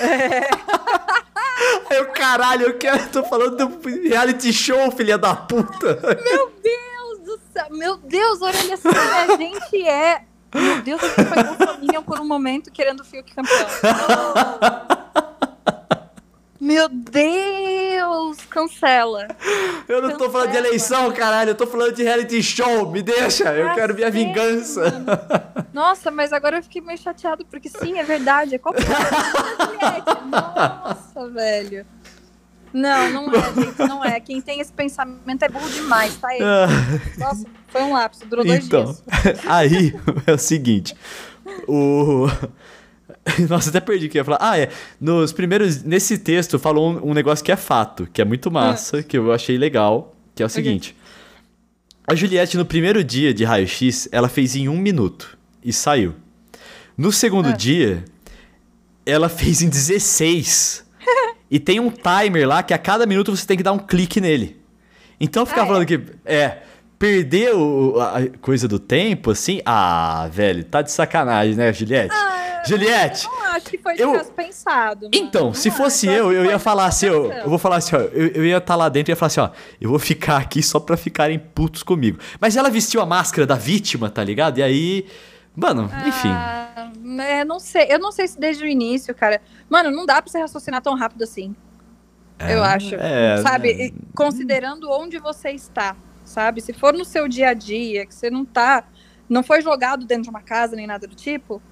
Aí 1.90 1.98
eu, 1.98 2.06
caralho, 2.12 2.62
eu 2.62 2.78
quero. 2.78 3.10
Tô 3.10 3.22
falando 3.22 3.56
do 3.58 3.78
reality 4.08 4.50
show, 4.54 4.90
filha 4.90 5.18
da 5.18 5.36
puta. 5.36 6.00
Meu 6.24 6.50
Deus 6.62 7.18
do 7.26 7.38
céu. 7.52 7.66
Meu 7.72 7.98
Deus, 7.98 8.40
orelha 8.40 8.72
assim, 8.72 8.88
a 8.88 9.36
gente 9.36 9.86
é. 9.86 10.22
Meu 10.54 10.80
Deus, 10.80 11.02
a 11.02 11.08
gente 11.08 11.92
foi 11.92 12.02
por 12.02 12.18
um 12.18 12.26
momento 12.26 12.72
querendo 12.72 13.00
o 13.00 13.04
Fiuk 13.04 13.34
campeão. 13.34 13.66
Meu 16.62 16.88
Deus, 16.88 18.36
cancela. 18.48 19.26
Eu 19.88 20.00
não 20.00 20.16
tô 20.16 20.30
falando 20.30 20.52
de 20.52 20.56
eleição, 20.56 21.10
caralho. 21.10 21.50
Eu 21.50 21.54
tô 21.56 21.66
falando 21.66 21.92
de 21.92 22.04
reality 22.04 22.40
show. 22.40 22.88
Me 22.88 23.02
deixa. 23.02 23.52
Eu 23.52 23.74
quero 23.74 23.92
minha 23.92 24.06
Cacete, 24.06 24.26
vingança. 24.28 25.04
Nossa, 25.74 26.12
mas 26.12 26.32
agora 26.32 26.58
eu 26.58 26.62
fiquei 26.62 26.80
meio 26.80 26.96
chateado, 26.96 27.44
porque 27.46 27.68
sim, 27.68 27.98
é 27.98 28.04
verdade. 28.04 28.54
É 28.54 28.60
Juliette. 28.60 30.24
Nossa, 30.30 31.28
velho. 31.30 31.84
Não, 32.72 33.10
não 33.10 33.34
é, 33.34 33.54
gente, 33.54 33.78
não 33.80 34.04
é. 34.04 34.20
Quem 34.20 34.40
tem 34.40 34.60
esse 34.60 34.72
pensamento 34.72 35.42
é 35.42 35.48
burro 35.48 35.68
demais, 35.68 36.16
tá? 36.16 36.32
Ele. 36.32 36.44
Nossa, 37.18 37.44
foi 37.66 37.82
um 37.82 37.92
lapso, 37.92 38.24
durou 38.24 38.44
dois 38.44 38.64
Então, 38.64 38.84
dias. 38.84 39.02
aí 39.46 39.92
é 40.28 40.32
o 40.32 40.38
seguinte. 40.38 40.94
O. 41.66 42.28
Nossa, 43.48 43.70
até 43.70 43.80
perdi 43.80 44.06
o 44.06 44.08
que 44.10 44.18
eu 44.18 44.20
ia 44.20 44.24
falar. 44.24 44.38
Ah, 44.40 44.58
é. 44.58 44.68
Nos 45.00 45.32
primeiros. 45.32 45.82
Nesse 45.82 46.18
texto 46.18 46.58
falou 46.58 46.90
um, 46.92 47.10
um 47.10 47.14
negócio 47.14 47.44
que 47.44 47.52
é 47.52 47.56
fato, 47.56 48.08
que 48.12 48.20
é 48.20 48.24
muito 48.24 48.50
massa, 48.50 49.02
que 49.02 49.16
eu 49.16 49.32
achei 49.32 49.56
legal, 49.56 50.14
que 50.34 50.42
é 50.42 50.46
o 50.46 50.48
seguinte. 50.48 50.96
A 52.06 52.14
Juliette, 52.16 52.56
no 52.56 52.64
primeiro 52.64 53.04
dia 53.04 53.32
de 53.32 53.44
raio-x, 53.44 54.08
ela 54.10 54.28
fez 54.28 54.56
em 54.56 54.68
um 54.68 54.76
minuto 54.76 55.38
e 55.64 55.72
saiu. 55.72 56.14
No 56.98 57.12
segundo 57.12 57.50
Ah. 57.50 57.52
dia, 57.52 58.04
ela 59.06 59.28
fez 59.28 59.62
em 59.62 59.68
16. 59.68 60.84
e 61.50 61.60
tem 61.60 61.78
um 61.78 61.90
timer 61.90 62.48
lá 62.48 62.62
que 62.62 62.72
a 62.74 62.78
cada 62.78 63.06
minuto 63.06 63.34
você 63.36 63.46
tem 63.46 63.56
que 63.56 63.62
dar 63.62 63.72
um 63.72 63.78
clique 63.78 64.20
nele. 64.20 64.60
Então 65.20 65.46
ficar 65.46 65.62
Ah, 65.62 65.64
é? 65.64 65.66
falando 65.68 65.86
que. 65.86 66.00
É. 66.24 66.58
Perder 66.98 67.54
o- 67.54 68.00
a 68.00 68.28
coisa 68.40 68.66
do 68.68 68.78
tempo, 68.78 69.30
assim. 69.32 69.60
Ah, 69.66 70.28
velho, 70.32 70.62
tá 70.64 70.82
de 70.82 70.90
sacanagem, 70.92 71.54
né, 71.56 71.72
Juliette? 71.72 72.14
Juliette! 72.66 73.26
Não 73.26 73.42
acho 73.52 73.66
que 73.66 73.78
foi 73.78 73.94
Eu- 73.98 74.24
pensado. 74.26 75.08
Então, 75.12 75.46
Não 75.46 75.54
se 75.54 75.68
acho. 75.68 75.76
fosse 75.76 76.08
acho 76.08 76.16
eu, 76.18 76.32
eu 76.32 76.44
ia 76.46 76.58
falar 76.58 76.86
assim, 76.86 77.06
eu, 77.06 77.30
eu 77.32 77.48
vou 77.48 77.58
falar 77.58 77.76
assim, 77.76 77.96
ó, 77.96 77.98
eu, 78.00 78.28
eu 78.28 78.44
ia 78.44 78.58
estar 78.58 78.76
lá 78.76 78.88
dentro 78.88 79.10
e 79.10 79.12
ia 79.12 79.16
falar 79.16 79.26
assim, 79.28 79.40
ó, 79.40 79.50
eu 79.80 79.90
vou 79.90 79.98
ficar 79.98 80.36
aqui 80.38 80.62
só 80.62 80.78
pra 80.80 80.96
ficarem 80.96 81.38
putos 81.38 81.82
comigo. 81.82 82.18
Mas 82.40 82.56
ela 82.56 82.70
vestiu 82.70 83.00
a 83.00 83.06
máscara 83.06 83.46
da 83.46 83.54
vítima, 83.54 84.08
tá 84.10 84.22
ligado? 84.22 84.58
E 84.58 84.62
aí, 84.62 85.06
mano, 85.56 85.90
enfim. 86.06 86.30
Ah, 86.30 86.90
é, 87.20 87.44
não 87.44 87.58
sei. 87.58 87.86
Eu 87.90 87.98
não 87.98 88.12
sei 88.12 88.28
se 88.28 88.38
desde 88.38 88.64
o 88.64 88.66
início, 88.68 89.14
cara. 89.14 89.40
Mano, 89.68 89.90
não 89.90 90.06
dá 90.06 90.20
pra 90.22 90.30
você 90.30 90.38
raciocinar 90.40 90.80
tão 90.82 90.94
rápido 90.96 91.22
assim. 91.24 91.54
eu 92.38 92.62
acho. 92.62 92.94
é, 92.96 93.38
sabe? 93.42 93.70
E 93.70 93.94
Considerando 94.14 94.90
onde 94.90 95.18
você 95.18 95.50
está, 95.50 95.96
sabe? 96.24 96.60
Se 96.60 96.72
for 96.72 96.92
no 96.92 97.04
seu 97.04 97.26
dia 97.28 97.48
a 97.50 97.54
dia, 97.54 98.06
que 98.06 98.14
você 98.14 98.30
não 98.30 98.44
tá. 98.44 98.84
Não 99.28 99.42
foi 99.42 99.62
jogado 99.62 100.04
dentro 100.04 100.24
de 100.24 100.30
uma 100.30 100.42
casa 100.42 100.76
nem 100.76 100.86
nada 100.86 101.06
do 101.06 101.14
tipo. 101.14 101.62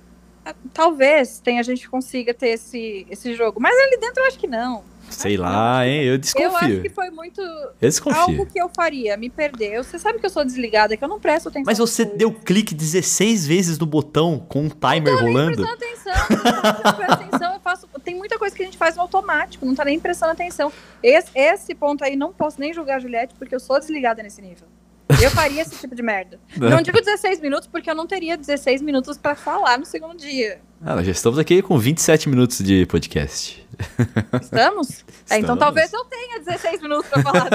Ah, 0.45 0.55
Talvez 0.73 1.41
tenha 1.41 1.63
gente 1.63 1.83
que 1.83 1.89
consiga 1.89 2.33
ter 2.33 2.49
esse, 2.49 3.07
esse 3.11 3.35
jogo. 3.35 3.61
Mas 3.61 3.77
ali 3.77 3.99
dentro 3.99 4.23
eu 4.23 4.27
acho 4.27 4.39
que 4.39 4.47
não. 4.47 4.83
Sei 5.11 5.35
acho 5.35 5.43
lá, 5.43 5.87
hein? 5.87 6.05
Eu 6.05 6.13
Eu 6.15 6.19
desconfio. 6.19 6.57
acho 6.57 6.81
que 6.83 6.89
foi 6.89 7.11
muito. 7.11 7.41
Eu. 7.41 8.15
Algo 8.15 8.47
que 8.47 8.61
eu 8.61 8.69
faria, 8.69 9.17
me 9.17 9.29
perder. 9.29 9.83
Você 9.83 9.99
sabe 9.99 10.19
que 10.21 10.27
eu 10.27 10.31
sou 10.31 10.45
desligada, 10.45 10.97
que 10.97 11.03
eu 11.03 11.09
não 11.09 11.19
presto 11.19 11.49
atenção. 11.49 11.65
Mas 11.67 11.79
você 11.79 12.05
deu 12.05 12.33
clique 12.33 12.75
16 12.75 13.47
vezes 13.47 13.79
no 13.79 13.87
botão 13.87 14.39
com 14.39 14.63
um 14.63 14.69
timer 14.69 15.21
rolando? 15.21 15.57
prestando 15.57 15.85
atenção, 15.85 16.15
não 16.85 16.95
presto 16.95 17.13
atenção, 17.13 17.55
eu 17.55 17.61
faço. 17.61 17.89
Tem 18.05 18.15
muita 18.15 18.39
coisa 18.39 18.55
que 18.55 18.63
a 18.63 18.65
gente 18.65 18.79
faz 18.79 18.95
no 18.97 19.03
automático, 19.03 19.67
não 19.67 19.75
tá 19.75 19.85
nem 19.85 19.99
prestando 19.99 20.33
atenção. 20.33 20.73
Esse, 21.03 21.31
esse 21.35 21.75
ponto 21.75 22.05
aí 22.05 22.15
não 22.15 22.33
posso 22.33 22.61
nem 22.61 22.73
julgar 22.73 22.97
a 22.97 23.01
Juliette, 23.01 23.35
porque 23.35 23.55
eu 23.55 23.61
sou 23.61 23.79
desligada 23.79 24.23
nesse 24.23 24.41
nível. 24.41 24.69
Eu 25.23 25.31
faria 25.31 25.63
esse 25.63 25.77
tipo 25.77 25.95
de 25.95 26.03
merda. 26.03 26.39
Não 26.57 26.81
digo 26.83 27.01
16 27.01 27.41
minutos, 27.41 27.67
porque 27.67 27.91
eu 27.91 27.95
não 27.95 28.07
teria 28.07 28.37
16 28.37 28.83
minutos 28.83 29.17
pra 29.19 29.35
falar 29.35 29.79
no 29.79 29.85
segundo 29.87 30.17
dia. 30.17 30.61
Ah, 30.85 30.97
nós 30.97 31.07
já 31.07 31.13
estamos 31.13 31.39
aqui 31.39 31.63
com 31.63 31.79
27 31.79 32.29
minutos 32.29 32.59
de 32.59 32.87
podcast. 32.87 33.67
Estamos? 34.41 35.05
É, 35.29 35.39
então 35.39 35.55
Estamos. 35.55 35.59
talvez 35.59 35.93
eu 35.93 36.05
tenha 36.05 36.39
16 36.41 36.83
minutos 36.83 37.09
pra 37.09 37.23
falar. 37.23 37.49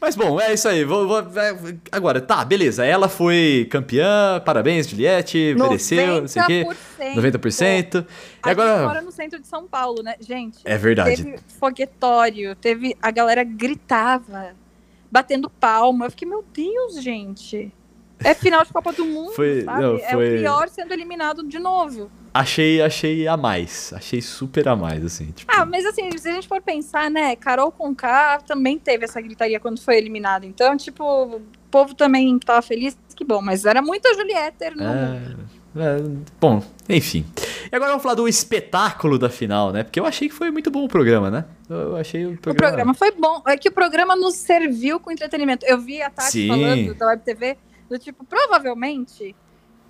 Mas 0.00 0.16
bom, 0.16 0.38
é 0.40 0.52
isso 0.52 0.68
aí. 0.68 0.84
Vou, 0.84 1.06
vou- 1.06 1.20
é, 1.40 1.56
agora, 1.92 2.20
tá, 2.20 2.44
beleza. 2.44 2.84
Ela 2.84 3.08
foi 3.08 3.66
campeã, 3.70 4.40
parabéns, 4.44 4.88
Juliette, 4.88 5.54
mereceu, 5.58 6.20
não 6.22 6.28
sei 6.28 6.42
o 6.42 6.46
quê. 6.46 6.66
90%. 7.14 7.94
E 7.94 7.98
A 7.98 8.00
gente 8.00 8.06
agora. 8.42 8.84
mora 8.86 9.00
no 9.02 9.12
centro 9.12 9.40
de 9.40 9.46
São 9.46 9.66
Paulo, 9.66 10.02
né? 10.02 10.16
Gente, 10.20 10.58
É 10.64 10.76
verdade. 10.76 11.16
teve 11.22 11.36
foguetório, 11.60 12.54
teve. 12.56 12.96
A 13.00 13.10
galera 13.12 13.44
gritava, 13.44 14.54
batendo 15.14 15.48
palma. 15.48 16.06
Eu 16.06 16.10
fiquei, 16.10 16.26
meu 16.28 16.44
Deus, 16.52 17.00
gente. 17.00 17.72
É 18.18 18.34
final 18.34 18.64
de 18.64 18.72
Copa 18.72 18.92
do 18.92 19.04
Mundo, 19.06 19.32
Foi- 19.32 19.62
sabe? 19.62 19.80
não, 19.82 19.96
É 19.96 20.10
foi- 20.10 20.36
o 20.36 20.40
pior 20.40 20.68
sendo 20.68 20.92
eliminado 20.92 21.46
de 21.46 21.58
novo. 21.60 22.10
Achei, 22.32 22.82
achei 22.82 23.28
a 23.28 23.36
mais. 23.36 23.92
Achei 23.92 24.20
super 24.20 24.66
a 24.66 24.74
mais, 24.74 25.04
assim. 25.04 25.30
Tipo, 25.30 25.52
Ah, 25.54 25.64
mas 25.64 25.86
assim, 25.86 26.10
se 26.18 26.28
a 26.28 26.32
gente 26.32 26.48
for 26.48 26.60
pensar, 26.60 27.08
né? 27.08 27.36
Carol 27.36 27.70
Conká 27.70 28.40
também 28.40 28.76
teve 28.76 29.04
essa 29.04 29.20
gritaria 29.20 29.60
quando 29.60 29.80
foi 29.80 29.96
eliminada. 29.98 30.44
Então, 30.44 30.76
tipo, 30.76 31.04
o 31.04 31.40
povo 31.70 31.94
também 31.94 32.36
tava 32.40 32.60
feliz, 32.60 32.98
que 33.14 33.24
bom. 33.24 33.40
Mas 33.40 33.64
era 33.64 33.80
muita 33.80 34.12
Juliette 34.14 34.68
no 34.70 34.82
mundo. 34.82 34.96
é, 34.96 35.32
é, 35.32 35.63
bom, 36.40 36.62
enfim. 36.88 37.24
E 37.70 37.74
agora 37.74 37.90
vamos 37.90 38.02
falar 38.02 38.14
do 38.14 38.28
espetáculo 38.28 39.18
da 39.18 39.28
final, 39.28 39.72
né? 39.72 39.82
Porque 39.82 39.98
eu 39.98 40.06
achei 40.06 40.28
que 40.28 40.34
foi 40.34 40.50
muito 40.50 40.70
bom 40.70 40.84
o 40.84 40.88
programa, 40.88 41.30
né? 41.30 41.44
Eu 41.68 41.96
achei 41.96 42.24
o 42.26 42.32
O 42.34 42.38
programa. 42.38 42.68
programa 42.68 42.94
foi 42.94 43.10
bom. 43.12 43.42
É 43.46 43.56
que 43.56 43.68
o 43.68 43.72
programa 43.72 44.14
nos 44.14 44.34
serviu 44.36 45.00
com 45.00 45.10
entretenimento. 45.10 45.66
Eu 45.66 45.78
vi 45.80 46.00
a 46.00 46.10
Tati 46.10 46.30
Sim. 46.30 46.48
falando 46.48 46.94
da 46.94 47.06
Web 47.08 47.22
TV, 47.24 47.56
do 47.88 47.98
tipo, 47.98 48.24
provavelmente 48.24 49.34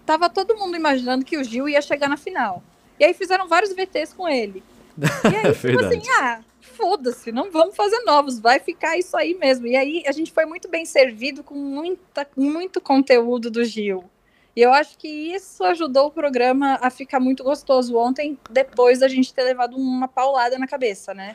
tava 0.07 0.29
todo 0.31 0.57
mundo 0.57 0.77
imaginando 0.77 1.25
que 1.25 1.37
o 1.37 1.45
Gil 1.45 1.69
ia 1.69 1.83
chegar 1.83 2.09
na 2.09 2.17
final. 2.17 2.63
E 2.99 3.05
aí 3.05 3.13
fizeram 3.15 3.49
vários 3.49 3.73
VTs 3.75 4.13
com 4.13 4.29
ele. 4.29 4.63
E 5.25 5.37
aí, 5.37 5.55
tipo 5.55 5.81
assim, 5.85 6.03
ah, 6.21 6.41
foda-se, 6.61 7.33
não 7.33 7.51
vamos 7.51 7.75
fazer 7.75 7.99
novos, 8.05 8.39
vai 8.39 8.61
ficar 8.61 8.97
isso 8.97 9.17
aí 9.17 9.35
mesmo. 9.35 9.67
E 9.67 9.77
aí 9.77 10.05
a 10.07 10.13
gente 10.13 10.31
foi 10.33 10.45
muito 10.47 10.69
bem 10.69 10.85
servido 10.85 11.43
com 11.43 11.55
muita, 11.55 12.27
muito 12.37 12.81
conteúdo 12.81 13.51
do 13.51 13.65
Gil. 13.65 14.05
E 14.57 14.61
eu 14.61 14.73
acho 14.73 14.97
que 14.99 15.09
isso 15.09 15.65
ajudou 15.65 16.07
o 16.07 16.11
programa 16.11 16.79
a 16.81 16.89
ficar 16.91 17.19
muito 17.21 17.43
gostoso 17.43 17.97
ontem, 17.97 18.39
depois 18.51 19.01
da 19.01 19.09
gente 19.09 19.35
ter 19.35 19.43
levado 19.43 19.77
uma 19.77 20.07
paulada 20.09 20.59
na 20.59 20.67
cabeça, 20.67 21.13
né? 21.13 21.35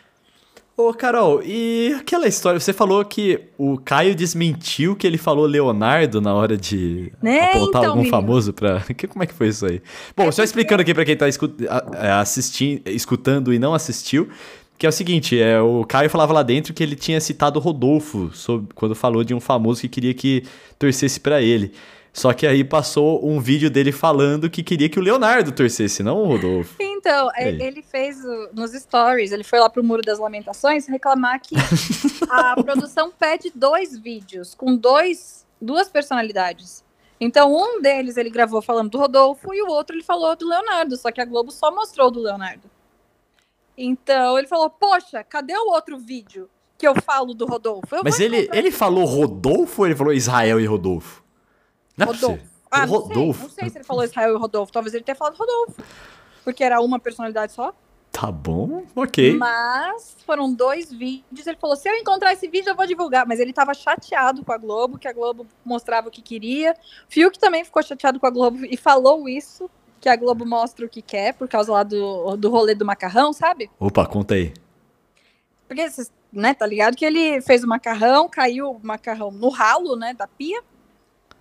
Ô, 0.77 0.93
Carol, 0.93 1.43
e 1.43 1.93
aquela 1.99 2.25
história? 2.25 2.57
Você 2.57 2.71
falou 2.71 3.03
que 3.03 3.41
o 3.57 3.77
Caio 3.77 4.15
desmentiu 4.15 4.95
que 4.95 5.05
ele 5.05 5.17
falou 5.17 5.45
Leonardo 5.45 6.21
na 6.21 6.33
hora 6.33 6.55
de 6.55 7.11
Né, 7.21 7.49
apontar 7.49 7.67
então, 7.67 7.83
algum 7.83 7.95
menino. 8.03 8.09
famoso 8.15 8.53
pra. 8.53 8.79
Que, 8.95 9.05
como 9.05 9.21
é 9.21 9.27
que 9.27 9.33
foi 9.33 9.49
isso 9.49 9.65
aí? 9.65 9.81
Bom, 10.15 10.31
só 10.31 10.41
explicando 10.41 10.81
aqui 10.81 10.93
pra 10.93 11.03
quem 11.03 11.17
tá 11.17 11.25
é, 11.27 12.11
assistindo, 12.11 12.81
escutando 12.87 13.53
e 13.53 13.59
não 13.59 13.73
assistiu. 13.73 14.29
Que 14.77 14.85
é 14.85 14.89
o 14.89 14.93
seguinte, 14.93 15.37
é, 15.37 15.59
o 15.59 15.83
Caio 15.83 16.09
falava 16.09 16.31
lá 16.31 16.41
dentro 16.43 16.73
que 16.73 16.81
ele 16.81 16.95
tinha 16.95 17.19
citado 17.19 17.59
o 17.59 17.61
Rodolfo 17.61 18.31
sobre- 18.33 18.69
quando 18.73 18.95
falou 18.95 19.25
de 19.25 19.33
um 19.33 19.39
famoso 19.41 19.81
que 19.81 19.89
queria 19.89 20.13
que 20.13 20.45
torcesse 20.79 21.19
pra 21.19 21.41
ele. 21.41 21.73
Só 22.11 22.33
que 22.33 22.45
aí 22.47 22.63
passou 22.63 23.25
um 23.25 23.39
vídeo 23.39 23.69
dele 23.69 23.91
falando 23.91 24.49
que 24.49 24.63
queria 24.63 24.89
que 24.89 24.99
o 24.99 25.01
Leonardo 25.01 25.51
torcesse, 25.51 26.01
não 26.03 26.23
o 26.23 26.25
Rodolfo. 26.25 26.75
Então, 26.79 27.29
aí? 27.35 27.61
ele 27.61 27.81
fez 27.81 28.23
o- 28.25 28.49
nos 28.53 28.71
stories, 28.73 29.31
ele 29.31 29.43
foi 29.43 29.59
lá 29.59 29.69
pro 29.69 29.83
Muro 29.83 30.01
das 30.01 30.19
Lamentações 30.19 30.87
reclamar 30.87 31.39
que 31.41 31.55
a 32.29 32.55
produção 32.61 33.11
pede 33.11 33.51
dois 33.53 33.97
vídeos 33.97 34.53
com 34.55 34.75
dois, 34.75 35.45
duas 35.61 35.87
personalidades. 35.87 36.83
Então, 37.21 37.53
um 37.53 37.81
deles 37.81 38.17
ele 38.17 38.29
gravou 38.29 38.61
falando 38.61 38.89
do 38.91 38.97
Rodolfo 38.97 39.53
e 39.53 39.61
o 39.61 39.67
outro 39.67 39.95
ele 39.95 40.03
falou 40.03 40.35
do 40.35 40.47
Leonardo, 40.47 40.97
só 40.97 41.11
que 41.11 41.21
a 41.21 41.25
Globo 41.25 41.51
só 41.51 41.69
mostrou 41.73 42.09
do 42.09 42.19
Leonardo. 42.21 42.69
Então, 43.77 44.37
ele 44.37 44.47
falou: 44.47 44.69
Poxa, 44.69 45.23
cadê 45.23 45.53
o 45.53 45.71
outro 45.71 45.97
vídeo 45.97 46.49
que 46.77 46.87
eu 46.87 46.95
falo 47.01 47.33
do 47.33 47.45
Rodolfo? 47.45 47.93
Eu 47.95 48.01
Mas 48.03 48.19
ele, 48.19 48.49
ele 48.53 48.71
falou 48.71 49.05
Rodolfo 49.05 49.81
ou 49.81 49.85
ele 49.85 49.95
falou 49.95 50.13
Israel 50.13 50.59
e 50.59 50.65
Rodolfo? 50.65 51.23
Não 51.99 52.07
é 52.07 52.15
Rodolfo. 52.15 52.43
Ah, 52.71 52.85
não 52.85 52.93
Rodolfo. 52.93 53.39
sei, 53.39 53.47
não 53.47 53.49
sei 53.49 53.69
se 53.69 53.77
ele 53.77 53.85
falou 53.85 54.03
Israel 54.03 54.35
e 54.35 54.37
Rodolfo. 54.37 54.71
Talvez 54.71 54.93
ele 54.93 55.03
tenha 55.03 55.15
falado 55.15 55.35
Rodolfo. 55.35 55.83
Porque 56.43 56.63
era 56.63 56.79
uma 56.81 56.99
personalidade 56.99 57.51
só. 57.53 57.73
Tá 58.11 58.31
bom, 58.31 58.83
ok. 58.95 59.37
Mas 59.37 60.17
foram 60.25 60.51
dois 60.53 60.91
vídeos. 60.91 61.45
Ele 61.45 61.57
falou: 61.57 61.75
se 61.75 61.87
eu 61.89 61.95
encontrar 61.95 62.33
esse 62.33 62.47
vídeo, 62.47 62.69
eu 62.69 62.75
vou 62.75 62.85
divulgar. 62.85 63.27
Mas 63.27 63.39
ele 63.39 63.53
tava 63.53 63.73
chateado 63.73 64.43
com 64.43 64.51
a 64.51 64.57
Globo, 64.57 64.97
que 64.97 65.07
a 65.07 65.13
Globo 65.13 65.45
mostrava 65.63 66.07
o 66.07 66.11
que 66.11 66.21
queria. 66.21 66.75
Fiuk 67.07 67.37
também 67.37 67.63
ficou 67.63 67.81
chateado 67.83 68.19
com 68.19 68.25
a 68.27 68.29
Globo 68.29 68.65
e 68.65 68.75
falou 68.75 69.29
isso. 69.29 69.69
Que 70.01 70.07
a 70.09 70.15
Globo 70.15 70.45
mostra 70.45 70.85
o 70.85 70.89
que 70.89 71.01
quer, 71.01 71.33
por 71.33 71.47
causa 71.47 71.73
lá 71.73 71.83
do, 71.83 72.37
do 72.37 72.49
rolê 72.49 72.73
do 72.73 72.85
macarrão, 72.85 73.33
sabe? 73.33 73.69
Opa, 73.77 74.05
conta 74.05 74.33
aí. 74.33 74.53
Porque, 75.67 75.89
vocês, 75.89 76.09
né, 76.31 76.53
tá 76.53 76.65
ligado 76.65 76.95
que 76.95 77.03
ele 77.03 77.41
fez 77.41 77.65
o 77.65 77.67
macarrão, 77.67 78.29
caiu 78.29 78.71
o 78.71 78.79
macarrão 78.81 79.29
no 79.29 79.49
ralo, 79.49 79.97
né, 79.97 80.13
da 80.13 80.25
pia, 80.25 80.61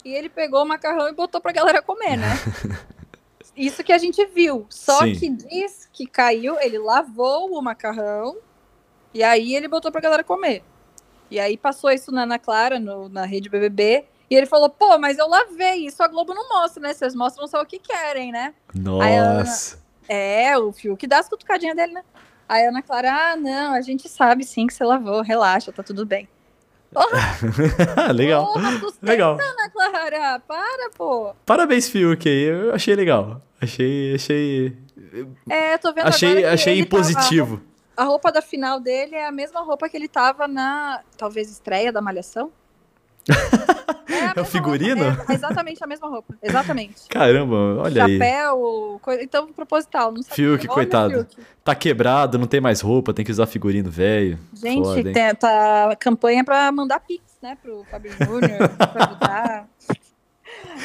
e 0.04 0.14
ele 0.14 0.28
pegou 0.28 0.62
o 0.62 0.66
macarrão 0.68 1.08
e 1.08 1.12
botou 1.12 1.40
pra 1.40 1.52
galera 1.52 1.82
comer, 1.82 2.16
né? 2.16 2.28
Isso 3.56 3.82
que 3.82 3.92
a 3.92 3.98
gente 3.98 4.24
viu. 4.26 4.66
Só 4.70 5.00
Sim. 5.00 5.14
que 5.14 5.28
diz 5.30 5.88
que 5.92 6.06
caiu, 6.06 6.58
ele 6.60 6.78
lavou 6.78 7.50
o 7.50 7.60
macarrão 7.62 8.36
e 9.12 9.22
aí 9.22 9.54
ele 9.54 9.66
botou 9.68 9.90
pra 9.90 10.00
galera 10.00 10.22
comer. 10.22 10.62
E 11.30 11.38
aí 11.40 11.56
passou 11.56 11.90
isso 11.90 12.10
na 12.12 12.22
Ana 12.22 12.38
Clara, 12.38 12.78
no- 12.78 13.08
na 13.08 13.24
rede 13.26 13.48
BBB, 13.50 14.04
e 14.30 14.34
ele 14.34 14.46
falou, 14.46 14.70
pô, 14.70 14.96
mas 14.98 15.18
eu 15.18 15.28
lavei, 15.28 15.86
isso 15.86 16.02
a 16.02 16.08
Globo 16.08 16.32
não 16.34 16.48
mostra, 16.48 16.80
né? 16.82 16.94
Vocês 16.94 17.14
mostram 17.14 17.46
só 17.46 17.60
o 17.60 17.66
que 17.66 17.78
querem, 17.78 18.30
né? 18.32 18.54
Nossa. 18.74 19.78
É, 20.08 20.56
o 20.56 20.72
Fiuk 20.72 21.06
dá 21.06 21.18
as 21.18 21.28
cutucadinhas 21.28 21.76
dele, 21.76 21.92
né? 21.92 22.02
Aí 22.48 22.64
a 22.64 22.68
Ana 22.70 22.80
Clara, 22.82 23.12
ah, 23.32 23.36
não, 23.36 23.74
a 23.74 23.80
gente 23.82 24.08
sabe 24.08 24.42
sim 24.44 24.66
que 24.66 24.72
você 24.72 24.84
lavou, 24.84 25.20
relaxa, 25.20 25.70
tá 25.72 25.82
tudo 25.82 26.06
bem. 26.06 26.26
legal. 28.14 28.52
Porra, 28.52 28.70
Legal. 29.02 29.32
Ana 29.40 29.70
Clara, 29.70 30.40
para, 30.46 30.90
pô. 30.96 31.34
Parabéns, 31.44 31.88
Fiuk 31.88 32.28
aí. 32.28 32.42
Eu 32.44 32.74
achei 32.74 32.94
legal. 32.94 33.42
Achei, 33.60 34.14
achei, 34.14 34.76
É, 35.50 35.76
tô 35.78 35.92
vendo 35.92 36.06
achei, 36.06 36.44
achei 36.44 36.78
ele 36.78 36.86
tava- 36.86 37.62
a 37.96 38.04
roupa 38.04 38.30
da 38.30 38.40
final 38.40 38.78
dele 38.78 39.16
é 39.16 39.26
a 39.26 39.32
mesma 39.32 39.60
roupa 39.60 39.88
que 39.88 39.96
ele 39.96 40.06
tava 40.08 40.46
na, 40.46 41.00
talvez, 41.16 41.50
estreia 41.50 41.92
da 41.92 42.00
Malhação. 42.00 42.52
É, 44.08 44.38
É 44.38 44.40
o 44.40 44.44
figurino? 44.44 45.04
roupa, 45.10 45.32
é 45.32 45.34
exatamente 45.34 45.84
a 45.84 45.86
mesma 45.86 46.08
roupa, 46.08 46.34
exatamente. 46.42 47.08
Caramba, 47.08 47.56
olha 47.82 48.04
aí. 48.06 48.18
Chapéu, 48.18 48.98
coisa, 49.02 49.22
então 49.22 49.52
proposital, 49.52 50.10
não 50.12 50.22
sabia. 50.22 50.34
Fiuk, 50.36 50.64
Olha, 50.66 50.74
coitado. 50.74 51.12
Fiuk. 51.14 51.36
Tá 51.64 51.74
quebrado, 51.74 52.38
não 52.38 52.46
tem 52.46 52.60
mais 52.60 52.80
roupa, 52.80 53.12
tem 53.12 53.24
que 53.24 53.30
usar 53.30 53.46
figurino 53.46 53.90
velho. 53.90 54.38
Gente, 54.54 54.82
Foda, 54.84 55.12
tem, 55.12 55.34
tá 55.34 55.94
campanha 56.00 56.42
pra 56.42 56.72
mandar 56.72 57.00
pix, 57.00 57.22
né, 57.42 57.56
pro 57.62 57.84
Fábio 57.90 58.12
Júnior, 58.12 58.68
pra 58.70 59.04
ajudar. 59.06 59.68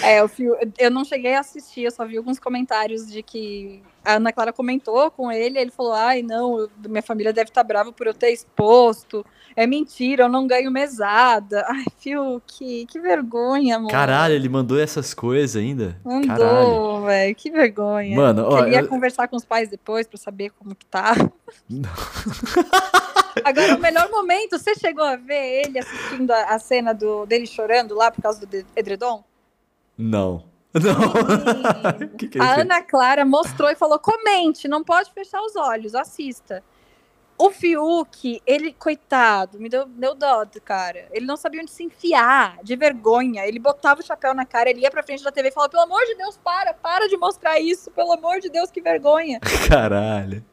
É, 0.03 0.23
o 0.23 0.27
Fiu, 0.27 0.55
eu 0.77 0.91
não 0.91 1.05
cheguei 1.05 1.35
a 1.35 1.39
assistir, 1.39 1.83
eu 1.83 1.91
só 1.91 2.05
vi 2.05 2.17
alguns 2.17 2.39
comentários 2.39 3.07
de 3.09 3.21
que 3.23 3.81
a 4.03 4.15
Ana 4.15 4.33
Clara 4.33 4.51
comentou 4.51 5.09
com 5.11 5.31
ele, 5.31 5.57
ele 5.57 5.71
falou, 5.71 5.93
ai, 5.93 6.21
não, 6.21 6.67
minha 6.87 7.01
família 7.01 7.31
deve 7.31 7.49
estar 7.49 7.63
brava 7.63 7.91
por 7.91 8.05
eu 8.07 8.13
ter 8.13 8.31
exposto, 8.31 9.25
é 9.55 9.65
mentira, 9.67 10.23
eu 10.23 10.29
não 10.29 10.45
ganho 10.47 10.69
mesada. 10.71 11.63
Ai, 11.69 11.85
Fiuk, 11.99 12.85
que 12.87 12.99
vergonha, 12.99 13.77
amor. 13.77 13.91
Caralho, 13.91 14.33
ele 14.33 14.49
mandou 14.49 14.79
essas 14.79 15.13
coisas 15.13 15.55
ainda. 15.55 15.97
Mandou, 16.03 17.03
velho, 17.05 17.35
que 17.35 17.49
vergonha. 17.51 18.15
Mano, 18.15 18.45
ó, 18.47 18.63
Queria 18.63 18.81
eu- 18.81 18.87
conversar 18.87 19.27
com 19.27 19.35
os 19.37 19.45
pais 19.45 19.69
depois 19.69 20.07
pra 20.07 20.17
saber 20.17 20.49
como 20.51 20.75
que 20.75 20.85
tá. 20.85 21.13
Agora, 23.43 23.75
o 23.75 23.79
melhor 23.79 24.09
momento, 24.11 24.57
você 24.59 24.75
chegou 24.75 25.03
a 25.03 25.15
ver 25.15 25.65
ele 25.65 25.79
assistindo 25.79 26.31
a, 26.31 26.43
a 26.45 26.59
cena 26.59 26.93
do, 26.93 27.25
dele 27.25 27.47
chorando 27.47 27.95
lá 27.95 28.11
por 28.11 28.21
causa 28.21 28.45
do 28.45 28.65
edredom? 28.75 29.23
Não. 29.97 30.43
Não. 30.73 32.13
Que 32.17 32.27
que 32.27 32.37
ele 32.37 32.45
A? 32.45 32.61
Ana 32.61 32.81
Clara 32.81 33.23
mostrou 33.25 33.69
e 33.69 33.75
falou: 33.75 33.99
comente, 33.99 34.67
não 34.67 34.83
pode 34.83 35.11
fechar 35.11 35.41
os 35.41 35.55
olhos, 35.55 35.93
assista. 35.93 36.63
O 37.37 37.49
Fiuk, 37.49 38.41
ele, 38.45 38.73
coitado, 38.73 39.59
me 39.59 39.67
deu, 39.67 39.85
deu 39.85 40.13
dó 40.13 40.45
do 40.45 40.61
cara. 40.61 41.07
Ele 41.11 41.25
não 41.25 41.35
sabia 41.35 41.61
onde 41.61 41.71
se 41.71 41.83
enfiar, 41.83 42.59
de 42.63 42.75
vergonha. 42.75 43.45
Ele 43.45 43.57
botava 43.57 44.01
o 44.01 44.03
chapéu 44.03 44.35
na 44.35 44.45
cara, 44.45 44.69
ele 44.69 44.81
ia 44.81 44.91
pra 44.91 45.03
frente 45.03 45.23
da 45.23 45.31
TV 45.31 45.49
e 45.49 45.51
falava: 45.51 45.71
pelo 45.71 45.83
amor 45.83 46.03
de 46.05 46.15
Deus, 46.15 46.37
para, 46.37 46.73
para 46.73 47.07
de 47.07 47.17
mostrar 47.17 47.59
isso, 47.59 47.91
pelo 47.91 48.13
amor 48.13 48.39
de 48.39 48.49
Deus, 48.49 48.71
que 48.71 48.81
vergonha. 48.81 49.39
Caralho. 49.67 50.43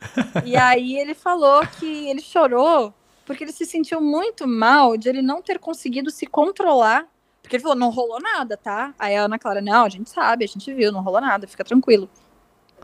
E 0.44 0.56
aí 0.56 0.98
ele 0.98 1.14
falou 1.14 1.66
que 1.66 2.08
ele 2.08 2.20
chorou 2.20 2.94
porque 3.30 3.44
ele 3.44 3.52
se 3.52 3.64
sentiu 3.64 4.00
muito 4.00 4.48
mal 4.48 4.96
de 4.96 5.08
ele 5.08 5.22
não 5.22 5.40
ter 5.40 5.60
conseguido 5.60 6.10
se 6.10 6.26
controlar. 6.26 7.06
Porque 7.42 7.56
ele 7.56 7.62
falou, 7.62 7.76
não 7.76 7.90
rolou 7.90 8.20
nada, 8.20 8.56
tá? 8.56 8.94
Aí 8.98 9.16
a 9.16 9.24
Ana 9.24 9.38
Clara, 9.38 9.60
não, 9.60 9.84
a 9.84 9.88
gente 9.88 10.10
sabe, 10.10 10.44
a 10.44 10.48
gente 10.48 10.72
viu, 10.72 10.92
não 10.92 11.02
rolou 11.02 11.20
nada, 11.20 11.46
fica 11.46 11.64
tranquilo. 11.64 12.08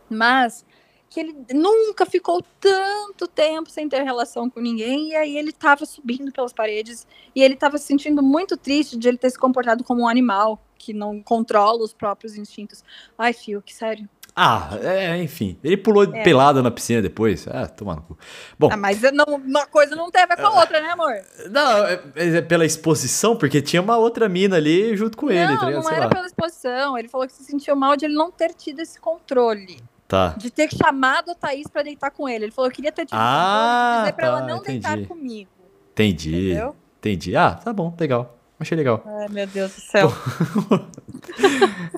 Mas 0.09 0.65
que 1.09 1.21
ele 1.21 1.37
nunca 1.55 2.05
ficou 2.05 2.43
tanto 2.61 3.29
tempo 3.29 3.71
sem 3.71 3.89
ter 3.89 4.03
relação 4.03 4.51
com 4.51 4.61
ninguém, 4.61 5.11
e 5.11 5.17
aí 5.17 5.37
ele 5.37 5.53
tava 5.53 5.87
subindo 5.87 6.33
pelas 6.33 6.53
paredes, 6.53 7.07
e 7.35 7.43
ele 7.43 7.57
tava 7.57 7.79
se 7.79 7.87
sentindo 7.87 8.23
muito 8.23 8.57
triste 8.57 8.97
de 8.97 9.09
ele 9.09 9.19
ter 9.19 9.31
se 9.31 9.39
comportado 9.39 9.85
como 9.85 10.03
um 10.03 10.09
animal, 10.09 10.61
que 10.79 10.93
não 10.93 11.23
controla 11.23 11.83
os 11.83 11.95
próprios 11.95 12.37
instintos. 12.37 12.85
Ai, 13.17 13.33
Fio, 13.33 13.63
que 13.63 13.75
sério. 13.75 14.09
Ah, 14.39 14.69
é, 14.83 15.17
enfim. 15.23 15.59
Ele 15.65 15.79
pulou 15.79 16.05
É. 16.05 16.23
pelado 16.23 16.63
na 16.63 16.71
piscina 16.71 17.01
depois. 17.01 17.49
Ah, 17.49 17.67
toma 17.67 17.95
no 17.97 18.03
cu. 18.03 18.19
Bom, 18.59 18.69
Ah, 18.71 18.77
mas 18.77 19.01
não, 19.13 19.25
uma 19.37 19.65
coisa 19.67 19.97
não 19.97 20.11
tem 20.11 20.23
a 20.23 20.27
ver 20.27 20.37
com 20.37 20.47
a 20.47 20.61
outra, 20.61 20.79
né, 20.81 20.91
amor? 20.91 21.15
não, 21.51 21.87
é, 21.87 22.01
é 22.15 22.43
pela 22.43 22.67
exposição, 22.67 23.35
porque 23.35 23.63
tinha 23.63 23.81
uma 23.81 23.97
outra 23.97 24.29
mina 24.29 24.57
ali 24.57 24.95
junto 24.95 25.17
com 25.17 25.31
ele, 25.31 25.47
não, 25.47 25.59
tá 25.59 25.67
ligado? 25.67 25.83
não 25.85 25.91
era 25.91 26.05
lá. 26.05 26.09
pela 26.11 26.27
exposição. 26.27 26.99
Ele 26.99 27.09
falou 27.09 27.27
que 27.27 27.33
se 27.33 27.45
sentiu 27.45 27.75
mal 27.75 27.97
de 27.97 28.05
ele 28.05 28.15
não 28.15 28.31
ter 28.31 28.53
tido 28.53 28.81
esse 28.81 29.01
controle. 29.01 29.83
Tá. 30.07 30.35
De 30.37 30.51
ter 30.51 30.69
chamado 30.71 31.31
a 31.31 31.35
Thaís 31.35 31.67
pra 31.67 31.83
deitar 31.83 32.11
com 32.11 32.29
ele. 32.29 32.45
Ele 32.45 32.53
falou, 32.53 32.71
eu 32.71 32.75
queria 32.75 32.93
ter 32.93 33.07
tido 33.07 33.17
Ah, 33.19 33.25
esse 33.25 33.43
controle 33.87 34.01
dizer 34.03 34.13
pra 34.13 34.27
ela 34.27 34.41
tá, 34.43 34.47
não 34.47 34.63
deitar 34.63 34.93
entendi. 34.93 35.09
comigo. 35.09 35.51
Entendi. 35.93 36.51
Entendeu? 36.51 36.77
Entendi. 36.99 37.37
Ah, 37.37 37.55
tá 37.55 37.73
bom, 37.73 37.93
legal. 37.99 38.37
Achei 38.59 38.77
legal. 38.77 39.03
Ai, 39.07 39.29
meu 39.29 39.47
Deus 39.47 39.73
do 39.75 39.81
céu. 39.81 40.13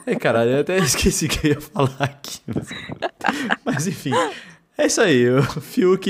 É, 0.07 0.15
caralho, 0.17 0.51
eu 0.53 0.61
até 0.61 0.79
esqueci 0.79 1.27
o 1.27 1.29
que 1.29 1.47
eu 1.49 1.53
ia 1.53 1.61
falar 1.61 1.95
aqui. 2.01 2.41
Mas, 2.47 2.69
mas, 3.65 3.87
enfim, 3.87 4.13
é 4.77 4.87
isso 4.87 5.01
aí. 5.01 5.29
O 5.31 5.43
Fiuk, 5.43 6.09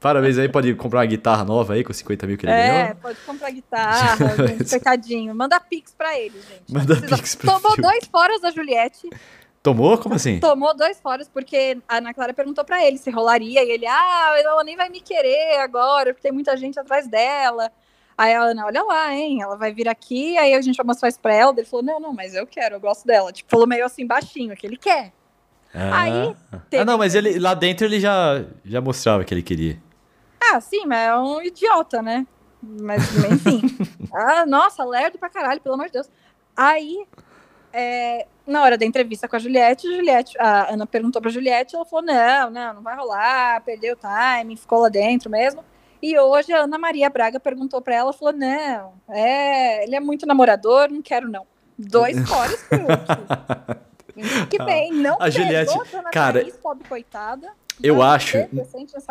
parabéns 0.00 0.38
aí, 0.38 0.48
pode 0.48 0.74
comprar 0.74 1.00
uma 1.00 1.06
guitarra 1.06 1.44
nova 1.44 1.74
aí 1.74 1.84
com 1.84 1.92
50 1.92 2.26
mil 2.26 2.38
que 2.38 2.46
ele 2.46 2.52
É, 2.52 2.82
ganhou. 2.82 2.96
pode 2.96 3.18
comprar 3.26 3.50
guitarra, 3.50 4.16
gente, 4.46 4.64
coitadinho. 4.70 5.34
Manda 5.34 5.60
pix 5.60 5.92
pra 5.96 6.18
ele, 6.18 6.34
gente. 6.40 6.72
Manda 6.72 6.96
precisa- 6.96 7.16
pix 7.16 7.34
pro 7.34 7.46
Tomou 7.46 7.70
Fiuk. 7.72 7.82
dois 7.82 8.04
foras 8.06 8.40
da 8.40 8.50
Juliette. 8.50 9.08
Tomou? 9.62 9.98
Como 9.98 10.14
assim? 10.14 10.40
Tomou 10.40 10.74
dois 10.74 10.98
foras 11.00 11.28
porque 11.28 11.78
a 11.86 11.96
Ana 11.98 12.14
Clara 12.14 12.32
perguntou 12.32 12.64
pra 12.64 12.84
ele 12.86 12.96
se 12.96 13.10
rolaria. 13.10 13.62
E 13.62 13.70
ele, 13.70 13.86
ah, 13.86 14.34
ela 14.38 14.64
nem 14.64 14.76
vai 14.76 14.88
me 14.88 15.00
querer 15.00 15.58
agora, 15.60 16.14
porque 16.14 16.22
tem 16.22 16.32
muita 16.32 16.56
gente 16.56 16.78
atrás 16.80 17.06
dela. 17.08 17.70
Aí 18.18 18.34
a 18.34 18.42
Ana, 18.42 18.66
olha 18.66 18.82
lá, 18.82 19.14
hein? 19.14 19.40
Ela 19.40 19.56
vai 19.56 19.72
vir 19.72 19.88
aqui, 19.88 20.36
aí 20.36 20.52
a 20.52 20.60
gente 20.60 20.76
vai 20.76 20.84
mostrar 20.84 21.08
isso 21.08 21.20
pra 21.20 21.32
ela. 21.32 21.52
Ele 21.56 21.64
falou, 21.64 21.84
não, 21.86 22.00
não, 22.00 22.12
mas 22.12 22.34
eu 22.34 22.44
quero, 22.46 22.74
eu 22.74 22.80
gosto 22.80 23.06
dela. 23.06 23.32
Tipo, 23.32 23.48
falou 23.48 23.64
meio 23.66 23.86
assim, 23.86 24.04
baixinho, 24.04 24.56
que 24.56 24.66
ele 24.66 24.76
quer. 24.76 25.12
Ah. 25.72 26.00
Aí, 26.02 26.36
Ah, 26.50 26.58
teve- 26.68 26.84
não, 26.84 26.98
mas 26.98 27.14
ele 27.14 27.38
lá 27.38 27.54
dentro 27.54 27.86
ele 27.86 28.00
já, 28.00 28.44
já 28.64 28.80
mostrava 28.80 29.22
que 29.22 29.32
ele 29.32 29.42
queria. 29.42 29.80
Ah, 30.40 30.60
sim, 30.60 30.84
mas 30.84 30.98
é 30.98 31.16
um 31.16 31.40
idiota, 31.42 32.02
né? 32.02 32.26
Mas, 32.60 33.02
enfim. 33.24 33.60
ah, 34.12 34.44
nossa, 34.46 34.84
lerdo 34.84 35.16
pra 35.16 35.28
caralho, 35.30 35.60
pelo 35.60 35.76
amor 35.76 35.86
de 35.86 35.92
Deus. 35.92 36.10
Aí, 36.56 37.06
é, 37.72 38.26
na 38.44 38.62
hora 38.62 38.76
da 38.76 38.84
entrevista 38.84 39.28
com 39.28 39.36
a 39.36 39.38
Juliette, 39.38 39.86
a 39.86 39.90
Juliette, 39.96 40.36
a 40.40 40.72
Ana 40.72 40.86
perguntou 40.86 41.22
pra 41.22 41.30
Juliette, 41.30 41.76
ela 41.76 41.84
falou, 41.84 42.04
não, 42.04 42.50
não, 42.50 42.74
não 42.74 42.82
vai 42.82 42.96
rolar, 42.96 43.60
perdeu 43.60 43.94
o 43.94 43.96
timing, 43.96 44.56
ficou 44.56 44.80
lá 44.80 44.88
dentro 44.88 45.30
mesmo. 45.30 45.62
E 46.02 46.18
hoje 46.18 46.52
a 46.52 46.60
Ana 46.64 46.78
Maria 46.78 47.10
Braga 47.10 47.40
perguntou 47.40 47.80
pra 47.82 47.94
ela, 47.96 48.12
falou, 48.12 48.32
não, 48.34 48.92
é, 49.08 49.84
ele 49.84 49.96
é 49.96 50.00
muito 50.00 50.26
namorador, 50.26 50.88
não 50.90 51.02
quero 51.02 51.28
não. 51.28 51.44
Dois 51.78 52.16
foras, 52.28 52.60
Fiuk. 52.62 54.48
Que 54.50 54.58
bem, 54.64 54.92
não 54.92 55.16
A 55.20 55.30
Juliette, 55.30 55.72
a 55.78 56.02
cara, 56.10 56.40
Thaís, 56.40 56.56
pobre 56.56 56.88
coitada. 56.88 57.48
eu 57.82 58.02
acho- 58.02 58.36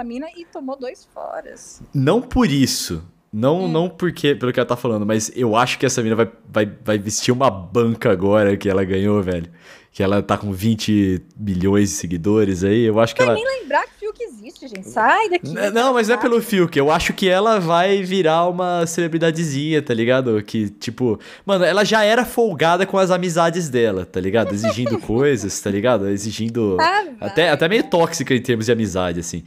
mina 0.04 0.28
e 0.36 0.46
tomou 0.46 0.76
dois 0.78 1.06
foras. 1.14 1.82
Não 1.94 2.22
por 2.22 2.50
isso, 2.50 3.04
Não, 3.32 3.64
Hum. 3.66 3.68
não 3.68 3.90
porque, 3.90 4.34
pelo 4.36 4.54
que 4.54 4.60
ela 4.60 4.68
tá 4.68 4.78
falando, 4.78 5.06
mas 5.06 5.30
eu 5.36 5.56
acho 5.56 5.78
que 5.78 5.86
essa 5.86 6.02
mina 6.02 6.16
vai, 6.16 6.32
vai, 6.50 6.66
vai 6.66 6.98
vestir 6.98 7.32
uma 7.34 7.52
banca 7.52 8.10
agora 8.10 8.56
que 8.56 8.70
ela 8.70 8.84
ganhou, 8.86 9.22
velho. 9.22 9.52
Que 9.98 10.04
ela 10.04 10.22
tá 10.22 10.38
com 10.38 10.52
20 10.52 11.24
milhões 11.36 11.90
de 11.90 11.96
seguidores 11.96 12.64
aí. 12.64 12.84
Eu 12.84 13.00
acho 13.00 13.16
que 13.16 13.22
ela. 13.24 13.34
Nem 13.34 13.44
lembrar 13.44 13.82
que 13.88 13.94
Fiuk 14.00 14.22
existe, 14.22 14.68
gente. 14.68 14.88
Sai 14.88 15.28
daqui. 15.28 15.50
N- 15.50 15.72
Não, 15.72 15.96
mas 15.96 16.08
não 16.08 16.14
é 16.14 16.18
pelo 16.20 16.40
Fiuk. 16.40 16.78
Eu 16.78 16.92
acho 16.92 17.14
que 17.14 17.28
ela 17.28 17.60
vai 17.60 18.04
virar 18.04 18.48
uma 18.48 18.86
celebridadezinha, 18.86 19.82
tá 19.82 19.96
ligado? 19.96 20.40
Que, 20.44 20.70
tipo. 20.70 21.20
Mano, 21.44 21.66
ela 21.66 21.84
já 21.84 22.04
era 22.04 22.24
folgada 22.26 22.86
com 22.86 22.96
as 23.00 23.10
amizades 23.10 23.70
dela, 23.70 24.06
tá 24.06 24.20
ligado? 24.20 24.54
Exigindo 24.54 25.00
coisas, 25.02 25.60
tá 25.60 25.72
ligado? 25.72 26.08
Exigindo. 26.08 26.78
Ah. 26.80 27.04
Até, 27.20 27.50
até 27.50 27.68
meio 27.68 27.84
tóxica 27.90 28.36
em 28.36 28.42
termos 28.42 28.68
de 28.68 28.72
amizade, 28.72 29.20
assim. 29.22 29.44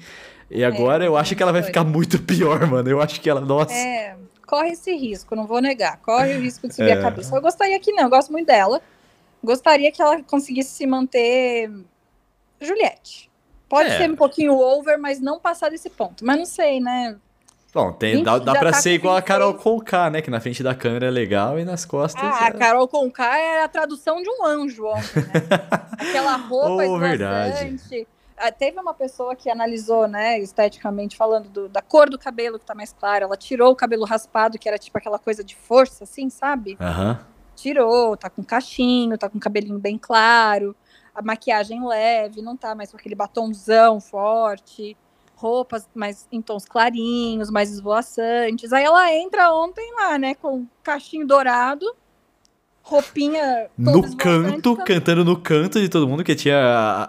E 0.50 0.64
agora 0.64 1.04
eu 1.04 1.16
acho 1.16 1.36
que 1.36 1.42
ela 1.44 1.52
vai 1.52 1.62
ficar 1.62 1.84
muito 1.84 2.18
pior, 2.20 2.66
mano. 2.66 2.90
Eu 2.90 3.00
acho 3.00 3.20
que 3.20 3.30
ela. 3.30 3.40
Nossa. 3.40 3.72
É, 3.72 4.16
corre 4.48 4.70
esse 4.70 4.92
risco, 4.96 5.36
não 5.36 5.46
vou 5.46 5.62
negar. 5.62 5.98
Corre 5.98 6.36
o 6.36 6.40
risco 6.40 6.66
de 6.66 6.74
subir 6.74 6.88
É. 6.90 6.94
a 6.94 7.00
cabeça. 7.02 7.36
Eu 7.36 7.40
gostaria 7.40 7.78
que 7.78 7.92
não, 7.92 8.02
eu 8.02 8.10
gosto 8.10 8.32
muito 8.32 8.48
dela. 8.48 8.80
Gostaria 9.42 9.90
que 9.90 10.00
ela 10.02 10.22
conseguisse 10.22 10.70
se 10.70 10.86
manter 10.86 11.70
Juliette. 12.60 13.30
Pode 13.68 13.88
É. 13.90 13.98
ser 13.98 14.10
um 14.10 14.16
pouquinho 14.16 14.52
over, 14.58 14.98
mas 14.98 15.20
não 15.20 15.38
passar 15.40 15.70
desse 15.70 15.88
ponto. 15.88 16.24
Mas 16.24 16.38
não 16.38 16.44
sei, 16.46 16.80
né? 16.80 17.16
Bom, 17.72 17.92
tem, 17.92 18.22
dá, 18.24 18.36
dá 18.38 18.52
pra 18.56 18.72
tá 18.72 18.78
ser 18.80 18.94
igual 18.94 19.14
a 19.14 19.20
26. 19.20 19.28
Carol 19.28 19.54
Conká, 19.54 20.10
né? 20.10 20.20
Que 20.20 20.28
na 20.30 20.40
frente 20.40 20.60
da 20.60 20.74
câmera 20.74 21.06
é 21.06 21.10
legal 21.10 21.56
e 21.58 21.64
nas 21.64 21.84
costas. 21.84 22.20
Ah, 22.22 22.46
a 22.46 22.48
é... 22.48 22.52
Carol 22.52 22.88
Conká 22.88 23.38
é 23.38 23.62
a 23.62 23.68
tradução 23.68 24.20
de 24.20 24.28
um 24.28 24.44
anjo 24.44 24.84
ontem, 24.86 25.20
né? 25.22 25.32
Aquela 25.96 26.36
roupa 26.36 26.82
Oh, 26.84 26.98
verdade. 26.98 27.78
Ah, 28.36 28.50
Teve 28.50 28.80
uma 28.80 28.92
pessoa 28.94 29.36
que 29.36 29.48
analisou, 29.48 30.08
né, 30.08 30.38
esteticamente, 30.40 31.14
falando 31.16 31.48
do- 31.48 31.68
da 31.68 31.80
cor 31.82 32.08
do 32.10 32.18
cabelo 32.18 32.58
que 32.58 32.64
tá 32.64 32.74
mais 32.74 32.92
clara. 32.92 33.24
Ela 33.26 33.36
tirou 33.36 33.70
o 33.70 33.76
cabelo 33.76 34.04
raspado, 34.04 34.58
que 34.58 34.66
era 34.68 34.78
tipo 34.78 34.96
aquela 34.98 35.18
coisa 35.18 35.44
de 35.44 35.54
força, 35.54 36.02
assim, 36.04 36.28
sabe? 36.28 36.76
Aham. 36.80 37.20
Tirou, 37.60 38.16
tá 38.16 38.28
com 38.30 38.42
cachinho, 38.42 39.16
tá 39.18 39.28
com 39.28 39.38
cabelinho 39.38 39.78
bem 39.78 39.98
claro, 39.98 40.74
a 41.14 41.20
maquiagem 41.22 41.86
leve, 41.86 42.40
não 42.42 42.56
tá 42.56 42.74
mais 42.74 42.90
com 42.90 42.96
aquele 42.96 43.14
batomzão 43.14 44.00
forte, 44.00 44.96
roupas 45.36 45.88
mais 45.94 46.26
em 46.30 46.40
tons 46.42 46.64
clarinhos, 46.64 47.50
mais 47.50 47.70
esvoaçantes. 47.70 48.72
Aí 48.72 48.84
ela 48.84 49.12
entra 49.14 49.52
ontem 49.54 49.92
lá, 49.94 50.18
né, 50.18 50.34
com 50.34 50.66
cachinho 50.82 51.26
dourado, 51.26 51.86
roupinha 52.82 53.68
No 53.76 54.02
canto, 54.16 54.76
can- 54.76 54.84
cantando 54.84 55.24
no 55.24 55.36
canto 55.38 55.80
de 55.80 55.88
todo 55.88 56.08
mundo, 56.08 56.24
que 56.24 56.34
tinha 56.34 56.58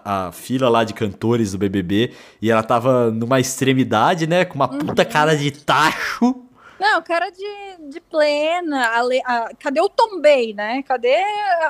a, 0.04 0.28
a 0.28 0.32
fila 0.32 0.70
lá 0.70 0.84
de 0.84 0.94
cantores 0.94 1.52
do 1.54 1.58
BBB, 1.58 2.14
e 2.42 2.52
ela 2.52 2.62
tava 2.64 3.10
numa 3.10 3.40
extremidade, 3.40 4.28
né, 4.28 4.46
com 4.46 4.56
uma 4.56 4.68
puta 4.68 5.04
Uhum. 5.04 5.10
cara 5.10 5.36
de 5.36 5.52
tacho. 5.52 6.36
Não, 6.82 7.02
cara 7.04 7.30
de, 7.30 7.90
de 7.90 8.02
plena. 8.02 8.88
a 8.98 9.02
le- 9.04 9.22
a- 9.24 9.52
cadê 9.60 9.80
o 9.80 9.88
Tombei, 9.88 10.54
né? 10.54 10.82
Cadê 10.84 11.16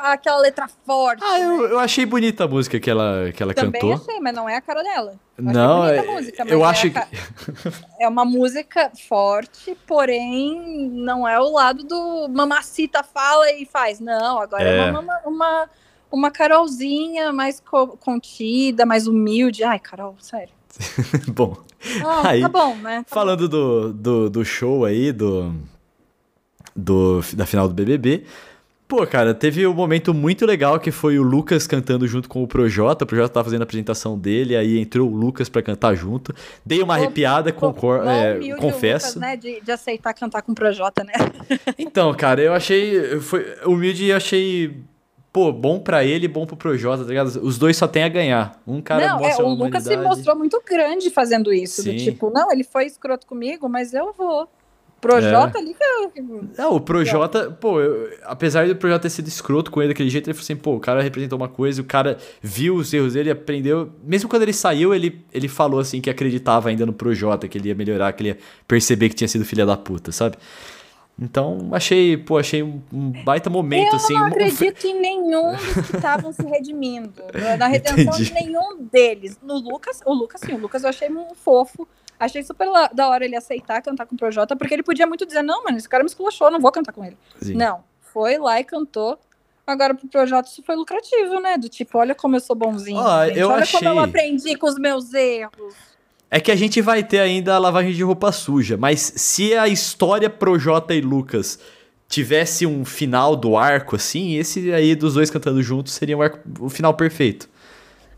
aquela 0.04 0.38
letra 0.38 0.68
forte? 0.86 1.22
Ah, 1.24 1.38
né? 1.38 1.46
eu, 1.46 1.66
eu 1.72 1.80
achei 1.80 2.06
bonita 2.06 2.46
a 2.46 2.48
música 2.48 2.80
que 2.80 2.90
ela, 2.90 3.32
que 3.36 3.44
ela 3.44 3.54
Também 3.54 3.82
cantou. 3.82 3.94
achei, 3.94 4.20
mas 4.22 4.34
não 4.34 4.48
é 4.48 4.56
a 4.56 4.62
cara 4.62 4.82
dela. 4.82 5.20
Eu 5.38 5.44
Não, 5.44 5.86
é- 5.86 6.00
a 6.00 6.04
música, 6.04 6.44
mas 6.46 6.54
eu 6.54 6.64
é 6.64 6.68
acho 6.70 6.90
que. 6.92 7.00
É 8.00 8.08
uma 8.08 8.24
música 8.24 8.90
forte, 9.10 9.78
porém 9.86 10.90
não 10.94 11.28
é 11.28 11.40
o 11.40 11.52
lado 11.52 11.84
do 11.84 12.28
mamacita 12.30 13.04
fala 13.04 13.52
e 13.52 13.66
faz. 13.66 14.00
Não, 14.00 14.40
agora 14.40 14.64
é, 14.64 14.78
É. 14.88 14.92
uma, 14.92 15.20
uma, 15.26 15.70
uma 16.12 16.32
Carolzinha 16.32 17.34
mais 17.34 17.60
co- 17.60 17.98
contida, 17.98 18.86
mais 18.86 19.08
humilde. 19.08 19.64
Ai, 19.64 19.78
Carol, 19.80 20.16
sério. 20.20 20.54
Bom, 21.34 21.58
Ah, 22.06 22.30
Aí, 22.30 22.42
tá 22.42 22.50
bom, 22.50 22.76
né? 22.76 23.04
Tá 23.08 23.16
falando 23.16 23.48
do, 23.48 23.94
do, 23.94 24.30
do 24.30 24.46
show 24.46 24.86
aí, 24.86 25.12
do, 25.12 25.54
do. 26.76 27.22
da 27.34 27.46
final 27.46 27.68
do 27.68 27.74
BBB. 27.74 28.24
Pô, 28.88 29.08
cara, 29.08 29.34
teve 29.34 29.66
um 29.66 29.74
momento 29.74 30.14
muito 30.14 30.46
legal 30.46 30.78
que 30.78 30.92
foi 30.92 31.18
o 31.18 31.24
Lucas 31.24 31.66
cantando 31.66 32.06
junto 32.06 32.28
com 32.28 32.44
o 32.44 32.48
Projota. 32.48 33.06
O 33.06 33.08
Projota 33.08 33.36
tava 33.36 33.46
fazendo 33.46 33.62
a 33.62 33.64
apresentação 33.64 34.20
dele, 34.20 34.54
aí 34.54 34.78
entrou 34.78 35.10
o 35.10 35.16
Lucas 35.16 35.48
pra 35.48 35.62
cantar 35.62 35.96
junto. 35.96 36.36
Dei 36.66 36.84
uma 36.84 36.96
arrepiada, 36.96 37.54
concor 37.54 38.06
é, 38.06 38.38
confesso. 38.58 39.16
Lucas, 39.18 39.22
né, 39.22 39.38
de, 39.38 39.62
de 39.62 39.72
aceitar 39.72 40.14
cantar 40.14 40.42
com 40.42 40.52
o 40.52 40.56
Projota, 40.56 41.06
né? 41.06 41.14
Então, 41.80 42.14
cara, 42.14 42.42
eu 42.42 42.54
achei. 42.54 43.18
Foi 43.22 43.56
humilde 43.66 44.08
e 44.08 44.12
achei. 44.12 44.76
Pô, 45.34 45.52
bom 45.52 45.80
pra 45.80 46.04
ele 46.04 46.26
e 46.26 46.28
bom 46.28 46.46
pro 46.46 46.58
Projota, 46.58 47.04
tá 47.04 47.10
ligado? 47.10 47.28
Os 47.42 47.58
dois 47.58 47.78
só 47.78 47.88
tem 47.88 48.04
a 48.04 48.10
ganhar. 48.10 48.62
Um 48.68 48.82
cara 48.82 49.08
não, 49.08 49.18
é, 49.20 49.22
mostra 49.22 49.46
o 49.46 49.48
a 49.50 49.54
Lucas 49.54 49.84
se 49.84 49.96
mostrou 49.96 50.36
muito 50.36 50.62
grande 50.70 51.10
fazendo 51.10 51.54
isso. 51.54 51.82
Sim. 51.84 51.92
Do 51.96 51.98
tipo, 52.04 52.30
não, 52.30 52.52
ele 52.52 52.64
foi 52.66 52.86
escroto 52.86 53.26
comigo, 53.26 53.70
mas 53.70 53.94
eu 53.94 54.12
vou. 54.12 54.50
Projota 55.00 55.58
É. 55.58 55.62
ali 55.62 55.74
que 55.74 55.84
eu. 56.22 56.44
Não, 56.58 56.76
o 56.76 56.80
Projota, 56.82 57.50
pô, 57.50 57.80
eu- 57.82 58.10
apesar 58.24 58.68
do 58.68 58.76
Projota 58.76 59.04
ter 59.04 59.10
sido 59.10 59.28
escroto 59.28 59.72
com 59.72 59.82
ele 59.82 59.88
daquele 59.94 60.10
jeito, 60.12 60.28
ele 60.28 60.34
falou 60.36 60.44
assim, 60.44 60.56
pô, 60.56 60.76
o 60.76 60.80
cara 60.80 61.02
representou 61.02 61.40
uma 61.40 61.48
coisa, 61.50 61.82
o 61.82 61.86
cara 61.86 62.18
viu 62.40 62.76
os 62.76 62.94
erros 62.94 63.14
dele, 63.14 63.32
aprendeu. 63.32 63.90
Mesmo 64.04 64.30
quando 64.30 64.44
ele 64.44 64.54
saiu, 64.54 64.94
ele, 64.94 65.26
ele 65.34 65.48
falou 65.48 65.80
assim 65.80 66.00
que 66.02 66.10
acreditava 66.10 66.70
ainda 66.70 66.86
no 66.86 66.94
Projota, 66.94 67.48
que 67.48 67.58
ele 67.58 67.70
ia 67.70 67.74
melhorar, 67.76 68.14
que 68.14 68.22
ele 68.22 68.30
ia 68.30 68.38
perceber 68.68 69.10
que 69.10 69.16
tinha 69.16 69.28
sido 69.28 69.44
filha 69.44 69.66
da 69.66 69.76
puta, 69.76 70.12
sabe? 70.12 70.38
Então, 71.22 71.70
achei, 71.72 72.18
pô, 72.18 72.40
achei 72.40 72.64
um, 72.64 72.82
baita 73.24 73.48
momento, 73.48 73.92
Eu 73.92 73.96
assim. 73.98 74.14
não 74.16 74.24
um- 74.24 74.26
acredito 74.26 74.86
em 74.88 75.00
nenhum 75.00 75.52
dos 75.56 75.74
que 75.88 75.96
estavam 75.98 76.34
se 76.34 76.42
redimindo. 76.42 77.14
Na 77.60 77.68
redenção 77.70 78.02
Entendi. 78.16 78.26
de 78.26 78.34
nenhum 78.34 78.78
deles. 78.92 79.38
No 79.44 79.54
Lucas, 79.60 80.02
o 80.04 80.14
Lucas, 80.14 80.42
sim, 80.42 80.54
o 80.54 80.58
Lucas 80.58 80.82
eu 80.84 80.90
achei 80.90 81.10
um 81.12 81.36
fofo. 81.36 81.88
Achei 82.20 82.44
super 82.44 82.68
da 82.94 83.08
hora 83.10 83.24
ele 83.26 83.36
aceitar 83.36 83.82
cantar 83.82 84.06
com 84.08 84.16
o 84.16 84.18
Projota, 84.18 84.56
porque 84.56 84.74
ele 84.74 84.84
podia 84.84 85.06
muito 85.08 85.26
dizer, 85.26 85.42
não, 85.44 85.64
mano, 85.64 85.78
esse 85.78 85.88
cara 85.90 86.04
me 86.04 86.08
esculachou, 86.10 86.50
não 86.52 86.60
vou 86.60 86.72
cantar 86.72 86.92
com 86.92 87.04
ele. 87.06 87.18
Sim. 87.40 87.54
Não, 87.54 87.84
foi 88.00 88.38
lá 88.38 88.60
e 88.60 88.64
cantou. 88.64 89.18
Agora 89.66 89.94
pro 89.94 90.08
Projota 90.08 90.50
isso 90.50 90.62
foi 90.64 90.76
lucrativo, 90.76 91.40
né? 91.40 91.58
Do 91.58 91.70
tipo, 91.70 91.98
olha 92.00 92.14
como 92.16 92.36
eu 92.36 92.40
sou 92.40 92.56
bonzinho. 92.56 92.98
Gente. 93.26 93.40
eu 93.40 93.48
olha 93.50 93.66
como 93.68 93.86
eu 93.86 93.92
achei- 93.92 94.04
aprendi 94.10 94.56
com 94.56 94.68
os 94.68 94.78
meus 94.78 95.14
erros. 95.14 95.76
É 96.34 96.40
que 96.40 96.50
a 96.52 96.56
gente 96.56 96.82
vai 96.82 97.04
ter 97.04 97.20
ainda 97.20 97.56
a 97.56 97.60
lavagem 97.60 97.92
de 97.92 98.02
roupa 98.04 98.32
suja, 98.32 98.78
mas 98.78 99.12
se 99.18 99.54
a 99.54 99.68
história 99.68 100.30
Projota 100.30 100.94
e 100.96 101.02
Lucas 101.02 101.60
tivesse 102.08 102.66
um 102.66 102.86
final 102.86 103.36
do 103.36 103.58
arco, 103.58 103.98
assim, 103.98 104.36
esse 104.36 104.72
aí 104.74 104.96
dos 104.96 105.14
dois 105.16 105.30
cantando 105.30 105.62
juntos 105.62 105.92
seria 105.94 106.18
o, 106.18 106.22
arco- 106.22 106.40
o 106.60 106.70
final 106.70 106.94
perfeito. 106.94 107.50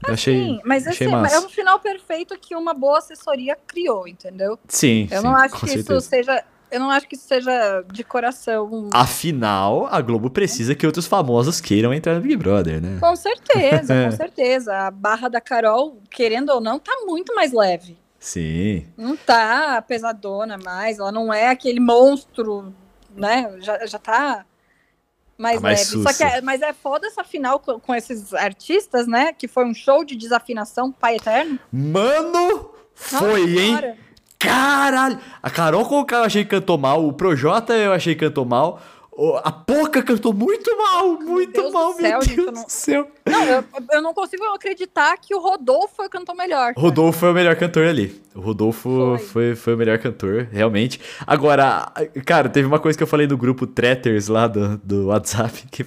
Eu 0.07 0.14
achei, 0.14 0.36
Sim, 0.36 0.59
mas 0.66 0.86
achei 0.86 1.07
esse 1.07 1.16
é 1.16 1.18
massa. 1.18 1.39
um 1.45 1.49
final 1.49 1.80
perfeito 1.80 2.38
que 2.39 2.55
uma 2.55 2.74
boa 2.74 2.97
assessoria 2.99 3.57
criou, 3.66 4.07
entendeu? 4.07 4.59
Sim, 4.68 5.07
Eu 5.09 5.22
sim, 5.22 5.28
não 5.28 5.36
acho 5.36 5.55
que 5.55 5.68
certeza. 5.68 5.93
isso 5.97 6.01
seja. 6.09 6.43
Eu 6.70 6.80
não 6.80 6.89
acho 6.89 7.07
que 7.07 7.16
isso 7.16 7.28
seja 7.28 7.84
de 7.93 8.03
coração. 8.03 8.89
Afinal, 8.91 9.88
a 9.91 10.01
Globo 10.01 10.30
precisa 10.30 10.74
que 10.76 10.86
outros 10.86 11.05
famosos 11.07 11.61
queiram 11.61 11.93
entrar 11.93 12.16
no 12.16 12.22
Big 12.22 12.36
Brother, 12.36 12.82
né? 12.82 12.97
Com 12.99 13.16
certeza, 13.16 13.93
É. 13.93 14.05
com 14.09 14.11
certeza. 14.18 14.76
A 14.76 14.91
barra 14.91 15.30
da 15.30 15.39
Carol, 15.39 15.99
querendo 16.11 16.49
ou 16.49 16.59
não, 16.59 16.80
tá 16.80 16.91
muito 17.05 17.34
mais 17.36 17.53
leve. 17.53 17.95
Sim. 18.24 18.88
Não 18.97 19.17
tá 19.17 19.82
pesadona 19.86 20.57
mais. 20.57 20.97
Ela 20.97 21.11
não 21.11 21.34
é 21.34 21.49
aquele 21.49 21.82
monstro, 21.82 22.74
né? 23.13 23.53
Já, 23.59 23.86
já 23.86 23.99
tá 23.99 24.45
mais 25.38 25.57
Tá 25.57 25.61
mais 25.61 25.91
leve. 25.91 26.03
Só 26.03 26.13
que 26.17 26.24
é, 26.24 26.39
mas 26.41 26.61
é 26.61 26.71
foda 26.71 27.05
essa 27.05 27.21
final 27.26 27.59
com, 27.59 27.78
com 27.82 27.93
esses 27.93 28.34
artistas, 28.34 29.07
né? 29.07 29.34
Que 29.34 29.45
foi 29.45 29.65
um 29.65 29.74
show 29.74 30.05
de 30.05 30.15
desafinação, 30.15 30.89
Pai 30.89 31.17
Eterno. 31.17 31.59
Mano, 31.69 32.69
foi, 32.95 33.41
Nossa 33.41 33.49
hein? 33.49 33.57
Senhora. 33.57 33.97
Caralho! 34.39 35.19
A 35.41 35.49
Carol 35.49 35.86
Conká 35.86 36.17
eu 36.17 36.24
achei 36.24 36.43
que 36.45 36.49
cantou 36.51 36.78
mal, 36.78 37.05
o 37.05 37.11
Projota 37.11 37.74
eu 37.74 37.91
achei 37.91 38.13
que 38.15 38.26
cantou 38.26 38.45
mal, 38.45 38.82
o- 39.02 39.02
a 39.43 39.51
Poca 39.51 40.01
cantou 40.01 40.34
muito 40.34 40.76
mal, 40.78 41.20
muito 41.20 41.61
do 41.61 41.72
mal, 41.72 41.95
meu 41.95 42.20
Deus 42.20 42.38
eu 42.38 42.45
não- 42.51 42.64
do 42.64 42.70
céu. 42.70 43.07
Não, 43.26 43.43
eu, 43.45 43.64
eu 43.91 44.01
não 44.01 44.14
consigo 44.14 44.43
acreditar 44.45 45.16
que 45.18 45.34
o 45.36 45.39
Rodolfo 45.39 46.07
cantou 46.09 46.36
melhor. 46.36 46.74
Rodolfo 46.76 47.20
foi 47.20 47.32
o 47.32 47.34
melhor 47.34 47.55
cantor 47.55 47.86
ali. 47.86 48.22
O 48.36 48.41
Rodolfo 48.41 48.89
Foi. 48.89 49.18
foi, 49.20 49.55
foi, 49.55 49.74
o 49.76 49.78
melhor 49.78 49.99
cantor, 49.99 50.47
realmente. 50.51 50.99
Agora, 51.28 51.91
cara, 52.26 52.49
teve 52.49 52.68
uma 52.68 52.80
coisa 52.80 52.97
que 52.97 53.03
eu 53.03 53.07
falei 53.07 53.28
no 53.28 53.38
grupo 53.38 53.68
Tretters 53.68 54.28
lá 54.28 54.47
do, 54.47 54.78
do 54.80 55.05
WhatsApp. 55.07 55.66
Que, 55.72 55.86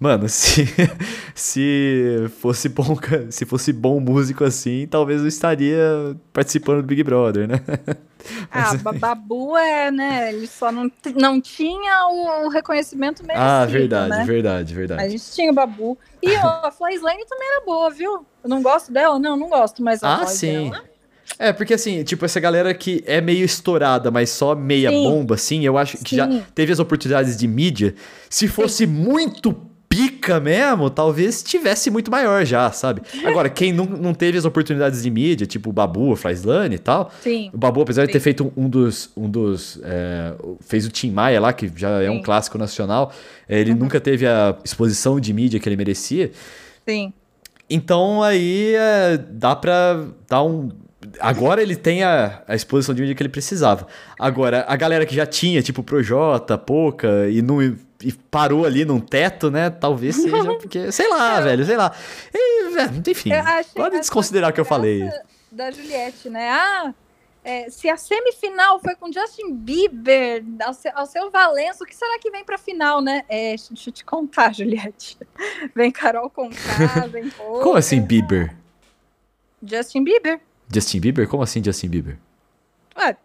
mano, 0.00 0.28
se, 0.28 0.66
se, 1.34 2.26
fosse 2.40 2.68
bom, 2.68 2.96
se 3.30 3.44
fosse 3.44 3.72
bom 3.72 4.00
músico 4.00 4.44
assim, 4.44 4.86
talvez 4.90 5.20
eu 5.20 5.28
estaria 5.28 6.16
participando 6.32 6.78
do 6.82 6.86
Big 6.86 7.02
Brother, 7.02 7.46
né? 7.46 7.60
Ah, 8.50 8.74
Ba- 8.76 8.92
Babu 8.92 9.56
é, 9.56 9.90
né? 9.90 10.30
Ele 10.30 10.46
só 10.46 10.72
não, 10.72 10.90
não 11.16 11.40
tinha 11.40 12.08
o 12.08 12.48
reconhecimento 12.48 13.22
merecido. 13.24 13.48
ah, 13.48 13.66
verdade, 13.66 14.18
né? 14.18 14.24
verdade, 14.24 14.72
A 14.72 14.76
verdade. 14.76 15.10
gente 15.12 15.30
tinha 15.32 15.50
o 15.50 15.54
Babu. 15.54 15.98
E 16.22 16.28
ó, 16.38 16.66
a 16.66 16.70
Fly 16.70 16.94
Slane 16.94 17.24
também 17.26 17.48
era 17.48 17.64
boa, 17.64 17.90
viu? 17.90 18.26
Eu 18.42 18.48
não 18.48 18.62
gosto 18.62 18.92
dela? 18.92 19.18
Não, 19.18 19.36
não 19.36 19.48
gosto, 19.48 19.82
mas 19.82 20.02
a 20.02 20.14
Ah, 20.14 20.26
sim. 20.26 20.70
dela. 20.70 20.84
É, 21.38 21.52
porque 21.52 21.74
assim, 21.74 22.04
tipo, 22.04 22.24
essa 22.24 22.38
galera 22.38 22.72
que 22.74 23.02
é 23.06 23.20
meio 23.20 23.44
estourada, 23.44 24.10
mas 24.10 24.30
só 24.30 24.54
meia 24.54 24.90
Sim. 24.90 25.02
bomba, 25.02 25.34
assim, 25.34 25.64
eu 25.64 25.76
acho 25.76 25.98
que 25.98 26.14
já 26.14 26.28
Sim. 26.30 26.44
teve 26.54 26.72
as 26.72 26.78
oportunidades 26.78 27.36
de 27.36 27.48
mídia. 27.48 27.94
Se 28.30 28.46
fosse 28.46 28.86
muito 28.86 29.52
pica 29.94 30.40
mesmo, 30.40 30.90
talvez 30.90 31.42
tivesse 31.42 31.90
muito 31.90 32.10
maior 32.10 32.44
já, 32.44 32.70
sabe? 32.72 33.02
Agora, 33.24 33.48
quem 33.48 33.72
não, 33.72 33.84
não 33.84 34.12
teve 34.12 34.36
as 34.36 34.44
oportunidades 34.44 35.02
de 35.02 35.10
mídia, 35.10 35.46
tipo 35.46 35.70
o 35.70 35.72
Babu, 35.72 36.10
o 36.10 36.16
Flyslane 36.16 36.74
e 36.74 36.78
tal. 36.78 37.12
Sim. 37.22 37.50
O 37.52 37.58
Babu, 37.58 37.82
apesar 37.82 38.02
de 38.02 38.08
Sim. 38.08 38.12
ter 38.14 38.20
feito 38.20 38.52
um 38.56 38.68
dos. 38.68 39.10
Um 39.16 39.30
dos 39.30 39.78
é, 39.84 40.34
fez 40.60 40.84
o 40.86 40.90
Tim 40.90 41.10
Maia 41.10 41.40
lá, 41.40 41.52
que 41.52 41.70
já 41.76 42.02
é 42.02 42.08
um 42.08 42.14
Sim. 42.14 42.16
Uhum. 42.18 42.22
clássico 42.22 42.58
nacional. 42.58 43.12
é, 43.48 43.60
ele 43.60 43.74
nunca 43.74 44.00
teve 44.00 44.26
a 44.26 44.56
exposição 44.64 45.20
de 45.20 45.32
mídia 45.32 45.60
que 45.60 45.68
ele 45.68 45.76
merecia. 45.76 46.32
Sim. 46.86 47.12
Então 47.68 48.22
aí 48.22 48.74
é, 48.74 49.16
dá 49.16 49.54
pra 49.56 50.04
dar 50.28 50.42
um. 50.42 50.68
Agora 51.20 51.62
ele 51.62 51.76
tem 51.76 52.02
a, 52.02 52.42
a 52.46 52.54
exposição 52.54 52.94
de 52.94 53.00
mídia 53.00 53.14
que 53.14 53.22
ele 53.22 53.28
precisava. 53.28 53.86
Agora, 54.18 54.64
a 54.68 54.76
galera 54.76 55.04
que 55.06 55.14
já 55.14 55.26
tinha, 55.26 55.62
tipo 55.62 55.82
Projota, 55.82 56.56
Pouca, 56.56 57.28
e, 57.28 57.42
não, 57.42 57.62
e 57.62 58.12
parou 58.30 58.64
ali 58.64 58.84
num 58.84 59.00
teto, 59.00 59.50
né? 59.50 59.70
Talvez 59.70 60.16
seja 60.16 60.44
porque. 60.44 60.92
Sei 60.92 61.08
lá, 61.08 61.40
velho, 61.40 61.64
sei 61.64 61.76
lá. 61.76 61.92
E, 62.32 62.78
é, 62.78 63.10
enfim, 63.10 63.30
pode 63.74 63.98
desconsiderar 63.98 64.50
o 64.50 64.52
que 64.52 64.60
eu 64.60 64.64
falei. 64.64 65.08
Da 65.50 65.70
Juliette, 65.70 66.28
né? 66.28 66.50
Ah, 66.50 66.94
é, 67.44 67.68
se 67.68 67.90
a 67.90 67.96
semifinal 67.96 68.80
foi 68.80 68.94
com 68.96 69.12
Justin 69.12 69.54
Bieber, 69.54 70.42
ao 70.64 70.72
seu, 70.72 70.92
ao 70.94 71.06
seu 71.06 71.30
Valença, 71.30 71.84
o 71.84 71.86
que 71.86 71.94
será 71.94 72.18
que 72.18 72.30
vem 72.30 72.42
pra 72.42 72.56
final, 72.56 73.02
né? 73.02 73.22
É, 73.28 73.54
deixa 73.54 73.90
eu 73.90 73.92
te 73.92 74.04
contar, 74.04 74.54
Juliette. 74.54 75.18
Vem 75.76 75.90
Carol 75.90 76.30
Conká, 76.30 77.06
vem. 77.10 77.28
Como 77.30 77.76
assim, 77.76 78.00
Bieber? 78.00 78.56
Justin 79.62 80.04
Bieber. 80.04 80.40
Justin 80.72 81.00
Bieber? 81.00 81.28
Como 81.28 81.42
assim, 81.42 81.62
Justin 81.62 81.88
Bieber? 81.88 82.18
Ué, 82.96 83.16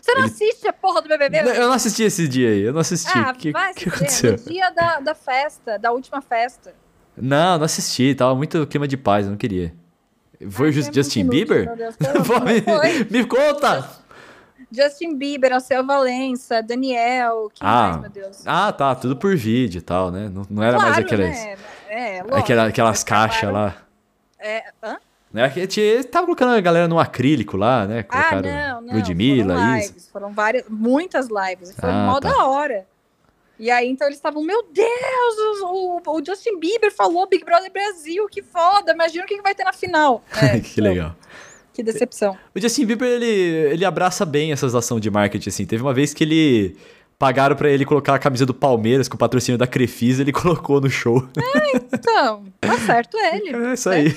você 0.00 0.12
não 0.12 0.20
Ele- 0.22 0.30
assiste 0.30 0.68
a 0.68 0.72
porra 0.72 1.02
do 1.02 1.08
BBB? 1.08 1.42
Não, 1.42 1.52
Eu 1.52 1.66
não 1.68 1.72
assisti 1.74 2.02
esse 2.04 2.28
dia 2.28 2.50
aí, 2.50 2.60
eu 2.62 2.72
não 2.72 2.80
assisti. 2.80 3.10
Ah, 3.16 3.30
O 3.32 3.34
que, 3.38 3.50
vai 3.52 3.74
que 3.74 3.88
aconteceu? 3.88 4.32
No 4.32 4.38
dia 4.38 4.70
da, 4.70 5.00
da 5.00 5.14
festa, 5.14 5.78
da 5.78 5.90
última 5.92 6.20
festa. 6.22 6.74
Não, 7.16 7.58
não 7.58 7.64
assisti, 7.64 8.14
tava 8.14 8.34
muito 8.34 8.66
clima 8.66 8.86
de 8.86 8.96
paz, 8.96 9.24
eu 9.24 9.30
não 9.30 9.38
queria. 9.38 9.74
Foi 10.50 10.66
o 10.66 10.68
Ai, 10.68 10.72
Just- 10.72 10.90
é 10.90 10.92
Justin 10.92 11.26
Bieber? 11.28 11.74
Deus, 11.74 11.96
Pô, 11.96 12.40
me, 12.44 13.04
me 13.20 13.24
conta! 13.26 13.88
Justin 14.70 15.16
Bieber, 15.16 15.52
Alceu 15.52 15.84
Valença, 15.86 16.62
Daniel, 16.62 17.50
Ah. 17.60 17.88
mais, 17.88 18.00
meu 18.00 18.10
Deus? 18.10 18.42
Ah, 18.46 18.72
tá, 18.72 18.94
tudo 18.94 19.16
por 19.16 19.34
vídeo 19.36 19.78
e 19.78 19.82
tal, 19.82 20.10
né? 20.10 20.28
Não, 20.28 20.44
não 20.50 20.62
era 20.62 20.76
mais 20.76 20.90
Claro, 20.94 21.06
aquelas, 21.06 21.30
né? 21.30 21.56
É, 21.88 22.22
lógico, 22.22 22.52
aquelas 22.62 22.96
eles 22.96 23.04
caixas 23.04 23.52
lá. 23.52 23.76
É, 24.38 24.64
hã? 24.82 24.96
Né? 25.36 25.50
Que 25.50 25.66
tinha- 25.66 26.02
tava 26.04 26.24
colocando 26.24 26.52
a 26.54 26.60
galera 26.62 26.88
no 26.88 26.98
acrílico 26.98 27.58
lá, 27.58 27.86
né? 27.86 27.98
Ah, 28.00 28.04
Colocaram 28.04 28.42
não, 28.42 28.80
não. 28.80 28.94
Ludmilla, 28.94 29.54
foram 29.54 29.76
isso. 29.78 29.88
lives, 29.88 30.08
foram 30.08 30.32
várias, 30.32 30.64
muitas 30.66 31.28
lives. 31.28 31.74
Foi 31.78 31.90
Ah, 31.90 32.06
mó 32.06 32.18
tá. 32.18 32.30
da 32.30 32.46
hora. 32.46 32.86
E 33.58 33.70
aí, 33.70 33.86
então, 33.86 34.06
eles 34.06 34.16
estavam, 34.16 34.42
meu 34.42 34.62
Deus, 34.72 35.60
o, 35.62 36.00
o 36.06 36.24
Justin 36.24 36.58
Bieber 36.58 36.90
falou 36.90 37.26
Big 37.28 37.44
Brother 37.44 37.70
Brasil, 37.70 38.26
que 38.30 38.42
foda, 38.42 38.92
imagina 38.92 39.24
o 39.24 39.26
que 39.26 39.36
que 39.36 39.42
vai 39.42 39.54
ter 39.54 39.64
na 39.64 39.74
final. 39.74 40.24
É, 40.42 40.58
que 40.58 40.80
então, 40.80 40.84
legal. 40.84 41.16
Que 41.74 41.82
decepção. 41.82 42.36
O 42.54 42.58
Justin 42.60 42.86
Bieber, 42.86 43.06
ele, 43.06 43.26
ele 43.26 43.84
abraça 43.84 44.24
bem 44.24 44.52
essas 44.52 44.74
ações 44.74 45.02
de 45.02 45.10
marketing, 45.10 45.50
assim. 45.50 45.66
Teve 45.66 45.82
uma 45.82 45.92
vez 45.92 46.14
que 46.14 46.24
ele... 46.24 46.76
Pagaram 47.18 47.56
pra 47.56 47.70
ele 47.70 47.86
colocar 47.86 48.14
a 48.14 48.18
camisa 48.18 48.44
do 48.44 48.52
Palmeiras 48.52 49.08
com 49.08 49.14
o 49.14 49.18
patrocínio 49.18 49.56
da 49.56 49.66
Crefisa, 49.66 50.22
ele 50.22 50.32
colocou 50.32 50.80
no 50.80 50.90
show. 50.90 51.26
Então, 51.74 52.44
tá 52.60 52.78
certo 52.78 53.16
ele. 53.16 53.56
É 53.56 53.72
isso 53.72 53.88
aí. 53.88 54.14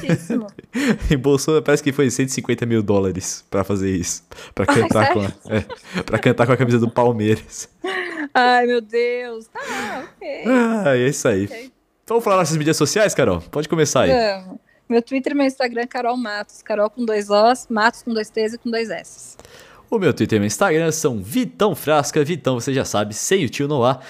Embolsou, 1.09 1.61
parece 1.63 1.81
que 1.81 1.93
foi 1.93 2.11
150 2.11 2.65
mil 2.65 2.83
dólares 2.83 3.45
pra 3.49 3.63
fazer 3.63 3.95
isso. 3.95 4.23
Pra 4.53 4.65
Ai, 4.67 4.75
cantar, 4.75 5.13
com 5.13 5.21
a, 5.21 5.31
é, 5.55 6.01
pra 6.03 6.19
cantar 6.19 6.45
com 6.45 6.51
a 6.51 6.57
camisa 6.57 6.77
do 6.77 6.89
Palmeiras. 6.89 7.69
Ai, 8.33 8.65
meu 8.65 8.81
Deus. 8.81 9.47
Tá, 9.47 10.03
ok. 10.03 10.43
Ah, 10.45 10.97
é 10.97 11.07
isso 11.07 11.27
aí. 11.27 11.45
Ok. 11.45 11.71
Vamos 12.05 12.23
falar 12.23 12.37
nossas 12.37 12.57
mídias 12.57 12.75
sociais, 12.75 13.13
Carol? 13.13 13.39
Pode 13.39 13.69
começar 13.69 14.01
aí. 14.01 14.11
Vamos. 14.11 14.59
Meu 14.89 15.03
Twitter 15.03 15.33
e 15.33 15.35
meu 15.35 15.45
Instagram 15.45 15.83
é 15.83 15.87
Carol 15.87 16.17
Matos. 16.17 16.63
Carol 16.63 16.89
com 16.89 17.05
dois 17.05 17.29
Os, 17.29 17.67
Matos 17.69 18.01
com 18.01 18.11
dois 18.11 18.31
T's 18.31 18.55
e 18.55 18.57
com 18.57 18.71
dois 18.71 18.89
S. 18.89 19.37
O 19.89 19.97
meu 19.97 20.13
Twitter 20.13 20.37
e 20.37 20.39
meu 20.39 20.45
Instagram 20.45 20.91
são 20.91 21.19
Vitão 21.19 21.73
Frasca. 21.73 22.23
Vitão, 22.23 22.59
você 22.59 22.71
já 22.71 22.85
sabe, 22.85 23.15
sem 23.15 23.43
o 23.43 23.49
tio 23.49 23.67
no 23.67 23.83
ar. 23.83 24.05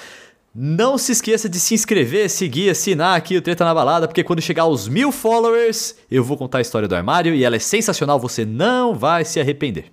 Não 0.53 0.97
se 0.97 1.13
esqueça 1.13 1.47
de 1.47 1.57
se 1.57 1.73
inscrever, 1.73 2.29
seguir, 2.29 2.69
assinar 2.69 3.15
aqui 3.15 3.37
o 3.37 3.41
Treta 3.41 3.63
na 3.63 3.73
Balada, 3.73 4.07
porque 4.07 4.23
quando 4.23 4.41
chegar 4.41 4.63
aos 4.63 4.89
mil 4.89 5.09
followers, 5.09 5.95
eu 6.11 6.21
vou 6.21 6.35
contar 6.35 6.57
a 6.57 6.61
história 6.61 6.87
do 6.87 6.95
armário 6.95 7.33
e 7.33 7.45
ela 7.45 7.55
é 7.55 7.59
sensacional, 7.59 8.19
você 8.19 8.43
não 8.43 8.93
vai 8.93 9.23
se 9.23 9.39
arrepender. 9.39 9.89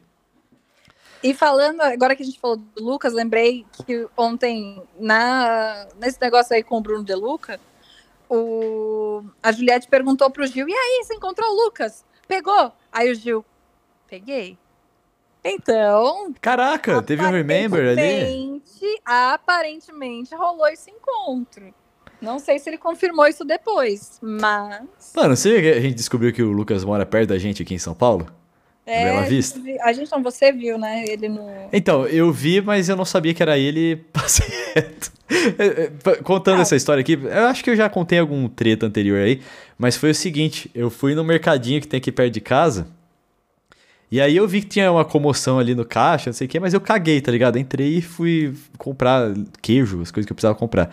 E 1.23 1.33
falando, 1.33 1.83
agora 1.83 2.17
que 2.17 2.23
a 2.23 2.27
gente 2.27 2.41
falou 2.41 2.57
do 2.57 2.83
Lucas, 2.83 3.13
lembrei 3.13 3.65
que 3.87 4.09
ontem, 4.17 4.83
na, 4.99 5.87
nesse 6.01 6.21
negócio 6.21 6.55
aí 6.55 6.65
com 6.65 6.79
o 6.79 6.81
Bruno 6.81 7.05
De 7.05 7.15
Luca, 7.15 7.61
o, 8.29 9.23
a 9.43 9.53
Juliette 9.53 9.87
perguntou 9.89 10.31
pro 10.31 10.47
Gil: 10.47 10.69
e 10.69 10.75
aí, 10.75 11.05
você 11.05 11.15
encontrou 11.15 11.49
o 11.49 11.65
Lucas? 11.65 12.05
Pegou? 12.27 12.73
Aí 12.91 13.11
o 13.11 13.15
Gil, 13.15 13.45
peguei. 14.09 14.59
Então, 15.49 16.33
Caraca, 16.41 17.01
teve 17.03 17.25
um 17.25 17.31
Remember 17.31 17.81
ali? 17.89 18.01
aparentemente, 18.01 19.01
aparentemente 19.05 20.35
rolou 20.35 20.67
esse 20.69 20.91
encontro. 20.91 21.73
Não 22.21 22.39
sei 22.39 22.59
se 22.59 22.69
ele 22.71 22.79
confirmou 22.79 23.27
isso 23.27 23.45
depois, 23.45 24.19
mas. 24.23 25.13
Mano, 25.15 25.37
você 25.37 25.53
viu 25.53 25.61
que 25.73 25.79
a 25.79 25.81
gente 25.81 25.95
descobriu 25.95 26.33
que 26.33 26.43
o 26.43 26.51
Lucas 26.51 26.83
mora 26.85 27.05
perto 27.05 27.29
da 27.29 27.39
gente 27.39 27.63
aqui 27.63 27.75
em 27.75 27.79
São 27.79 27.95
Paulo? 27.95 28.27
É, 28.87 29.05
Bela 29.05 29.23
Vista? 29.23 29.59
vi- 29.59 29.79
A 29.81 29.93
gente 29.93 30.11
não, 30.13 30.23
você 30.23 30.53
viu, 30.53 30.79
né? 30.79 31.05
Ele 31.09 31.29
no. 31.29 31.45
Então, 31.73 32.07
eu 32.07 32.31
vi, 32.33 32.61
mas 32.61 32.89
eu 32.89 32.97
não 32.97 33.05
sabia 33.05 33.35
que 33.35 33.43
era 33.43 33.59
ele 33.59 33.97
passei 34.13 34.47
reto. 34.75 35.13
É, 35.59 35.83
é, 36.11 36.17
Contando 36.23 36.59
Ah. 36.59 36.63
essa 36.63 36.77
história 36.77 37.01
aqui, 37.01 37.15
eu 37.21 37.47
acho 37.47 37.63
que 37.65 37.71
eu 37.71 37.77
já 37.77 37.89
contei 37.91 38.19
algum 38.19 38.49
treta 38.49 38.87
anterior 38.87 39.19
aí, 39.21 39.43
mas 39.77 39.97
foi 39.97 40.11
o 40.11 40.15
seguinte, 40.15 40.71
eu 40.75 40.89
fui 40.89 41.15
no 41.17 41.25
mercadinho 41.25 41.81
que 41.81 41.89
tem 41.89 41.99
aqui 41.99 42.13
perto 42.13 42.33
de 42.33 42.41
casa, 42.41 42.87
e 44.11 44.21
aí 44.21 44.37
eu 44.37 44.47
vi 44.47 44.61
que 44.61 44.69
tinha 44.69 44.91
uma 44.91 45.05
comoção 45.05 45.59
ali 45.59 45.75
no 45.75 45.85
caixa, 45.85 46.31
não 46.31 46.35
sei 46.35 46.47
o 46.47 46.51
que, 46.51 46.61
mas 46.61 46.73
eu 46.73 46.81
caguei, 46.81 47.21
tá 47.21 47.33
ligado? 47.33 47.59
Entrei 47.59 47.99
e 47.99 48.03
fui 48.03 48.55
comprar 48.79 49.33
queijo, 49.61 50.01
as 50.01 50.11
coisas 50.11 50.27
que 50.27 50.33
eu 50.33 50.35
precisava 50.35 50.55
comprar. 50.55 50.91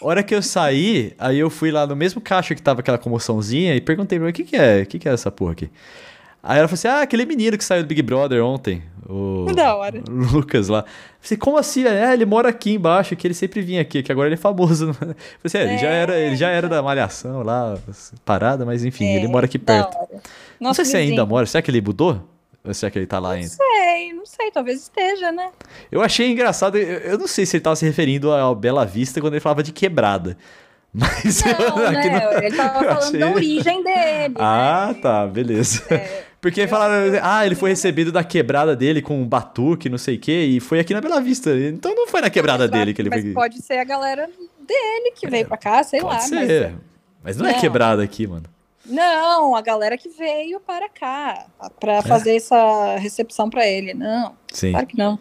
Hora 0.00 0.22
que 0.22 0.34
eu 0.34 0.42
saí, 0.42 1.12
aí 1.18 1.38
eu 1.38 1.50
fui 1.50 1.70
lá 1.70 1.86
no 1.86 1.94
mesmo 1.94 2.20
caixa 2.20 2.54
que 2.54 2.62
tava 2.62 2.80
aquela 2.80 2.98
comoçãozinha 2.98 3.74
e 3.74 3.80
perguntei 3.80 4.18
pra 4.18 4.26
ela, 4.26 4.30
o 4.30 4.34
que 4.34 4.44
que 4.44 4.56
é? 4.56 4.82
O 4.82 4.86
que 4.86 4.98
que 4.98 5.08
é 5.08 5.12
essa 5.12 5.30
porra 5.30 5.52
aqui? 5.52 5.70
Aí 6.42 6.58
ela 6.58 6.68
falou 6.68 6.74
assim, 6.74 6.88
ah, 6.88 7.02
aquele 7.02 7.26
menino 7.26 7.58
que 7.58 7.64
saiu 7.64 7.82
do 7.82 7.86
Big 7.86 8.00
Brother 8.00 8.42
ontem, 8.42 8.82
o 9.06 9.46
Da 9.54 9.74
hora. 9.76 10.02
Lucas 10.08 10.68
lá. 10.68 10.80
Eu 10.80 10.84
falei, 11.20 11.38
como 11.38 11.58
assim? 11.58 11.84
É, 11.84 12.14
ele 12.14 12.24
mora 12.24 12.48
aqui 12.48 12.72
embaixo, 12.72 13.14
que 13.14 13.26
ele 13.26 13.34
sempre 13.34 13.60
vinha 13.60 13.82
aqui, 13.82 14.02
que 14.02 14.10
agora 14.10 14.28
ele 14.28 14.34
é 14.34 14.38
famoso. 14.38 14.88
Eu 14.88 14.94
falei 14.94 15.16
assim, 15.44 15.58
é, 15.58 15.64
ele, 15.64 15.78
já 15.78 15.88
era, 15.88 16.18
ele 16.18 16.36
já 16.36 16.48
era 16.48 16.68
da 16.68 16.82
Malhação 16.82 17.42
lá, 17.42 17.78
parada, 18.24 18.64
mas 18.64 18.84
enfim, 18.84 19.04
ele 19.04 19.28
mora 19.28 19.44
aqui 19.46 19.58
É, 19.58 19.60
perto. 19.60 19.96
Não 20.58 20.72
sei 20.72 20.84
se 20.84 20.96
ainda 20.96 21.26
mora, 21.26 21.44
será 21.44 21.60
que 21.60 21.70
ele 21.70 21.80
mudou? 21.82 22.29
Ou 22.64 22.74
será 22.74 22.90
que 22.90 22.98
ele 22.98 23.06
tá 23.06 23.18
lá 23.18 23.32
ainda? 23.32 23.48
sei, 23.48 24.12
não 24.12 24.26
sei, 24.26 24.50
talvez 24.50 24.80
esteja, 24.82 25.32
né? 25.32 25.48
Eu 25.90 26.02
achei 26.02 26.30
engraçado, 26.30 26.76
eu, 26.76 26.98
eu 26.98 27.18
não 27.18 27.26
sei 27.26 27.46
se 27.46 27.56
ele 27.56 27.62
tava 27.64 27.74
se 27.76 27.86
referindo 27.86 28.30
ao 28.30 28.54
Bela 28.54 28.84
Vista 28.84 29.20
quando 29.20 29.32
ele 29.34 29.40
falava 29.40 29.62
de 29.62 29.72
quebrada. 29.72 30.36
Mas 30.92 31.42
Não, 31.44 31.86
aqui 31.86 32.08
né? 32.10 32.20
não- 32.24 32.42
Ele 32.42 32.56
tava 32.56 32.78
eu 32.84 32.88
falando 32.88 32.98
achei- 33.04 33.20
da 33.20 33.30
origem 33.30 33.84
dele. 33.84 34.34
Ah, 34.38 34.92
né? 34.92 35.00
tá, 35.00 35.26
beleza. 35.26 35.82
É, 35.88 36.24
Porque 36.40 36.66
falaram, 36.66 37.18
ah, 37.22 37.46
ele 37.46 37.54
foi 37.54 37.70
recebido 37.70 38.10
da 38.10 38.24
quebrada 38.24 38.74
dele 38.74 39.00
com 39.00 39.22
um 39.22 39.26
batuque, 39.26 39.88
não 39.88 39.98
sei 39.98 40.16
o 40.16 40.18
quê, 40.18 40.46
e 40.46 40.58
foi 40.60 40.80
aqui 40.80 40.92
na 40.92 41.00
Bela 41.00 41.20
Vista. 41.20 41.50
Então 41.56 41.94
não 41.94 42.08
foi 42.08 42.20
na 42.20 42.28
quebrada 42.28 42.64
mas 42.64 42.70
dele 42.72 42.92
que 42.92 43.00
ele 43.02 43.08
mas 43.08 43.22
foi. 43.22 43.32
pode 43.32 43.62
ser 43.62 43.74
a 43.78 43.84
galera 43.84 44.26
dele 44.66 45.12
que 45.14 45.28
veio 45.28 45.46
pra 45.46 45.56
cá, 45.56 45.82
sei 45.84 46.00
Pode 46.00 46.14
lá. 46.14 46.20
ser. 46.20 46.74
Mas, 47.22 47.36
não, 47.36 47.46
é 47.46 47.52
Não. 47.52 47.60
quebrada 47.60 48.02
aqui, 48.02 48.26
mano. 48.26 48.44
Não, 48.84 49.54
a 49.54 49.60
galera 49.60 49.96
que 49.96 50.08
veio 50.08 50.58
para 50.60 50.88
cá 50.88 51.46
É. 51.62 51.68
pra 51.78 52.02
fazer 52.02 52.36
essa 52.36 52.96
recepção 52.96 53.48
pra 53.50 53.66
ele. 53.66 53.94
Não, 53.94 54.34
Sim. 54.52 54.72
claro 54.72 54.86
que 54.86 54.96
não. 54.98 55.18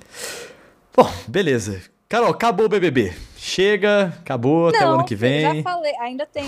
Bom, 0.96 1.10
beleza. 1.28 1.82
Carol, 2.08 2.32
acabou 2.32 2.66
o 2.66 2.70
BBB. 2.70 3.14
Chega, 3.38 4.08
acabou, 4.20 4.68
até 4.70 4.80
o 4.80 4.88
não, 4.88 4.94
ano 4.96 5.06
que 5.06 5.14
eu 5.14 5.18
vem. 5.18 5.42
já 5.58 5.64
falei, 5.64 5.94
ainda 6.00 6.26
tem 6.26 6.44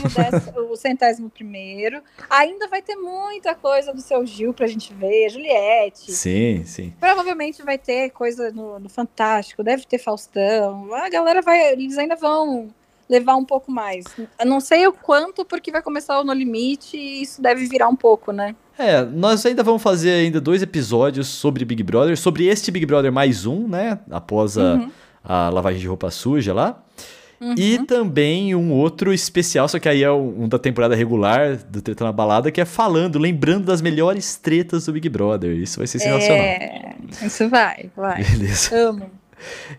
o, 0.58 0.62
o 0.74 0.76
centésimo 0.76 1.30
primeiro. 1.30 2.02
Ainda 2.30 2.68
vai 2.68 2.82
ter 2.82 2.96
muita 2.96 3.54
coisa 3.56 3.94
do 3.94 4.02
seu 4.02 4.26
Gil 4.26 4.54
pra 4.54 4.68
gente 4.68 4.94
ver, 4.94 5.30
Juliette. 5.30 6.12
Sim, 6.12 6.64
sim. 6.66 6.94
Provavelmente 7.00 7.62
vai 7.64 7.78
ter 7.78 8.10
coisa 8.10 8.52
no, 8.52 8.80
no 8.80 8.90
Fantástico, 8.90 9.64
deve 9.64 9.86
ter 9.86 10.00
Faustão. 10.00 10.94
A 10.96 11.08
galera 11.10 11.42
vai, 11.42 11.72
eles 11.74 11.98
ainda 11.98 12.16
vão 12.16 12.74
levar 13.12 13.36
um 13.36 13.44
pouco 13.44 13.70
mais. 13.72 14.06
Eu 14.40 14.46
não 14.46 14.62
sei 14.62 14.88
o 14.88 14.94
quanto, 14.94 15.44
porque 15.44 15.70
vai 15.72 15.82
começar 15.82 16.20
o 16.20 16.24
No 16.24 16.32
Limite 16.34 16.96
e 16.96 17.22
isso 17.24 17.42
deve 17.42 17.66
virar 17.68 17.90
um 17.90 17.96
pouco, 17.96 18.32
né? 18.32 18.56
É, 18.80 19.04
nós 19.04 19.46
ainda 19.46 19.62
vamos 19.62 19.84
fazer 19.84 20.12
ainda 20.12 20.40
dois 20.40 20.62
episódios 20.64 21.28
sobre 21.28 21.66
Big 21.66 21.84
Brother, 21.84 22.18
sobre 22.18 22.48
este 22.48 22.72
Big 22.72 22.86
Brother 22.86 23.12
mais 23.12 23.46
um, 23.46 23.68
né? 23.68 24.00
Após 24.10 24.58
a, 24.58 24.76
Uhum. 24.76 24.92
a 25.24 25.50
lavagem 25.50 25.80
de 25.82 25.88
roupa 25.88 26.10
suja 26.10 26.54
lá. 26.54 26.82
Uhum. 27.40 27.56
E 27.58 27.80
também 27.86 28.54
um 28.54 28.72
outro 28.72 29.12
especial, 29.12 29.68
só 29.68 29.80
que 29.80 29.90
aí 29.90 30.04
é 30.04 30.12
um, 30.12 30.48
da 30.48 30.60
temporada 30.60 30.96
regular 30.96 31.58
do 31.58 31.82
Treta 31.82 32.04
na 32.06 32.12
Balada, 32.12 32.52
que 32.52 32.62
é 32.62 32.66
falando, 32.66 33.18
lembrando 33.18 33.66
das 33.66 33.82
melhores 33.82 34.36
tretas 34.36 34.86
do 34.86 34.94
Big 34.94 35.10
Brother. 35.10 35.52
Isso 35.58 35.80
vai 35.80 35.88
ser 35.88 35.98
sensacional. 36.00 36.38
É, 36.44 36.96
isso 37.24 37.50
vai, 37.50 37.90
vai. 37.96 38.24
Beleza. 38.24 38.76
Amo. 38.76 39.10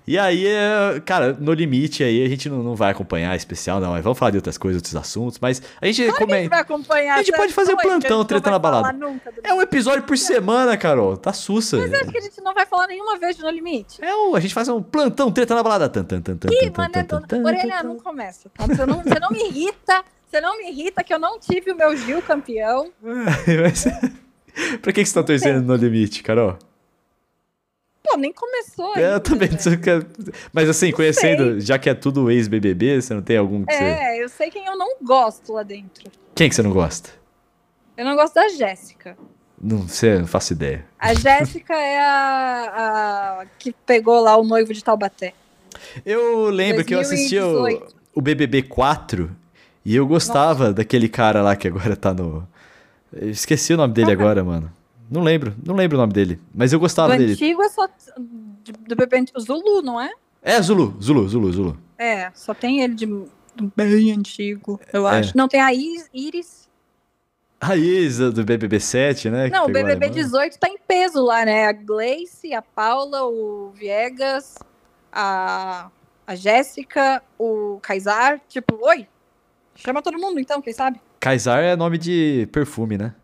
E 0.06 0.18
aí, 0.18 0.46
é, 0.46 1.00
cara, 1.04 1.32
no 1.32 1.52
limite 1.52 2.02
aí, 2.02 2.24
a 2.24 2.28
gente 2.28 2.48
não, 2.48 2.62
não 2.62 2.74
vai 2.74 2.90
acompanhar 2.90 3.36
especial, 3.36 3.80
não. 3.80 4.00
Vamos 4.02 4.18
falar 4.18 4.30
de 4.30 4.38
outras 4.38 4.58
coisas, 4.58 4.78
outros 4.78 4.96
assuntos, 4.96 5.38
mas 5.40 5.62
a 5.80 5.86
gente 5.86 6.04
Claro 6.06 6.32
a 6.32 6.36
gente 6.36 6.48
vai 6.48 6.60
acompanhar. 6.60 7.14
A 7.14 7.22
gente 7.22 7.36
pode 7.36 7.52
fazer 7.52 7.74
coisa, 7.76 7.88
plantão 7.88 8.24
Treta 8.24 8.50
na 8.50 8.58
Balada. 8.58 8.98
É 9.44 9.52
um 9.52 9.62
episódio 9.62 10.02
por 10.02 10.16
semana, 10.18 10.76
Carol. 10.76 11.16
Tá 11.16 11.32
sussa. 11.32 11.76
Mas 11.78 11.92
acho 11.92 12.10
que 12.10 12.18
a 12.18 12.20
gente 12.20 12.40
não 12.40 12.54
vai 12.54 12.66
falar 12.66 12.86
nenhuma 12.86 13.18
vez 13.18 13.36
de 13.36 13.42
No 13.42 13.50
Limite. 13.50 14.02
É 14.02 14.10
a 14.34 14.40
gente 14.40 14.54
faz 14.54 14.68
um 14.68 14.82
plantão 14.82 15.30
treta 15.30 15.54
na 15.54 15.62
balada. 15.62 15.88
Tan, 15.88 16.04
tan, 16.04 16.20
tan, 16.20 16.36
tan, 16.36 16.48
Ih, 16.50 16.72
mano, 16.76 16.92
é 16.94 17.36
Orelha, 17.46 17.82
não 17.82 17.98
começa. 17.98 18.50
tá? 18.50 18.66
Você 18.66 18.86
não, 18.86 19.02
você 19.02 19.18
não 19.18 19.30
me 19.30 19.48
irrita. 19.48 20.04
Você 20.30 20.40
não 20.40 20.56
me 20.56 20.70
irrita 20.70 21.04
que 21.04 21.12
eu 21.12 21.18
não 21.18 21.38
tive 21.38 21.72
o 21.72 21.76
meu 21.76 21.94
Gil 21.96 22.22
campeão. 22.22 22.90
Mas- 23.02 23.84
pra 24.80 24.92
que, 24.92 25.02
que 25.02 25.06
você 25.06 25.14
tá 25.14 25.22
torcendo 25.22 25.62
no 25.62 25.74
limite, 25.76 26.22
Carol? 26.22 26.58
Pô, 28.02 28.16
nem 28.16 28.32
começou 28.32 28.94
É, 28.96 28.98
ainda, 28.98 29.10
eu 29.14 29.20
também. 29.20 29.48
que- 29.48 30.32
Mas 30.52 30.68
assim, 30.68 30.90
conhecendo, 30.90 31.60
já 31.60 31.78
que 31.78 31.88
é 31.88 31.94
tudo 31.94 32.30
ex-BBB, 32.30 33.00
você 33.00 33.14
não 33.14 33.22
tem 33.22 33.36
algum 33.36 33.64
que 33.64 33.72
você. 33.72 33.82
É, 33.82 34.22
eu 34.22 34.28
sei 34.28 34.50
quem 34.50 34.66
eu 34.66 34.76
não 34.76 34.96
gosto 35.02 35.52
lá 35.52 35.62
dentro. 35.62 36.10
Quem 36.34 36.48
que 36.48 36.54
você 36.54 36.62
não 36.62 36.72
gosta? 36.72 37.10
Eu 37.96 38.04
não 38.04 38.16
gosto 38.16 38.34
da 38.34 38.48
Jéssica. 38.48 39.16
Não 39.62 39.86
sei, 39.86 40.18
não 40.18 40.26
faço 40.26 40.52
ideia. 40.54 40.84
A 40.98 41.14
Jéssica 41.14 41.74
é 41.74 42.00
a, 42.00 43.38
a 43.42 43.46
que 43.58 43.72
pegou 43.86 44.20
lá 44.20 44.36
o 44.36 44.42
noivo 44.42 44.74
de 44.74 44.82
Taubaté. 44.82 45.34
Eu 46.04 46.48
lembro 46.50 46.84
que 46.84 46.94
eu 46.94 47.00
assisti 47.00 47.38
o, 47.38 47.52
2018. 47.62 47.96
o 48.14 48.20
BBB 48.20 48.62
4 48.62 49.30
e 49.84 49.94
eu 49.94 50.06
gostava 50.06 50.72
daquele 50.72 51.08
cara 51.08 51.42
lá 51.42 51.54
que 51.54 51.68
agora 51.68 51.94
tá 51.94 52.12
no. 52.12 52.46
Eu 53.12 53.30
esqueci 53.30 53.74
o 53.74 53.76
nome 53.76 53.94
dele 53.94 54.10
é? 54.10 54.14
agora, 54.14 54.42
mano. 54.42 54.72
Não 55.12 55.22
lembro, 55.22 55.54
não 55.64 55.74
lembro 55.74 55.96
o 55.98 56.00
nome 56.00 56.12
dele. 56.12 56.40
Mas 56.54 56.72
eu 56.72 56.78
Do 56.78 56.82
gostava 56.82 57.16
dele. 57.16 57.32
antigo 57.32 57.62
é 57.62 57.68
só 57.68 57.86
do 58.16 58.96
bebê. 58.96 59.24
Zulu, 59.38 59.82
não 59.82 60.00
é? 60.00 60.10
É, 60.42 60.60
Zulu, 60.62 60.96
Zulu, 61.00 61.28
Zulu, 61.28 61.52
Zulu. 61.52 61.78
É, 61.98 62.30
só 62.34 62.54
tem 62.54 62.80
ele 62.82 62.94
de 62.94 63.06
do 63.06 63.70
bem 63.76 64.10
antigo, 64.12 64.80
eu 64.92 65.06
É. 65.06 65.18
acho. 65.20 65.36
Não, 65.36 65.46
tem 65.46 65.60
a 65.60 65.72
Is- 65.74 66.08
Iris. 66.14 66.62
Raiz 67.62 68.18
do 68.18 68.42
BBB 68.44 68.80
7, 68.80 69.30
né? 69.30 69.48
Não, 69.48 69.64
o 69.64 69.66
pegou 69.66 69.82
a 69.82 69.94
BBB 69.94 70.06
alemã. 70.06 70.22
18 70.24 70.58
tá 70.58 70.68
em 70.68 70.78
peso 70.78 71.22
lá, 71.22 71.44
né? 71.44 71.66
A 71.66 71.72
Gleice, 71.72 72.52
a 72.54 72.60
Paula, 72.62 73.24
o 73.26 73.70
Viegas, 73.72 74.56
a, 75.12 75.88
a 76.26 76.34
Jéssica, 76.34 77.22
o 77.38 77.78
Kaysar. 77.80 78.40
Tipo, 78.48 78.78
oi, 78.84 79.06
chama 79.76 80.02
todo 80.02 80.18
mundo 80.18 80.40
então, 80.40 80.60
quem 80.60 80.72
sabe? 80.72 81.00
Kaysar 81.20 81.62
é 81.62 81.76
nome 81.76 81.98
de 81.98 82.48
perfume, 82.50 82.98
né? 82.98 83.14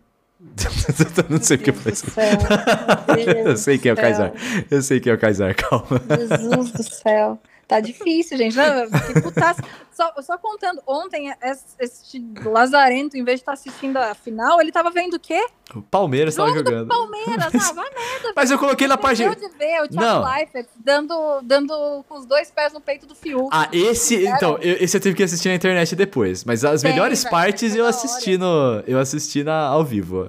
Não 1.28 1.40
sei 1.40 1.56
porque 1.56 1.72
foi 1.72 1.92
Deus 1.92 2.02
isso. 2.04 2.06
Eu 3.48 3.56
sei 3.56 3.78
quem 3.78 3.90
é 3.90 3.92
o. 3.92 3.96
Kaysar. 3.96 4.32
Eu 4.70 4.82
sei 4.82 5.00
quem 5.00 5.10
é 5.10 5.14
o 5.14 5.18
Kaysar, 5.18 5.54
calma. 5.56 6.00
Jesus 6.16 6.70
do 6.72 6.82
céu. 6.82 7.40
Tá 7.68 7.80
difícil, 7.80 8.38
gente. 8.38 8.56
Não, 8.56 8.90
que 8.90 9.20
putaço. 9.20 9.60
Só, 9.92 10.10
só 10.22 10.38
contando, 10.38 10.80
ontem, 10.86 11.30
esse, 11.42 11.64
esse 11.78 12.24
Lazarento, 12.44 13.14
em 13.16 13.22
vez 13.24 13.40
de 13.40 13.42
estar 13.42 13.52
assistindo 13.52 13.96
a 13.98 14.14
final, 14.14 14.58
ele 14.60 14.72
tava 14.72 14.90
vendo 14.90 15.14
o 15.14 15.20
quê? 15.20 15.44
O 15.74 15.82
Palmeiras 15.82 16.34
tava 16.34 16.48
Jogo 16.48 16.62
do 16.62 16.70
jogando. 16.70 16.88
Palmeiras. 16.88 17.54
Ah, 17.54 17.72
vai 17.74 17.90
merda. 17.90 18.32
Mas 18.34 18.50
eu 18.50 18.58
coloquei 18.58 18.86
na 18.88 18.96
página. 18.96 19.36
De 19.36 19.48
ver 19.58 19.80
o 19.82 19.94
Não. 19.94 20.22
Thiago 20.22 20.24
Leifert 20.34 20.66
dando, 20.82 21.40
dando 21.42 22.04
com 22.08 22.14
os 22.18 22.24
dois 22.24 22.50
pés 22.50 22.72
no 22.72 22.80
peito 22.80 23.06
do 23.06 23.14
Fiuk. 23.14 23.50
Ah, 23.52 23.68
esse. 23.70 24.24
Então, 24.26 24.56
eu- 24.62 24.76
esse 24.80 24.96
eu 24.96 25.00
tive 25.00 25.14
que 25.14 25.22
assistir 25.24 25.48
na 25.50 25.56
internet 25.56 25.94
depois. 25.94 26.44
Mas 26.44 26.64
as 26.64 26.80
Tem, 26.80 26.90
melhores 26.92 27.22
velho, 27.22 27.30
partes 27.30 27.74
eu 27.74 27.82
da 27.84 27.90
assisti 27.90 28.38
no. 28.38 28.82
Eu 28.86 28.98
assisti 28.98 29.44
na, 29.44 29.66
ao 29.66 29.84
vivo. 29.84 30.26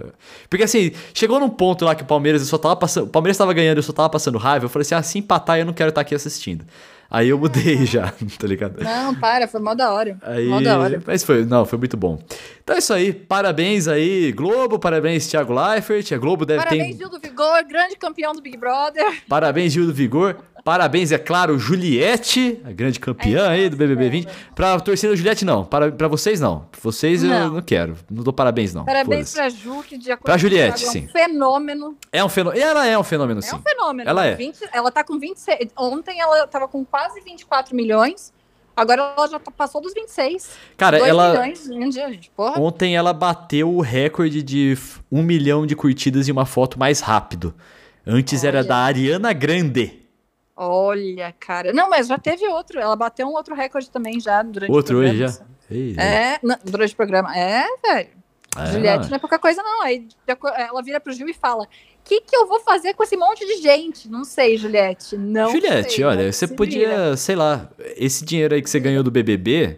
Porque 0.49 0.63
assim, 0.65 0.91
chegou 1.13 1.39
num 1.39 1.49
ponto 1.49 1.85
lá 1.85 1.95
que 1.95 2.03
o 2.03 2.05
Palmeiras 2.07 2.41
eu 2.41 2.47
só 2.47 2.57
tava 2.57 2.75
passando. 2.75 3.05
O 3.05 3.09
Palmeiras 3.09 3.37
tava 3.37 3.53
ganhando, 3.53 3.77
eu 3.77 3.83
só 3.83 3.93
tava 3.93 4.09
passando 4.09 4.37
raiva. 4.37 4.65
Eu 4.65 4.69
falei 4.69 4.81
assim: 4.81 4.95
ah, 4.95 5.03
se 5.03 5.17
empatar, 5.19 5.57
eu 5.57 5.65
não 5.65 5.73
quero 5.73 5.87
estar 5.89 6.01
aqui 6.01 6.13
assistindo. 6.13 6.65
Aí 7.11 7.29
eu 7.29 7.39
mudei 7.39 7.83
já, 7.87 8.13
tá 8.37 8.45
ligado? 8.47 8.83
Não, 8.83 9.15
para, 9.15 9.47
foi 9.47 9.59
mó 9.59 9.73
da 9.73 9.91
hora. 9.91 10.17
Aí, 10.21 10.45
Mó 10.47 10.61
da 10.61 10.77
hora. 10.77 11.01
mas 11.07 11.23
foi, 11.23 11.43
não, 11.43 11.65
foi 11.65 11.79
muito 11.79 11.97
bom. 11.97 12.21
Então 12.63 12.75
é 12.75 12.79
isso 12.79 12.93
aí, 12.93 13.11
parabéns 13.11 13.87
aí, 13.87 14.31
Globo, 14.31 14.77
parabéns 14.77 15.25
Thiago 15.27 15.51
Leifert, 15.53 16.11
a 16.13 16.17
Globo 16.19 16.45
deve 16.45 16.59
Parabéns, 16.63 16.95
ter, 16.95 16.97
Gil 16.97 17.09
do 17.09 17.19
Vigor, 17.19 17.63
grande 17.67 17.95
campeão 17.95 18.33
do 18.33 18.41
Big 18.41 18.55
Brother. 18.57 19.23
parabéns 19.27 19.73
Gil 19.73 19.87
do 19.87 19.93
Vigor, 19.93 20.35
parabéns, 20.63 21.11
é 21.11 21.17
claro, 21.17 21.57
Juliette, 21.59 22.59
a 22.65 22.71
grande 22.71 22.99
campeã 22.99 23.47
Ai, 23.47 23.61
aí 23.61 23.69
do 23.69 23.77
BBB 23.77 24.05
nossa, 24.05 24.11
20, 24.11 24.27
pra 24.55 24.79
torcida 24.79 25.15
Juliette 25.15 25.45
não, 25.45 25.65
para, 25.65 25.91
pra 25.91 26.07
vocês 26.07 26.39
não, 26.39 26.61
pra 26.71 26.79
vocês 26.81 27.23
eu 27.23 27.29
Não. 27.29 27.53
não 27.53 27.61
quero, 27.61 27.95
não 28.09 28.23
dou 28.23 28.33
parabéns 28.33 28.73
não, 28.73 28.85
Parabéns 28.85 29.33
pra 29.33 29.49
Ju, 29.49 29.83
que 29.83 29.97
de 29.97 30.11
acordo 30.11 30.25
Pra 30.25 30.33
com 30.35 30.39
Juliette, 30.39 30.83
Thiago, 30.83 30.97
é 30.97 31.01
sim. 31.01 31.05
um 31.07 31.11
fenômeno. 31.11 31.97
É 32.11 32.23
um 32.23 32.29
fenômeno, 32.29 32.63
ela 32.63 32.85
é 32.85 32.97
um 32.97 33.03
fenômeno 33.03 33.39
É 33.39 33.43
sim, 33.43 33.55
um 33.55 33.61
fenômeno. 33.61 34.09
Ela 34.09 34.25
é. 34.25 34.35
20 34.35 34.59
ela 34.71 34.91
tá 34.91 35.03
com 35.03 35.17
26. 35.19 35.69
Ontem 35.77 36.19
ela 36.19 36.47
tava 36.47 36.67
com 36.67 36.83
quase 36.85 37.21
24 37.21 37.75
milhões. 37.75 38.33
Agora 38.75 39.13
ela 39.17 39.27
já 39.27 39.39
tá- 39.39 39.51
passou 39.51 39.81
dos 39.81 39.93
26. 39.93 40.51
cara, 40.77 40.99
2 40.99 41.09
ela... 41.09 41.31
milhões 41.31 41.69
um 41.69 41.89
dia, 41.89 42.09
gente. 42.09 42.31
Ontem 42.37 42.95
ela 42.95 43.11
bateu 43.11 43.69
o 43.73 43.81
recorde 43.81 44.41
de 44.41 44.77
um 45.11 45.21
milhão 45.21 45.65
de 45.65 45.75
curtidas 45.75 46.29
em 46.29 46.31
uma 46.31 46.45
foto 46.45 46.79
mais 46.79 47.01
rápido. 47.01 47.53
Antes 48.07 48.43
era 48.43 48.59
Olha. 48.59 48.67
da 48.67 48.77
Ariana 48.77 49.33
Grande. 49.33 49.98
Olha, 50.61 51.33
cara. 51.39 51.71
Não, 51.71 51.89
mas 51.89 52.07
já 52.07 52.17
teve 52.17 52.45
outro. 52.47 52.79
Ela 52.79 52.95
bateu 52.95 53.25
um 53.27 53.31
outro 53.33 53.55
recorde 53.55 53.89
também 53.89 54.19
já 54.19 54.43
durante 54.43 54.69
Outro 54.71 54.97
o 54.97 54.99
hoje 54.99 55.09
programa. 55.17 55.33
já? 55.33 55.75
Ei, 55.75 55.95
É, 55.97 56.39
não, 56.43 56.57
durante 56.65 56.93
o 56.93 56.97
programa. 56.97 57.37
É, 57.37 57.63
velho. 57.81 58.09
é, 58.57 58.65
Juliette 58.73 59.09
não 59.09 59.15
é 59.15 59.19
pouca 59.19 59.39
coisa, 59.39 59.63
não. 59.63 59.83
Aí 59.83 60.05
aco- 60.27 60.47
ela 60.49 60.81
vira 60.83 60.99
pro 60.99 61.13
Gil 61.13 61.29
e 61.29 61.33
fala: 61.33 61.63
O 61.63 61.67
que, 62.03 62.19
que 62.21 62.35
eu 62.35 62.45
vou 62.47 62.59
fazer 62.59 62.93
com 62.93 63.03
esse 63.03 63.15
monte 63.15 63.45
de 63.45 63.61
gente? 63.61 64.09
Não 64.09 64.23
sei, 64.25 64.57
Juliette. 64.57 65.15
Não. 65.15 65.49
Juliette, 65.51 65.93
sei, 65.93 66.03
olha, 66.03 66.31
você 66.31 66.45
se 66.47 66.53
podia, 66.55 66.89
vira. 66.89 67.15
sei 67.17 67.35
lá, 67.37 67.69
esse 67.95 68.25
dinheiro 68.25 68.53
aí 68.53 68.61
que 68.61 68.69
você 68.69 68.79
ganhou 68.81 69.01
do 69.03 69.11
BBB, 69.11 69.77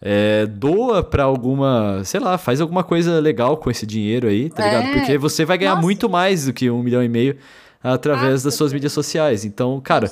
é, 0.00 0.46
doa 0.46 1.02
pra 1.02 1.24
alguma, 1.24 2.02
sei 2.04 2.20
lá, 2.20 2.38
faz 2.38 2.60
alguma 2.60 2.84
coisa 2.84 3.18
legal 3.20 3.56
com 3.56 3.70
esse 3.70 3.84
dinheiro 3.84 4.28
aí, 4.28 4.48
tá 4.50 4.64
ligado? 4.64 4.86
É. 4.86 4.92
Porque 4.94 5.18
você 5.18 5.44
vai 5.44 5.58
ganhar 5.58 5.72
Nossa. 5.72 5.82
muito 5.82 6.08
mais 6.08 6.46
do 6.46 6.52
que 6.52 6.70
um 6.70 6.82
milhão 6.82 7.02
e 7.02 7.08
meio 7.08 7.36
através 7.84 8.40
Ah, 8.40 8.44
das 8.46 8.54
suas 8.54 8.72
mídias 8.72 8.92
sociais. 8.92 9.44
Então, 9.44 9.78
cara, 9.80 10.10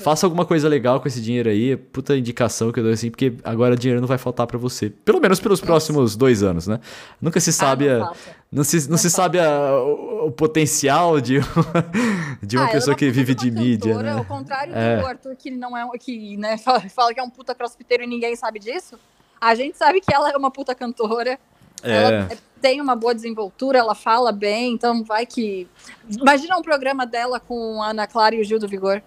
faça 0.00 0.26
alguma 0.26 0.44
coisa 0.44 0.68
legal 0.68 1.00
com 1.00 1.08
esse 1.08 1.20
dinheiro 1.20 1.48
aí, 1.48 1.74
puta 1.76 2.14
indicação 2.16 2.70
que 2.70 2.78
eu 2.78 2.84
dou 2.84 2.92
assim, 2.92 3.10
porque 3.10 3.32
agora 3.42 3.74
dinheiro 3.74 4.00
não 4.02 4.06
vai 4.06 4.18
faltar 4.18 4.46
pra 4.46 4.58
você. 4.58 4.90
Pelo 4.90 5.18
menos 5.20 5.40
pelos 5.40 5.60
próximos 5.60 6.14
dois 6.14 6.42
anos, 6.42 6.66
né? 6.66 6.78
Nunca 7.20 7.40
se 7.40 7.52
sabe, 7.52 7.88
ah, 7.88 7.94
a- 7.94 7.98
não 7.98 8.04
falta. 8.06 8.20
não 8.52 8.64
se, 8.64 8.82
não 8.82 8.90
Não 8.90 8.98
se 8.98 9.10
falta. 9.10 9.22
sabe 9.22 9.40
a- 9.40 9.72
o, 9.82 10.26
o 10.26 10.30
potencial 10.30 11.18
de, 11.20 11.40
de 12.42 12.56
uma 12.58 12.66
Ah, 12.66 12.70
pessoa 12.70 12.94
é 12.94 12.96
que 12.98 13.10
vive 13.10 13.34
de 13.34 13.50
mídia, 13.50 13.92
cantora, 13.92 14.12
né? 14.12 14.18
Ao 14.18 14.24
contrário 14.24 14.74
É. 14.74 15.00
do 15.00 15.06
Arthur, 15.06 15.36
que 15.36 15.50
não 15.50 15.76
é 15.76 15.86
que 15.98 16.36
né, 16.36 16.56
fala, 16.58 16.80
fala 16.88 17.14
que 17.14 17.20
é 17.20 17.22
um 17.22 17.30
puta 17.30 17.54
crossfiteiro 17.54 18.02
e 18.04 18.06
ninguém 18.06 18.36
sabe 18.36 18.58
disso. 18.58 18.98
A 19.40 19.54
gente 19.54 19.76
sabe 19.76 20.00
que 20.00 20.12
ela 20.14 20.30
é 20.30 20.36
uma 20.36 20.50
puta 20.50 20.74
cantora. 20.74 21.38
É. 21.82 21.96
Ela 21.96 22.28
tem 22.60 22.80
uma 22.80 22.96
boa 22.96 23.14
desenvoltura, 23.14 23.78
ela 23.78 23.94
fala 23.94 24.32
bem, 24.32 24.72
então 24.72 25.04
vai 25.04 25.26
que. 25.26 25.66
Imagina 26.08 26.56
um 26.56 26.62
programa 26.62 27.06
dela 27.06 27.38
com 27.38 27.82
a 27.82 27.90
Ana 27.90 28.06
Clara 28.06 28.34
e 28.34 28.40
o 28.40 28.44
Gil 28.44 28.58
do 28.58 28.68
Vigor. 28.68 29.02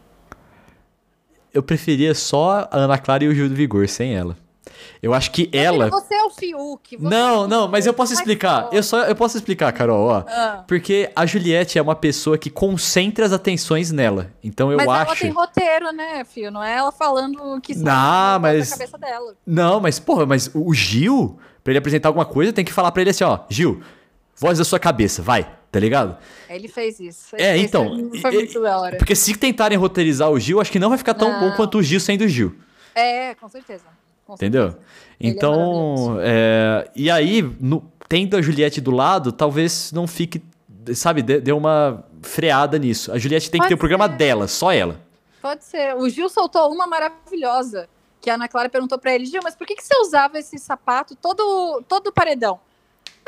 Eu 1.54 1.64
preferia 1.64 2.14
só 2.14 2.68
a 2.72 2.78
Ana 2.78 2.98
Clara 2.98 3.24
e 3.24 3.28
o 3.28 3.34
Gil 3.34 3.50
do 3.50 3.56
Vigor, 3.56 3.88
sem 3.88 4.16
ela. 4.16 4.38
Eu 5.02 5.14
acho 5.14 5.32
que 5.32 5.50
ela. 5.54 5.90
Você 5.90 6.14
é 6.14 6.24
o 6.24 6.30
Fiuk. 6.30 6.98
você 6.98 7.06
é 7.06 7.10
Não, 7.10 7.48
não, 7.48 7.68
mas 7.68 7.86
eu 7.88 7.94
posso 7.94 8.14
explicar. 8.14 8.70
Eu 8.72 8.84
só 8.84 9.04
eu 9.06 9.16
posso 9.16 9.38
explicar, 9.38 9.72
Carol, 9.72 10.08
ó. 10.08 10.24
Ah. 10.28 10.64
Porque 10.68 11.10
a 11.16 11.26
Juliette 11.26 11.80
é 11.80 11.82
uma 11.82 11.96
pessoa 11.96 12.38
que 12.38 12.50
concentra 12.50 13.26
as 13.26 13.32
atenções 13.32 13.92
nela. 13.92 14.32
Então 14.44 14.70
eu 14.72 14.78
mas 14.78 14.86
ela 14.86 15.02
acho. 15.04 15.22
tem 15.22 15.32
roteiro, 15.32 15.92
né, 15.92 16.24
filho? 16.26 16.52
Não 16.52 16.64
é 16.64 16.76
ela 16.76 16.92
falando 16.92 17.60
que 17.62 17.74
Não, 17.76 18.40
mas- 18.40 18.70
cabeça 18.70 18.98
dela. 18.98 19.34
Não, 19.46 19.80
mas 19.80 20.00
porra, 20.00 20.26
mas 20.26 20.52
o 20.54 20.74
Gil, 20.74 21.40
pra 21.64 21.72
ele 21.72 21.80
apresentar 21.80 22.10
alguma 22.10 22.26
coisa, 22.26 22.54
tem 22.54 22.66
que 22.66 22.74
falar 22.74 22.92
pra 22.92 23.02
ele 23.02 23.10
assim, 23.12 23.24
ó, 23.24 23.40
Gil, 23.50 23.82
voz 24.36 24.58
da 24.60 24.64
sua 24.66 24.80
cabeça, 24.80 25.22
vai, 25.22 25.50
tá 25.72 25.80
ligado? 25.80 26.18
Ele 26.50 26.68
fez 26.68 27.00
isso. 27.00 27.36
Ele 27.36 27.44
É, 27.44 27.54
fez, 27.54 27.64
então, 27.64 28.12
foi 28.22 28.32
muito 28.32 28.62
da 28.62 28.78
hora. 28.80 28.98
Porque 28.98 29.16
se 29.16 29.34
tentarem 29.36 29.78
roteirizar 29.78 30.30
o 30.30 30.40
Gil, 30.40 30.60
acho 30.62 30.72
que 30.72 30.80
não 30.80 30.90
vai 30.90 30.98
ficar 30.98 31.14
tão 31.14 31.32
Não. 31.32 31.40
bom 31.50 31.56
quanto 31.56 31.78
o 31.80 31.84
Gil 31.84 32.00
sendo 32.00 32.26
o 32.26 32.28
Gil. 32.28 32.56
É, 32.94 33.34
com 33.36 33.48
certeza. 33.48 33.84
Com 34.30 34.36
Entendeu? 34.36 34.64
certeza. 34.72 34.84
É 35.22 35.28
Então, 35.28 36.18
é, 36.22 36.90
e 36.96 37.10
aí, 37.12 37.42
no- 37.60 37.84
tendo 38.08 38.38
a 38.38 38.42
Juliette 38.42 38.80
do 38.82 38.92
lado, 38.92 39.32
talvez 39.32 39.92
não 39.92 40.08
fique, 40.08 40.42
sabe, 40.94 41.22
dê 41.22 41.52
uma 41.52 42.04
freada 42.22 42.78
nisso. 42.80 43.12
A 43.12 43.18
Juliette 43.18 43.50
tem 43.52 43.60
que 43.60 43.64
Pode 43.66 43.70
ter 43.70 43.76
o 43.76 43.78
programa 43.78 44.08
dela, 44.08 44.48
só 44.48 44.72
ela. 44.72 45.00
Pode 45.42 45.64
ser. 45.64 45.96
O 45.96 46.10
Gil 46.10 46.28
soltou 46.30 46.72
uma 46.72 46.86
maravilhosa. 46.88 47.88
Que 48.22 48.30
a 48.30 48.34
Ana 48.36 48.50
Clara 48.50 48.68
perguntou 48.68 48.98
pra 49.00 49.14
ele, 49.16 49.26
Gil, 49.26 49.40
mas 49.42 49.56
por 49.56 49.66
que, 49.66 49.76
que 49.76 49.84
você 49.84 49.96
usava 50.02 50.38
esse 50.38 50.58
sapato 50.58 51.16
todo, 51.16 51.82
todo 51.88 52.12
paredão? 52.12 52.60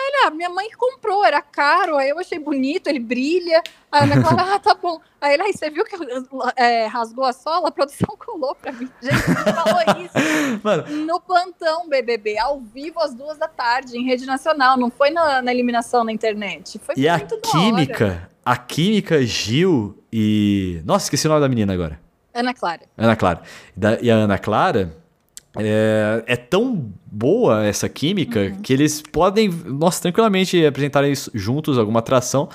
Aí 0.01 0.25
ah, 0.25 0.31
minha 0.31 0.49
mãe 0.49 0.67
comprou, 0.71 1.23
era 1.23 1.41
caro, 1.41 1.97
aí 1.97 2.09
eu 2.09 2.19
achei 2.19 2.39
bonito, 2.39 2.87
ele 2.87 2.99
brilha. 2.99 3.61
Aí 3.91 4.01
a 4.01 4.03
Ana 4.03 4.21
Clara, 4.21 4.55
ah, 4.55 4.59
tá 4.59 4.73
bom. 4.73 4.99
Aí 5.19 5.33
ele, 5.33 5.43
aí 5.43 5.53
você 5.53 5.69
viu 5.69 5.83
que 5.85 5.95
é, 6.55 6.87
rasgou 6.87 7.25
a 7.25 7.33
sola? 7.33 7.67
A 7.67 7.71
produção 7.71 8.15
colou 8.17 8.55
pra 8.55 8.71
mim. 8.71 8.89
Gente, 9.01 9.13
ele 9.13 9.53
falou 9.53 9.81
isso 10.03 10.61
Mano, 10.63 10.87
no 11.05 11.19
plantão 11.19 11.87
BBB, 11.87 12.37
ao 12.39 12.59
vivo 12.59 12.99
às 12.99 13.13
duas 13.13 13.37
da 13.37 13.47
tarde, 13.47 13.97
em 13.97 14.05
rede 14.05 14.25
nacional. 14.25 14.77
Não 14.77 14.89
foi 14.89 15.11
na, 15.11 15.41
na 15.41 15.51
eliminação 15.51 16.03
na 16.03 16.11
internet. 16.11 16.79
Foi 16.79 16.95
e 16.97 17.07
a 17.07 17.17
muito 17.17 17.33
hora. 17.33 17.41
química, 17.51 18.29
a 18.43 18.57
química 18.57 19.23
Gil 19.23 20.03
e... 20.11 20.81
Nossa, 20.83 21.05
esqueci 21.05 21.27
o 21.27 21.29
nome 21.29 21.41
da 21.41 21.49
menina 21.49 21.73
agora. 21.73 21.99
Ana 22.33 22.53
Clara. 22.53 22.81
Ana 22.97 23.15
Clara. 23.15 23.41
E 24.01 24.09
a 24.09 24.15
Ana 24.15 24.39
Clara 24.39 25.00
é, 25.57 26.23
é 26.27 26.35
tão 26.35 26.91
boa 27.05 27.65
essa 27.65 27.89
química 27.89 28.39
Uhum. 28.39 28.61
que 28.61 28.71
eles 28.71 29.01
podem, 29.01 29.49
nossa, 29.49 30.01
tranquilamente 30.01 30.65
apresentarem 30.65 31.11
isso 31.11 31.29
juntos, 31.33 31.77
alguma 31.77 31.99
atração. 31.99 32.49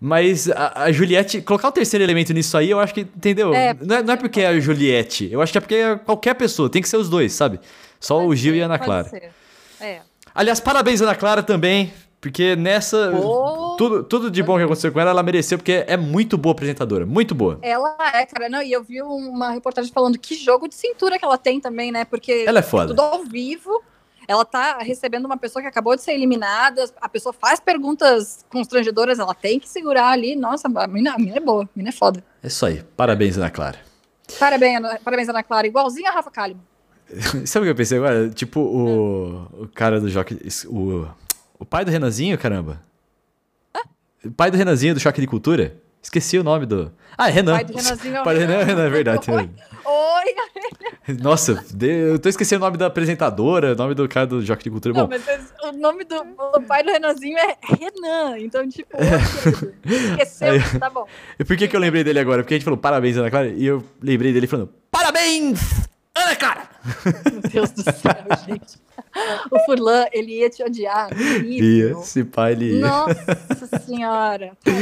Mas 0.00 0.50
a, 0.50 0.82
a 0.84 0.92
Juliette, 0.92 1.40
colocar 1.40 1.68
o 1.68 1.72
terceiro 1.72 2.04
elemento 2.04 2.32
nisso 2.34 2.56
aí, 2.58 2.68
eu 2.70 2.78
acho 2.78 2.92
que, 2.92 3.00
entendeu? 3.00 3.54
É, 3.54 3.74
não, 3.80 3.96
é, 3.96 4.02
não 4.02 4.12
é 4.14 4.16
porque 4.16 4.40
é 4.42 4.48
a 4.48 4.60
Juliette, 4.60 5.28
eu 5.32 5.40
acho 5.40 5.50
que 5.52 5.58
é 5.58 5.60
porque 5.60 5.74
é 5.74 5.96
qualquer 5.96 6.34
pessoa, 6.34 6.68
tem 6.68 6.82
que 6.82 6.88
ser 6.88 6.98
os 6.98 7.08
dois, 7.08 7.32
sabe? 7.32 7.58
Só 7.98 8.18
o 8.22 8.26
Pode 8.28 8.40
Gil 8.40 8.52
ser, 8.52 8.58
e 8.58 8.62
a 8.62 8.64
Ana 8.66 8.78
Clara. 8.78 9.10
É. 9.80 10.00
Aliás, 10.34 10.60
parabéns, 10.60 11.00
Ana 11.00 11.14
Clara, 11.14 11.42
também, 11.42 11.92
porque 12.24 12.56
nessa. 12.56 13.12
Tudo, 13.76 14.02
tudo 14.02 14.30
de 14.30 14.42
bom 14.42 14.56
que 14.56 14.62
aconteceu 14.62 14.90
com 14.90 14.98
ela, 14.98 15.10
ela 15.10 15.22
mereceu, 15.22 15.58
porque 15.58 15.84
é 15.86 15.94
muito 15.94 16.38
boa 16.38 16.52
apresentadora, 16.52 17.04
muito 17.04 17.34
boa. 17.34 17.58
Ela 17.60 17.94
é, 18.14 18.24
cara, 18.24 18.48
não, 18.48 18.62
e 18.62 18.72
eu 18.72 18.82
vi 18.82 19.02
uma 19.02 19.50
reportagem 19.50 19.92
falando 19.92 20.18
que 20.18 20.34
jogo 20.34 20.66
de 20.66 20.74
cintura 20.74 21.18
que 21.18 21.24
ela 21.24 21.36
tem 21.36 21.60
também, 21.60 21.92
né? 21.92 22.06
Porque 22.06 22.44
Ela 22.46 22.60
é 22.60 22.62
foda. 22.62 22.86
tudo 22.88 23.02
ao 23.02 23.24
vivo. 23.24 23.82
Ela 24.26 24.42
tá 24.42 24.78
recebendo 24.78 25.26
uma 25.26 25.36
pessoa 25.36 25.60
que 25.62 25.68
acabou 25.68 25.94
de 25.94 26.00
ser 26.02 26.12
eliminada, 26.14 26.82
a 26.98 27.10
pessoa 27.10 27.30
faz 27.34 27.60
perguntas 27.60 28.42
constrangedoras, 28.48 29.18
ela 29.18 29.34
tem 29.34 29.60
que 29.60 29.68
segurar 29.68 30.08
ali. 30.08 30.34
Nossa, 30.34 30.66
a 30.74 30.86
mina, 30.86 31.12
a 31.12 31.18
mina 31.18 31.36
é 31.36 31.40
boa, 31.40 31.64
a 31.64 31.68
mina 31.76 31.90
é 31.90 31.92
foda. 31.92 32.24
É 32.42 32.46
isso 32.46 32.64
aí. 32.64 32.82
Parabéns, 32.96 33.36
Ana 33.36 33.50
Clara. 33.50 33.78
Parabéns, 34.38 34.78
Ana- 34.78 34.98
parabéns, 35.04 35.28
Ana 35.28 35.42
Clara. 35.42 35.66
Igualzinha 35.66 36.08
a 36.08 36.14
Rafa 36.14 36.30
Kalimann. 36.30 36.62
Sabe 37.44 37.64
o 37.64 37.66
que 37.66 37.70
eu 37.72 37.74
pensei 37.74 37.98
agora? 37.98 38.30
Tipo, 38.30 38.60
o, 38.60 39.64
o 39.64 39.68
cara 39.74 40.00
do 40.00 40.08
Joque. 40.08 40.38
O, 40.68 41.06
o 41.58 41.64
pai 41.64 41.84
do 41.84 41.90
Renanzinho, 41.90 42.36
caramba. 42.38 42.82
O 44.24 44.30
pai 44.30 44.50
do 44.50 44.56
Renanzinho 44.56 44.94
do 44.94 45.00
Choque 45.00 45.20
de 45.20 45.26
Cultura? 45.26 45.76
Esqueci 46.02 46.38
o 46.38 46.44
nome 46.44 46.66
do. 46.66 46.92
Ah, 47.16 47.28
é 47.28 47.32
Renan. 47.32 47.54
Pai 47.54 47.64
do 47.64 47.74
Renanzinho 47.74 48.16
é 48.16 48.20
o 48.20 48.24
Pai 48.24 48.34
do 48.34 48.40
Renan, 48.40 48.58
Renan. 48.58 48.64
Renan, 48.64 48.86
é 48.86 48.90
verdade. 48.90 49.30
Oi, 49.30 49.50
oi. 49.84 51.14
Nossa, 51.20 51.62
eu 51.82 52.18
tô 52.18 52.28
esquecendo 52.30 52.62
o 52.62 52.66
nome 52.66 52.78
da 52.78 52.86
apresentadora, 52.86 53.72
o 53.72 53.76
nome 53.76 53.94
do 53.94 54.08
cara 54.08 54.26
do 54.26 54.42
Joque 54.42 54.64
de 54.64 54.70
Cultura. 54.70 54.94
Não, 54.94 55.06
Bom, 55.06 55.14
mas 55.14 55.52
o 55.62 55.72
nome 55.72 56.04
do 56.04 56.16
o 56.16 56.62
pai 56.62 56.82
do 56.82 56.90
Renanzinho 56.90 57.36
é 57.38 57.56
Renan. 57.62 58.38
Então, 58.38 58.66
tipo, 58.68 58.96
querido, 59.82 60.12
esqueceu, 60.22 60.78
tá 60.80 60.88
bom. 60.88 61.06
e 61.38 61.44
por 61.44 61.56
que, 61.56 61.68
que 61.68 61.76
eu 61.76 61.80
lembrei 61.80 62.02
dele 62.02 62.18
agora? 62.18 62.42
Porque 62.42 62.54
a 62.54 62.56
gente 62.56 62.64
falou 62.64 62.78
parabéns, 62.78 63.16
Ana 63.18 63.30
Clara, 63.30 63.48
e 63.48 63.66
eu 63.66 63.84
lembrei 64.02 64.32
dele 64.32 64.46
falando 64.46 64.70
parabéns, 64.90 65.60
Ana 66.14 66.36
Clara! 66.36 66.62
Meu 67.30 67.40
Deus 67.42 67.70
do 67.72 67.82
céu, 67.82 68.24
gente. 68.48 68.78
O 69.50 69.58
Furlan, 69.60 70.06
ele 70.12 70.40
ia 70.40 70.50
te 70.50 70.62
odiar. 70.62 71.08
Ia, 71.44 71.92
esse 71.92 72.24
pai, 72.24 72.52
ele 72.52 72.74
ia. 72.74 72.80
Nossa 72.80 73.78
senhora. 73.86 74.56
Tá. 74.64 74.72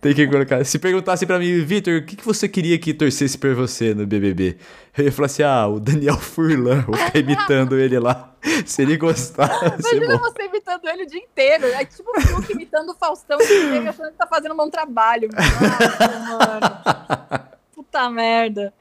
Tem 0.00 0.14
que 0.14 0.26
colocar. 0.26 0.62
Se 0.64 0.78
perguntasse 0.78 1.24
pra 1.24 1.38
mim, 1.38 1.64
Vitor, 1.64 2.00
o 2.00 2.04
que, 2.04 2.14
que 2.16 2.24
você 2.26 2.46
queria 2.46 2.78
que 2.78 2.92
torcesse 2.92 3.38
por 3.38 3.54
você 3.54 3.94
no 3.94 4.06
BBB? 4.06 4.58
Eu 4.96 5.06
ia 5.06 5.12
falar 5.12 5.26
assim: 5.26 5.42
ah, 5.42 5.66
o 5.66 5.80
Daniel 5.80 6.18
Furlan, 6.18 6.82
vou 6.82 6.94
ficar 6.94 7.18
imitando 7.18 7.78
ele 7.78 7.98
lá. 7.98 8.34
Se 8.66 8.82
ele 8.82 8.98
gostar, 8.98 9.50
Imagina 9.78 10.18
você 10.18 10.42
imitando 10.42 10.86
ele 10.86 11.04
o 11.04 11.06
dia 11.06 11.20
inteiro. 11.20 11.66
É 11.68 11.84
tipo 11.86 12.10
o 12.10 12.20
Fiuk 12.20 12.52
imitando 12.52 12.90
o 12.90 12.94
Faustão 12.94 13.38
ele 13.40 13.88
achando 13.88 14.10
que 14.10 14.18
tá 14.18 14.26
fazendo 14.26 14.52
um 14.52 14.56
bom 14.58 14.68
trabalho. 14.68 15.30
Nossa, 15.32 16.18
mano. 16.36 17.48
Puta 17.74 18.10
merda. 18.10 18.74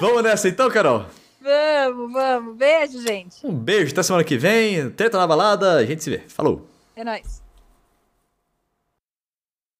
Vamos 0.00 0.22
nessa 0.22 0.48
então, 0.48 0.70
Carol? 0.70 1.06
Vamos, 1.44 2.10
vamos. 2.10 2.56
Beijo, 2.56 3.02
gente. 3.06 3.46
Um 3.46 3.52
beijo, 3.54 3.92
até 3.92 4.02
semana 4.02 4.24
que 4.24 4.38
vem. 4.38 4.88
Treta 4.90 5.18
na 5.18 5.26
balada, 5.26 5.72
a 5.74 5.84
gente 5.84 6.02
se 6.02 6.08
vê. 6.08 6.22
Falou. 6.26 6.66
É 6.96 7.04
nóis. 7.04 7.43